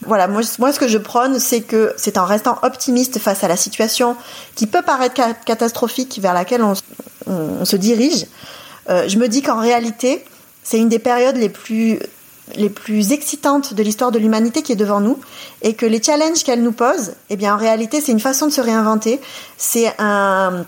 Voilà, 0.06 0.28
moi, 0.28 0.42
moi 0.58 0.72
ce 0.72 0.78
que 0.78 0.88
je 0.88 0.98
prône, 0.98 1.38
c'est 1.38 1.60
que 1.60 1.94
c'est 1.96 2.18
en 2.18 2.24
restant 2.24 2.58
optimiste 2.62 3.18
face 3.18 3.44
à 3.44 3.48
la 3.48 3.56
situation 3.56 4.16
qui 4.54 4.66
peut 4.66 4.82
paraître 4.82 5.20
catastrophique, 5.44 6.18
vers 6.20 6.34
laquelle 6.34 6.62
on, 6.62 7.64
se 7.64 7.76
dirige, 7.76 8.26
euh, 8.90 9.08
je 9.08 9.18
me 9.18 9.28
dis 9.28 9.42
qu'en 9.42 9.58
réalité, 9.58 10.24
c'est 10.62 10.78
une 10.78 10.88
des 10.88 10.98
périodes 10.98 11.36
les 11.36 11.48
plus 11.48 11.98
les 12.56 12.68
plus 12.68 13.12
excitantes 13.12 13.72
de 13.72 13.82
l'histoire 13.82 14.12
de 14.12 14.18
l'humanité 14.18 14.60
qui 14.62 14.72
est 14.72 14.76
devant 14.76 15.00
nous 15.00 15.18
et 15.62 15.72
que 15.72 15.86
les 15.86 16.02
challenges 16.02 16.44
qu'elle 16.44 16.62
nous 16.62 16.72
pose, 16.72 17.12
eh 17.30 17.36
bien 17.36 17.54
en 17.54 17.56
réalité 17.56 18.02
c'est 18.02 18.12
une 18.12 18.20
façon 18.20 18.46
de 18.46 18.52
se 18.52 18.60
réinventer, 18.60 19.18
c'est 19.56 19.90
un, 19.98 20.66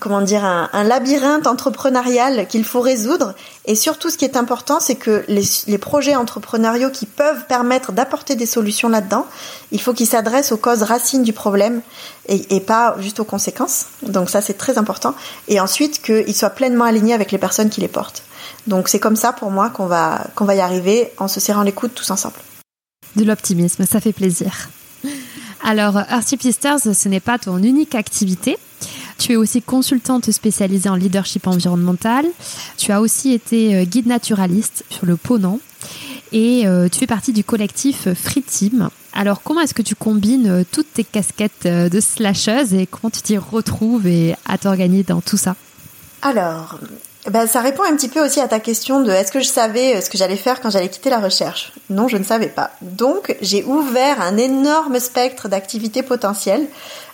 comment 0.00 0.20
dire, 0.20 0.44
un, 0.44 0.84
labyrinthe 0.84 1.46
entrepreneurial 1.46 2.46
qu'il 2.48 2.64
faut 2.64 2.80
résoudre. 2.80 3.34
Et 3.66 3.74
surtout, 3.74 4.10
ce 4.10 4.16
qui 4.16 4.24
est 4.24 4.36
important, 4.36 4.80
c'est 4.80 4.94
que 4.94 5.24
les, 5.28 5.78
projets 5.78 6.14
entrepreneuriaux 6.14 6.90
qui 6.90 7.06
peuvent 7.06 7.46
permettre 7.46 7.92
d'apporter 7.92 8.34
des 8.34 8.46
solutions 8.46 8.88
là-dedans, 8.88 9.26
il 9.70 9.80
faut 9.80 9.92
qu'ils 9.92 10.06
s'adressent 10.06 10.52
aux 10.52 10.56
causes 10.56 10.82
racines 10.82 11.22
du 11.22 11.32
problème 11.32 11.82
et, 12.28 12.60
pas 12.60 12.96
juste 13.00 13.20
aux 13.20 13.24
conséquences. 13.24 13.86
Donc 14.02 14.30
ça, 14.30 14.40
c'est 14.40 14.54
très 14.54 14.78
important. 14.78 15.14
Et 15.48 15.60
ensuite, 15.60 16.02
qu'ils 16.02 16.34
soient 16.34 16.50
pleinement 16.50 16.84
alignés 16.84 17.14
avec 17.14 17.32
les 17.32 17.38
personnes 17.38 17.70
qui 17.70 17.80
les 17.80 17.88
portent. 17.88 18.22
Donc 18.66 18.88
c'est 18.88 19.00
comme 19.00 19.16
ça, 19.16 19.32
pour 19.32 19.50
moi, 19.50 19.70
qu'on 19.70 19.86
va, 19.86 20.26
va 20.38 20.54
y 20.54 20.60
arriver 20.60 21.12
en 21.18 21.28
se 21.28 21.40
serrant 21.40 21.62
les 21.62 21.72
coudes 21.72 21.94
tous 21.94 22.10
ensemble. 22.10 22.36
De 23.16 23.24
l'optimisme, 23.24 23.84
ça 23.84 24.00
fait 24.00 24.12
plaisir. 24.12 24.68
Alors, 25.64 25.98
Earthship 26.10 26.42
Sisters, 26.42 26.80
ce 26.80 27.08
n'est 27.08 27.20
pas 27.20 27.38
ton 27.38 27.58
unique 27.58 27.94
activité. 27.94 28.58
Tu 29.22 29.34
es 29.34 29.36
aussi 29.36 29.62
consultante 29.62 30.28
spécialisée 30.32 30.88
en 30.88 30.96
leadership 30.96 31.46
environnemental. 31.46 32.26
Tu 32.76 32.90
as 32.90 33.00
aussi 33.00 33.32
été 33.32 33.76
euh, 33.76 33.84
guide 33.84 34.08
naturaliste 34.08 34.82
sur 34.90 35.06
le 35.06 35.16
Ponant. 35.16 35.60
Et 36.32 36.66
euh, 36.66 36.88
tu 36.88 36.98
fais 36.98 37.06
partie 37.06 37.32
du 37.32 37.44
collectif 37.44 38.12
Free 38.14 38.42
Team. 38.42 38.88
Alors, 39.12 39.40
comment 39.44 39.60
est-ce 39.60 39.74
que 39.74 39.82
tu 39.82 39.94
combines 39.94 40.48
euh, 40.48 40.64
toutes 40.68 40.92
tes 40.94 41.04
casquettes 41.04 41.68
de 41.68 42.00
slasheuse 42.00 42.74
et 42.74 42.88
comment 42.88 43.12
tu 43.12 43.22
t'y 43.22 43.38
retrouves 43.38 44.08
et 44.08 44.34
à 44.44 44.58
t'organiser 44.58 45.04
dans 45.04 45.20
tout 45.20 45.36
ça? 45.36 45.54
Alors, 46.22 46.80
ben, 47.30 47.46
ça 47.46 47.60
répond 47.60 47.84
un 47.84 47.94
petit 47.94 48.08
peu 48.08 48.24
aussi 48.24 48.40
à 48.40 48.48
ta 48.48 48.58
question 48.58 49.02
de 49.02 49.12
est-ce 49.12 49.30
que 49.30 49.38
je 49.38 49.46
savais 49.46 50.00
ce 50.00 50.10
que 50.10 50.18
j'allais 50.18 50.36
faire 50.36 50.60
quand 50.60 50.70
j'allais 50.70 50.88
quitter 50.88 51.10
la 51.10 51.20
recherche? 51.20 51.72
Non, 51.90 52.08
je 52.08 52.16
ne 52.16 52.24
savais 52.24 52.48
pas. 52.48 52.72
Donc, 52.80 53.36
j'ai 53.40 53.62
ouvert 53.62 54.20
un 54.20 54.36
énorme 54.36 54.98
spectre 54.98 55.48
d'activités 55.48 56.02
potentielles 56.02 56.66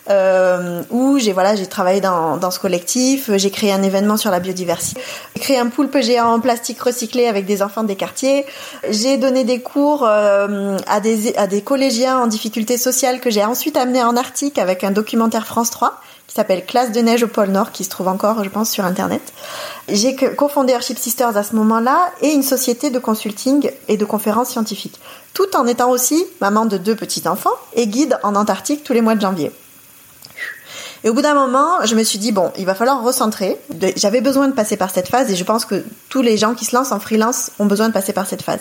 euh, 0.09 0.81
où 0.89 1.19
j'ai 1.19 1.33
voilà 1.33 1.55
j'ai 1.55 1.67
travaillé 1.67 2.01
dans, 2.01 2.37
dans 2.37 2.51
ce 2.51 2.59
collectif, 2.59 3.29
j'ai 3.35 3.51
créé 3.51 3.71
un 3.71 3.83
événement 3.83 4.17
sur 4.17 4.31
la 4.31 4.39
biodiversité, 4.39 5.01
j'ai 5.35 5.41
créé 5.41 5.57
un 5.57 5.67
poulpe 5.67 5.97
géant 5.99 6.33
en 6.33 6.39
plastique 6.39 6.81
recyclé 6.81 7.27
avec 7.27 7.45
des 7.45 7.61
enfants 7.61 7.83
des 7.83 7.95
quartiers, 7.95 8.45
j'ai 8.89 9.17
donné 9.17 9.43
des 9.43 9.61
cours 9.61 10.05
euh, 10.07 10.77
à 10.87 10.99
des 10.99 11.35
à 11.37 11.47
des 11.47 11.61
collégiens 11.61 12.19
en 12.19 12.27
difficulté 12.27 12.77
sociale 12.77 13.19
que 13.19 13.29
j'ai 13.29 13.43
ensuite 13.43 13.77
amené 13.77 14.03
en 14.03 14.15
Arctique 14.15 14.57
avec 14.57 14.83
un 14.83 14.91
documentaire 14.91 15.45
France 15.45 15.69
3 15.71 16.01
qui 16.29 16.35
s'appelle 16.35 16.63
Classe 16.63 16.91
de 16.91 17.01
neige 17.01 17.23
au 17.23 17.27
pôle 17.27 17.49
Nord, 17.49 17.71
qui 17.71 17.83
se 17.83 17.89
trouve 17.89 18.07
encore, 18.07 18.43
je 18.43 18.49
pense, 18.49 18.69
sur 18.69 18.85
Internet. 18.85 19.33
J'ai 19.87 20.15
cofondé 20.15 20.73
Airship 20.73 20.99
Sisters 20.99 21.35
à 21.35 21.43
ce 21.43 21.55
moment-là 21.55 22.11
et 22.21 22.29
une 22.29 22.43
société 22.43 22.91
de 22.91 22.99
consulting 22.99 23.71
et 23.87 23.97
de 23.97 24.05
conférences 24.05 24.49
scientifiques, 24.49 24.99
tout 25.33 25.55
en 25.55 25.65
étant 25.65 25.89
aussi 25.89 26.23
maman 26.39 26.67
de 26.67 26.77
deux 26.77 26.95
petits-enfants 26.95 27.49
et 27.73 27.87
guide 27.87 28.19
en 28.21 28.35
Antarctique 28.35 28.83
tous 28.83 28.93
les 28.93 29.01
mois 29.01 29.15
de 29.15 29.21
janvier. 29.21 29.51
Et 31.03 31.09
au 31.09 31.13
bout 31.13 31.21
d'un 31.21 31.33
moment, 31.33 31.85
je 31.85 31.95
me 31.95 32.03
suis 32.03 32.19
dit, 32.19 32.31
bon, 32.31 32.51
il 32.57 32.65
va 32.65 32.75
falloir 32.75 33.01
recentrer. 33.03 33.57
J'avais 33.95 34.21
besoin 34.21 34.47
de 34.47 34.53
passer 34.53 34.77
par 34.77 34.91
cette 34.91 35.07
phase 35.07 35.31
et 35.31 35.35
je 35.35 35.43
pense 35.43 35.65
que 35.65 35.83
tous 36.09 36.21
les 36.21 36.37
gens 36.37 36.53
qui 36.53 36.65
se 36.65 36.75
lancent 36.75 36.91
en 36.91 36.99
freelance 36.99 37.51
ont 37.59 37.65
besoin 37.65 37.87
de 37.87 37.93
passer 37.93 38.13
par 38.13 38.27
cette 38.27 38.41
phase. 38.41 38.59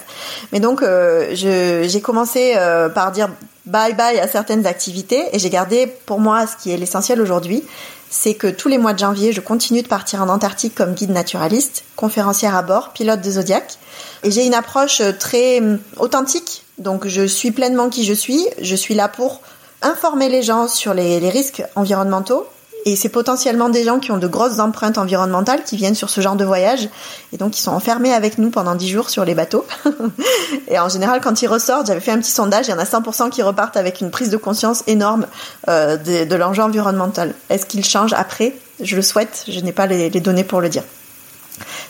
Mais 0.52 0.60
donc, 0.60 0.82
euh, 0.82 1.28
j'ai 1.32 2.00
commencé 2.00 2.54
euh, 2.56 2.88
par 2.88 3.12
dire 3.12 3.28
bye 3.66 3.94
bye 3.94 4.18
à 4.18 4.28
certaines 4.28 4.66
activités 4.66 5.24
et 5.32 5.38
j'ai 5.38 5.50
gardé 5.50 5.86
pour 6.06 6.20
moi 6.20 6.46
ce 6.46 6.56
qui 6.56 6.70
est 6.70 6.76
l'essentiel 6.76 7.20
aujourd'hui. 7.20 7.62
C'est 8.10 8.34
que 8.34 8.46
tous 8.46 8.68
les 8.68 8.78
mois 8.78 8.94
de 8.94 8.98
janvier, 8.98 9.32
je 9.32 9.40
continue 9.42 9.82
de 9.82 9.88
partir 9.88 10.22
en 10.22 10.28
Antarctique 10.30 10.74
comme 10.74 10.94
guide 10.94 11.10
naturaliste, 11.10 11.84
conférencière 11.94 12.56
à 12.56 12.62
bord, 12.62 12.90
pilote 12.94 13.20
de 13.20 13.30
Zodiac. 13.30 13.78
Et 14.22 14.30
j'ai 14.30 14.46
une 14.46 14.54
approche 14.54 15.02
très 15.18 15.58
hum, 15.58 15.78
authentique. 15.98 16.64
Donc 16.78 17.06
je 17.06 17.26
suis 17.26 17.50
pleinement 17.50 17.90
qui 17.90 18.04
je 18.04 18.14
suis. 18.14 18.46
Je 18.62 18.76
suis 18.76 18.94
là 18.94 19.08
pour 19.08 19.42
informer 19.82 20.28
les 20.28 20.42
gens 20.42 20.68
sur 20.68 20.94
les, 20.94 21.18
risques 21.30 21.62
environnementaux. 21.76 22.46
Et 22.84 22.94
c'est 22.96 23.08
potentiellement 23.08 23.68
des 23.68 23.84
gens 23.84 23.98
qui 23.98 24.12
ont 24.12 24.18
de 24.18 24.28
grosses 24.28 24.60
empreintes 24.60 24.98
environnementales 24.98 25.64
qui 25.64 25.76
viennent 25.76 25.96
sur 25.96 26.08
ce 26.08 26.20
genre 26.20 26.36
de 26.36 26.44
voyage 26.44 26.88
et 27.32 27.36
donc 27.36 27.58
ils 27.58 27.60
sont 27.60 27.72
enfermés 27.72 28.14
avec 28.14 28.38
nous 28.38 28.50
pendant 28.50 28.76
10 28.76 28.88
jours 28.88 29.10
sur 29.10 29.24
les 29.24 29.34
bateaux. 29.34 29.66
et 30.68 30.78
en 30.78 30.88
général, 30.88 31.20
quand 31.20 31.42
ils 31.42 31.48
ressortent, 31.48 31.88
j'avais 31.88 32.00
fait 32.00 32.12
un 32.12 32.18
petit 32.18 32.30
sondage, 32.30 32.68
il 32.68 32.70
y 32.70 32.72
en 32.72 32.78
a 32.78 32.84
100% 32.84 33.30
qui 33.30 33.42
repartent 33.42 33.76
avec 33.76 34.00
une 34.00 34.10
prise 34.10 34.30
de 34.30 34.36
conscience 34.36 34.84
énorme 34.86 35.26
euh, 35.68 35.96
de, 35.96 36.34
l'enjeu 36.36 36.62
environnemental. 36.62 37.34
Est-ce 37.50 37.66
qu'ils 37.66 37.84
changent 37.84 38.14
après? 38.14 38.54
Je 38.80 38.94
le 38.94 39.02
souhaite, 39.02 39.44
je 39.48 39.58
n'ai 39.58 39.72
pas 39.72 39.86
les, 39.86 40.08
données 40.08 40.44
pour 40.44 40.60
le 40.60 40.68
dire. 40.68 40.84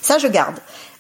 Ça, 0.01 0.17
je 0.19 0.27
garde. 0.27 0.57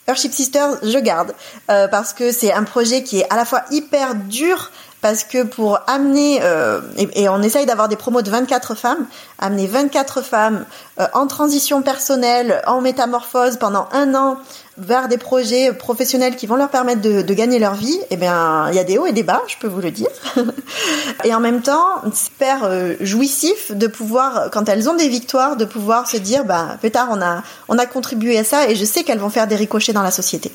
Earthship 0.07 0.33
Sisters, 0.33 0.79
je 0.83 0.98
garde 0.98 1.35
euh, 1.70 1.88
parce 1.88 2.12
que 2.12 2.31
c'est 2.31 2.53
un 2.53 2.64
projet 2.64 3.03
qui 3.03 3.20
est 3.20 3.33
à 3.33 3.37
la 3.37 3.44
fois 3.44 3.62
hyper 3.70 4.14
dur 4.14 4.70
parce 5.00 5.22
que 5.22 5.44
pour 5.44 5.78
amener, 5.87 6.40
euh, 6.42 6.80
et, 6.96 7.28
on 7.28 7.40
essaye 7.42 7.66
d'avoir 7.66 7.88
des 7.88 7.96
promos 7.96 8.22
de 8.22 8.30
24 8.30 8.74
femmes, 8.74 9.06
amener 9.38 9.66
24 9.66 10.22
femmes 10.22 10.64
euh, 10.98 11.06
en 11.14 11.26
transition 11.26 11.82
personnelle, 11.82 12.62
en 12.66 12.80
métamorphose 12.80 13.56
pendant 13.58 13.88
un 13.92 14.14
an 14.14 14.38
vers 14.76 15.08
des 15.08 15.18
projets 15.18 15.72
professionnels 15.72 16.37
qui 16.37 16.46
vont 16.46 16.56
leur 16.56 16.68
permettre 16.68 17.00
de, 17.00 17.34
gagner 17.34 17.58
leur 17.58 17.74
vie, 17.74 17.98
eh 18.11 18.16
bien, 18.16 18.68
il 18.70 18.76
y 18.76 18.78
a 18.78 18.84
des 18.84 18.98
hauts 18.98 19.06
et 19.06 19.12
des 19.12 19.24
bas, 19.24 19.42
je 19.48 19.56
peux 19.61 19.66
vous 19.66 19.80
le 19.80 19.90
dire. 19.90 20.08
et 21.24 21.34
en 21.34 21.40
même 21.40 21.62
temps, 21.62 21.87
c'est 22.12 22.26
super 22.28 22.64
euh, 22.64 22.94
jouissif 23.00 23.72
de 23.72 23.87
pouvoir, 23.87 24.50
quand 24.52 24.68
elles 24.68 24.88
ont 24.88 24.94
des 24.94 25.08
victoires, 25.08 25.56
de 25.56 25.64
pouvoir 25.64 26.08
se 26.08 26.16
dire, 26.16 26.44
bah, 26.44 26.76
tard, 26.92 27.08
on 27.11 27.20
a, 27.20 27.42
on 27.68 27.78
a 27.78 27.87
contribué 27.87 28.38
à 28.38 28.44
ça 28.44 28.68
et 28.68 28.76
je 28.76 28.84
sais 28.84 29.04
qu'elles 29.04 29.18
vont 29.18 29.30
faire 29.30 29.46
des 29.46 29.56
ricochets 29.56 29.92
dans 29.92 30.02
la 30.02 30.11
société. 30.11 30.52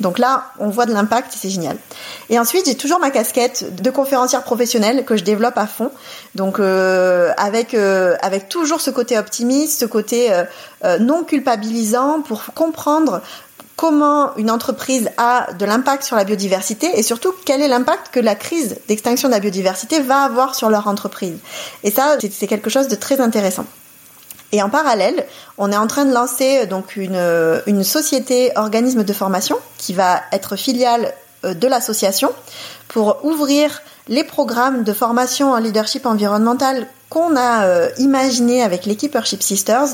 Donc 0.00 0.18
là, 0.18 0.52
on 0.58 0.68
voit 0.68 0.86
de 0.86 0.92
l'impact 0.92 1.34
c'est 1.38 1.50
génial. 1.50 1.76
Et 2.30 2.38
ensuite, 2.38 2.66
j'ai 2.66 2.74
toujours 2.74 2.98
ma 2.98 3.10
casquette 3.10 3.80
de 3.80 3.90
conférencière 3.90 4.42
professionnelle 4.42 5.04
que 5.04 5.16
je 5.16 5.24
développe 5.24 5.56
à 5.56 5.66
fond. 5.66 5.90
Donc 6.34 6.58
euh, 6.58 7.32
avec 7.36 7.74
euh, 7.74 8.16
avec 8.20 8.48
toujours 8.48 8.80
ce 8.80 8.90
côté 8.90 9.18
optimiste, 9.18 9.80
ce 9.80 9.86
côté 9.86 10.32
euh, 10.32 10.98
non 10.98 11.24
culpabilisant 11.24 12.22
pour 12.22 12.42
comprendre 12.54 13.22
comment 13.76 14.34
une 14.36 14.50
entreprise 14.50 15.10
a 15.16 15.52
de 15.58 15.64
l'impact 15.64 16.04
sur 16.04 16.16
la 16.16 16.24
biodiversité 16.24 16.98
et 16.98 17.02
surtout 17.02 17.32
quel 17.44 17.60
est 17.60 17.68
l'impact 17.68 18.08
que 18.12 18.20
la 18.20 18.34
crise 18.34 18.76
d'extinction 18.88 19.28
de 19.28 19.34
la 19.34 19.40
biodiversité 19.40 20.00
va 20.00 20.22
avoir 20.22 20.54
sur 20.54 20.70
leur 20.70 20.86
entreprise. 20.86 21.38
Et 21.82 21.90
ça, 21.90 22.16
c'est 22.30 22.46
quelque 22.46 22.70
chose 22.70 22.88
de 22.88 22.94
très 22.94 23.20
intéressant. 23.20 23.66
Et 24.52 24.62
en 24.62 24.70
parallèle, 24.70 25.26
on 25.58 25.72
est 25.72 25.76
en 25.76 25.88
train 25.88 26.04
de 26.04 26.12
lancer 26.12 26.58
euh, 26.58 26.66
donc 26.66 26.96
une, 26.96 27.16
euh, 27.16 27.60
une 27.66 27.82
société 27.82 28.52
organisme 28.56 29.02
de 29.02 29.12
formation 29.12 29.58
qui 29.78 29.92
va 29.92 30.20
être 30.30 30.54
filiale 30.54 31.12
euh, 31.44 31.54
de 31.54 31.66
l'association 31.66 32.30
pour 32.86 33.24
ouvrir 33.24 33.82
les 34.06 34.22
programmes 34.22 34.84
de 34.84 34.92
formation 34.92 35.52
en 35.52 35.58
leadership 35.58 36.06
environnemental 36.06 36.86
qu'on 37.08 37.36
a 37.36 37.88
imaginé 37.98 38.62
avec 38.62 38.86
l'équipe 38.86 39.14
Earthship 39.14 39.42
Sisters 39.42 39.86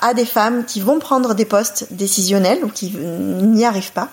à 0.00 0.14
des 0.14 0.24
femmes 0.24 0.64
qui 0.64 0.80
vont 0.80 0.98
prendre 0.98 1.34
des 1.34 1.44
postes 1.44 1.88
décisionnels 1.90 2.64
ou 2.64 2.68
qui 2.68 2.90
n'y 2.92 3.64
arrivent 3.64 3.92
pas, 3.92 4.08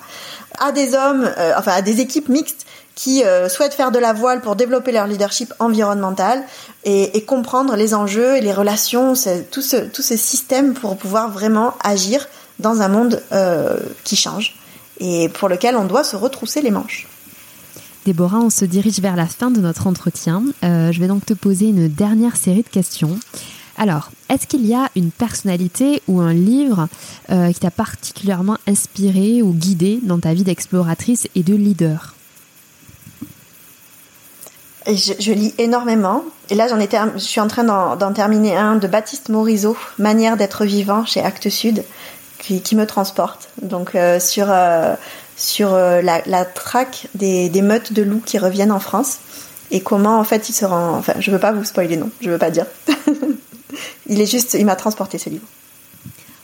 à 0.60 0.71
des 0.71 0.95
hommes, 0.95 1.30
enfin 1.56 1.71
à 1.71 1.82
des 1.82 2.02
équipes 2.02 2.30
mixtes 2.30 2.66
qui 2.98 3.24
euh, 3.24 3.48
souhaitent 3.48 3.76
faire 3.76 3.92
de 3.92 4.00
la 4.00 4.12
voile 4.12 4.42
pour 4.42 4.56
développer 4.56 4.92
leur 4.92 5.06
leadership 5.06 5.54
environnemental 5.60 6.44
et, 6.84 7.24
comprendre 7.28 7.76
les 7.76 7.94
enjeux 7.94 8.38
et 8.38 8.42
les 8.42 8.52
relations, 8.52 9.14
tout 9.52 9.62
ce, 9.62 9.88
tout 9.88 10.02
système 10.02 10.74
pour 10.74 10.98
pouvoir 10.98 11.30
vraiment 11.30 11.76
agir 11.84 12.28
dans 12.58 12.82
un 12.82 12.88
monde 12.88 13.22
euh, 13.32 13.78
qui 14.04 14.16
change 14.16 14.56
et 15.00 15.30
pour 15.30 15.48
lequel 15.48 15.76
on 15.76 15.86
doit 15.86 16.04
se 16.04 16.16
retrousser 16.16 16.62
les 16.62 16.72
manches. 16.72 17.08
Déborah, 18.06 18.40
on 18.40 18.50
se 18.50 18.66
dirige 18.66 19.00
vers 19.00 19.16
la 19.16 19.28
fin 19.28 19.52
de 19.52 19.60
notre 19.60 19.86
entretien. 19.86 20.42
Euh, 20.64 20.92
je 20.92 21.00
vais 21.00 21.08
donc 21.08 21.24
te 21.24 21.34
poser 21.36 21.68
une 21.68 21.88
dernière 21.88 22.36
série 22.36 22.64
de 22.64 22.70
questions. 22.70 23.20
Alors, 23.78 24.10
est-ce 24.30 24.48
qu'il 24.48 24.66
y 24.66 24.74
a 24.74 24.89
une 24.95 25.12
personnalité 25.12 26.02
ou 26.08 26.20
un 26.20 26.34
livre 26.34 26.88
qui 27.30 27.60
t'a 27.60 27.70
particulièrement 27.70 28.58
inspiré 28.66 29.43
ou 29.43 29.54
guidé 29.54 30.00
dans 30.02 30.18
ta 30.18 30.34
vie 30.34 30.43
d'exploratrice 30.43 31.28
et 31.36 31.43
de 31.43 31.54
leader? 31.54 32.16
Je, 34.96 35.32
lis 35.32 35.54
énormément. 35.58 36.24
Et 36.50 36.56
là, 36.56 36.68
j'en 36.68 36.80
étais, 36.80 36.98
je 37.16 37.20
suis 37.20 37.42
en 37.42 37.48
train 37.48 37.64
d'en 37.64 38.14
terminer 38.14 38.56
un 38.56 38.76
de 38.76 38.88
Baptiste 38.88 39.30
Morisot, 39.30 39.76
Manière 39.98 40.38
d'être 40.38 40.66
vivant 40.66 41.06
chez 41.06 41.22
Actes 41.22 41.50
Sud, 41.50 41.84
qui, 42.40 42.76
me 42.76 42.86
transporte. 42.86 43.50
Donc 43.62 43.96
euh, 43.96 44.20
sur 44.20 44.48
euh, 44.50 44.96
sur 45.36 45.74
euh, 45.74 46.02
la, 46.02 46.46
traque 46.46 47.08
des, 47.16 47.50
meutes 47.62 47.94
de 47.94 48.02
loups 48.02 48.22
qui 48.26 48.38
reviennent 48.38 48.72
en 48.72 48.80
France 48.80 49.20
et 49.72 49.82
comment 49.82 50.20
en 50.20 50.24
fait 50.24 50.50
il 50.50 50.54
se 50.54 50.66
rend. 50.66 50.98
Enfin, 50.98 51.14
je 51.20 51.32
veux 51.32 51.40
pas 51.40 51.52
vous 51.52 51.66
spoiler, 51.66 51.98
non, 51.98 52.10
je 52.22 52.30
veux 52.30 52.38
pas 52.38 52.52
dire. 52.52 52.66
il 54.08 54.22
est 54.22 54.26
juste, 54.26 54.56
il 54.58 54.66
m'a 54.66 54.76
transporté 54.76 55.18
ce 55.18 55.30
livre. 55.30 55.46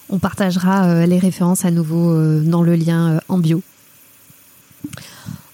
On 0.09 0.19
partagera 0.19 1.05
les 1.05 1.17
références 1.17 1.65
à 1.65 1.71
nouveau 1.71 2.13
dans 2.41 2.61
le 2.61 2.75
lien 2.75 3.19
en 3.29 3.37
bio. 3.37 3.63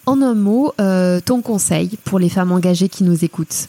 En 0.09 0.23
un 0.23 0.33
mot, 0.33 0.73
euh, 0.81 1.19
ton 1.23 1.43
conseil 1.43 1.99
pour 2.03 2.17
les 2.17 2.29
femmes 2.29 2.51
engagées 2.51 2.89
qui 2.89 3.03
nous 3.03 3.23
écoutent 3.23 3.67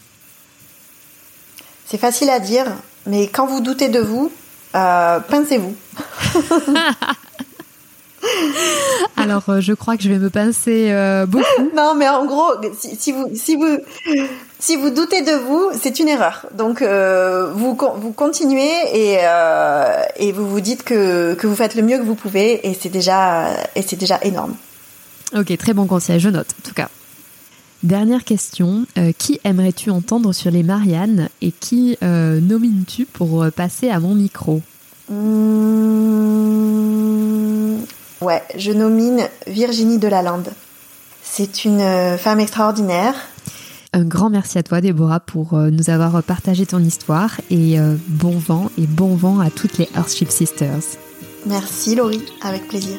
C'est 1.84 1.98
facile 1.98 2.30
à 2.30 2.40
dire, 2.40 2.64
Mais 3.04 3.28
quand 3.28 3.44
vous 3.44 3.60
doutez 3.60 3.90
de 3.90 4.00
vous, 4.00 4.32
euh, 4.74 5.20
pincez-vous. 5.20 5.74
Alors, 9.18 9.42
euh, 9.50 9.60
je 9.60 9.74
crois 9.74 9.98
que 9.98 10.02
je 10.02 10.08
vais 10.08 10.18
me 10.18 10.30
pincer 10.30 10.88
euh, 10.92 11.26
beaucoup. 11.26 11.44
non, 11.76 11.94
mais 11.94 12.08
en 12.08 12.24
gros, 12.24 12.52
si, 12.72 12.96
si, 12.96 13.12
vous, 13.12 13.26
si, 13.34 13.56
vous, 13.56 13.76
si 14.58 14.76
vous 14.76 14.88
doutez 14.88 15.20
de 15.20 15.32
vous, 15.32 15.68
c'est 15.78 16.00
une 16.00 16.08
erreur. 16.08 16.46
Donc, 16.54 16.80
euh, 16.80 17.50
vous, 17.52 17.76
vous 17.96 18.12
continuez 18.12 18.72
et, 18.94 19.18
et 20.16 20.32
vous 20.32 20.48
vous 20.48 20.60
dites 20.62 20.84
que, 20.84 21.34
que 21.34 21.46
vous 21.46 21.54
faites 21.54 21.74
le 21.74 21.82
mieux 21.82 21.98
que 21.98 22.04
vous 22.04 22.14
pouvez 22.14 22.66
et 22.66 22.72
c'est 22.72 22.88
déjà, 22.88 23.48
et 23.74 23.82
c'est 23.82 23.96
déjà 23.96 24.18
énorme. 24.22 24.54
Ok, 25.34 25.56
très 25.56 25.74
bon 25.74 25.86
conseil, 25.86 26.18
je 26.20 26.28
note 26.28 26.48
en 26.58 26.68
tout 26.68 26.74
cas. 26.74 26.88
Dernière 27.82 28.24
question, 28.24 28.84
euh, 28.98 29.12
qui 29.16 29.40
aimerais-tu 29.42 29.88
entendre 29.90 30.34
sur 30.34 30.50
les 30.50 30.62
Mariannes 30.62 31.30
et 31.40 31.50
qui 31.50 31.96
euh, 32.02 32.38
nomines-tu 32.40 33.06
pour 33.06 33.42
euh, 33.42 33.50
passer 33.50 33.88
à 33.88 34.00
mon 34.00 34.14
micro? 34.14 34.60
Mmh, 35.08 35.14
Ouais, 38.20 38.42
je 38.54 38.70
nomine 38.72 39.22
Virginie 39.46 39.98
Delalande. 39.98 40.50
C'est 41.22 41.64
une 41.64 41.80
femme 42.18 42.38
extraordinaire. 42.38 43.14
Un 43.94 44.04
grand 44.04 44.28
merci 44.28 44.58
à 44.58 44.62
toi 44.62 44.82
Déborah 44.82 45.20
pour 45.20 45.54
nous 45.54 45.88
avoir 45.88 46.22
partagé 46.22 46.66
ton 46.66 46.80
histoire 46.80 47.40
et 47.50 47.80
euh, 47.80 47.96
bon 48.08 48.36
vent 48.36 48.70
et 48.76 48.86
bon 48.86 49.14
vent 49.14 49.40
à 49.40 49.48
toutes 49.48 49.78
les 49.78 49.88
Earthship 49.96 50.30
Sisters. 50.30 50.82
Merci 51.46 51.94
Laurie, 51.94 52.22
avec 52.42 52.68
plaisir. 52.68 52.98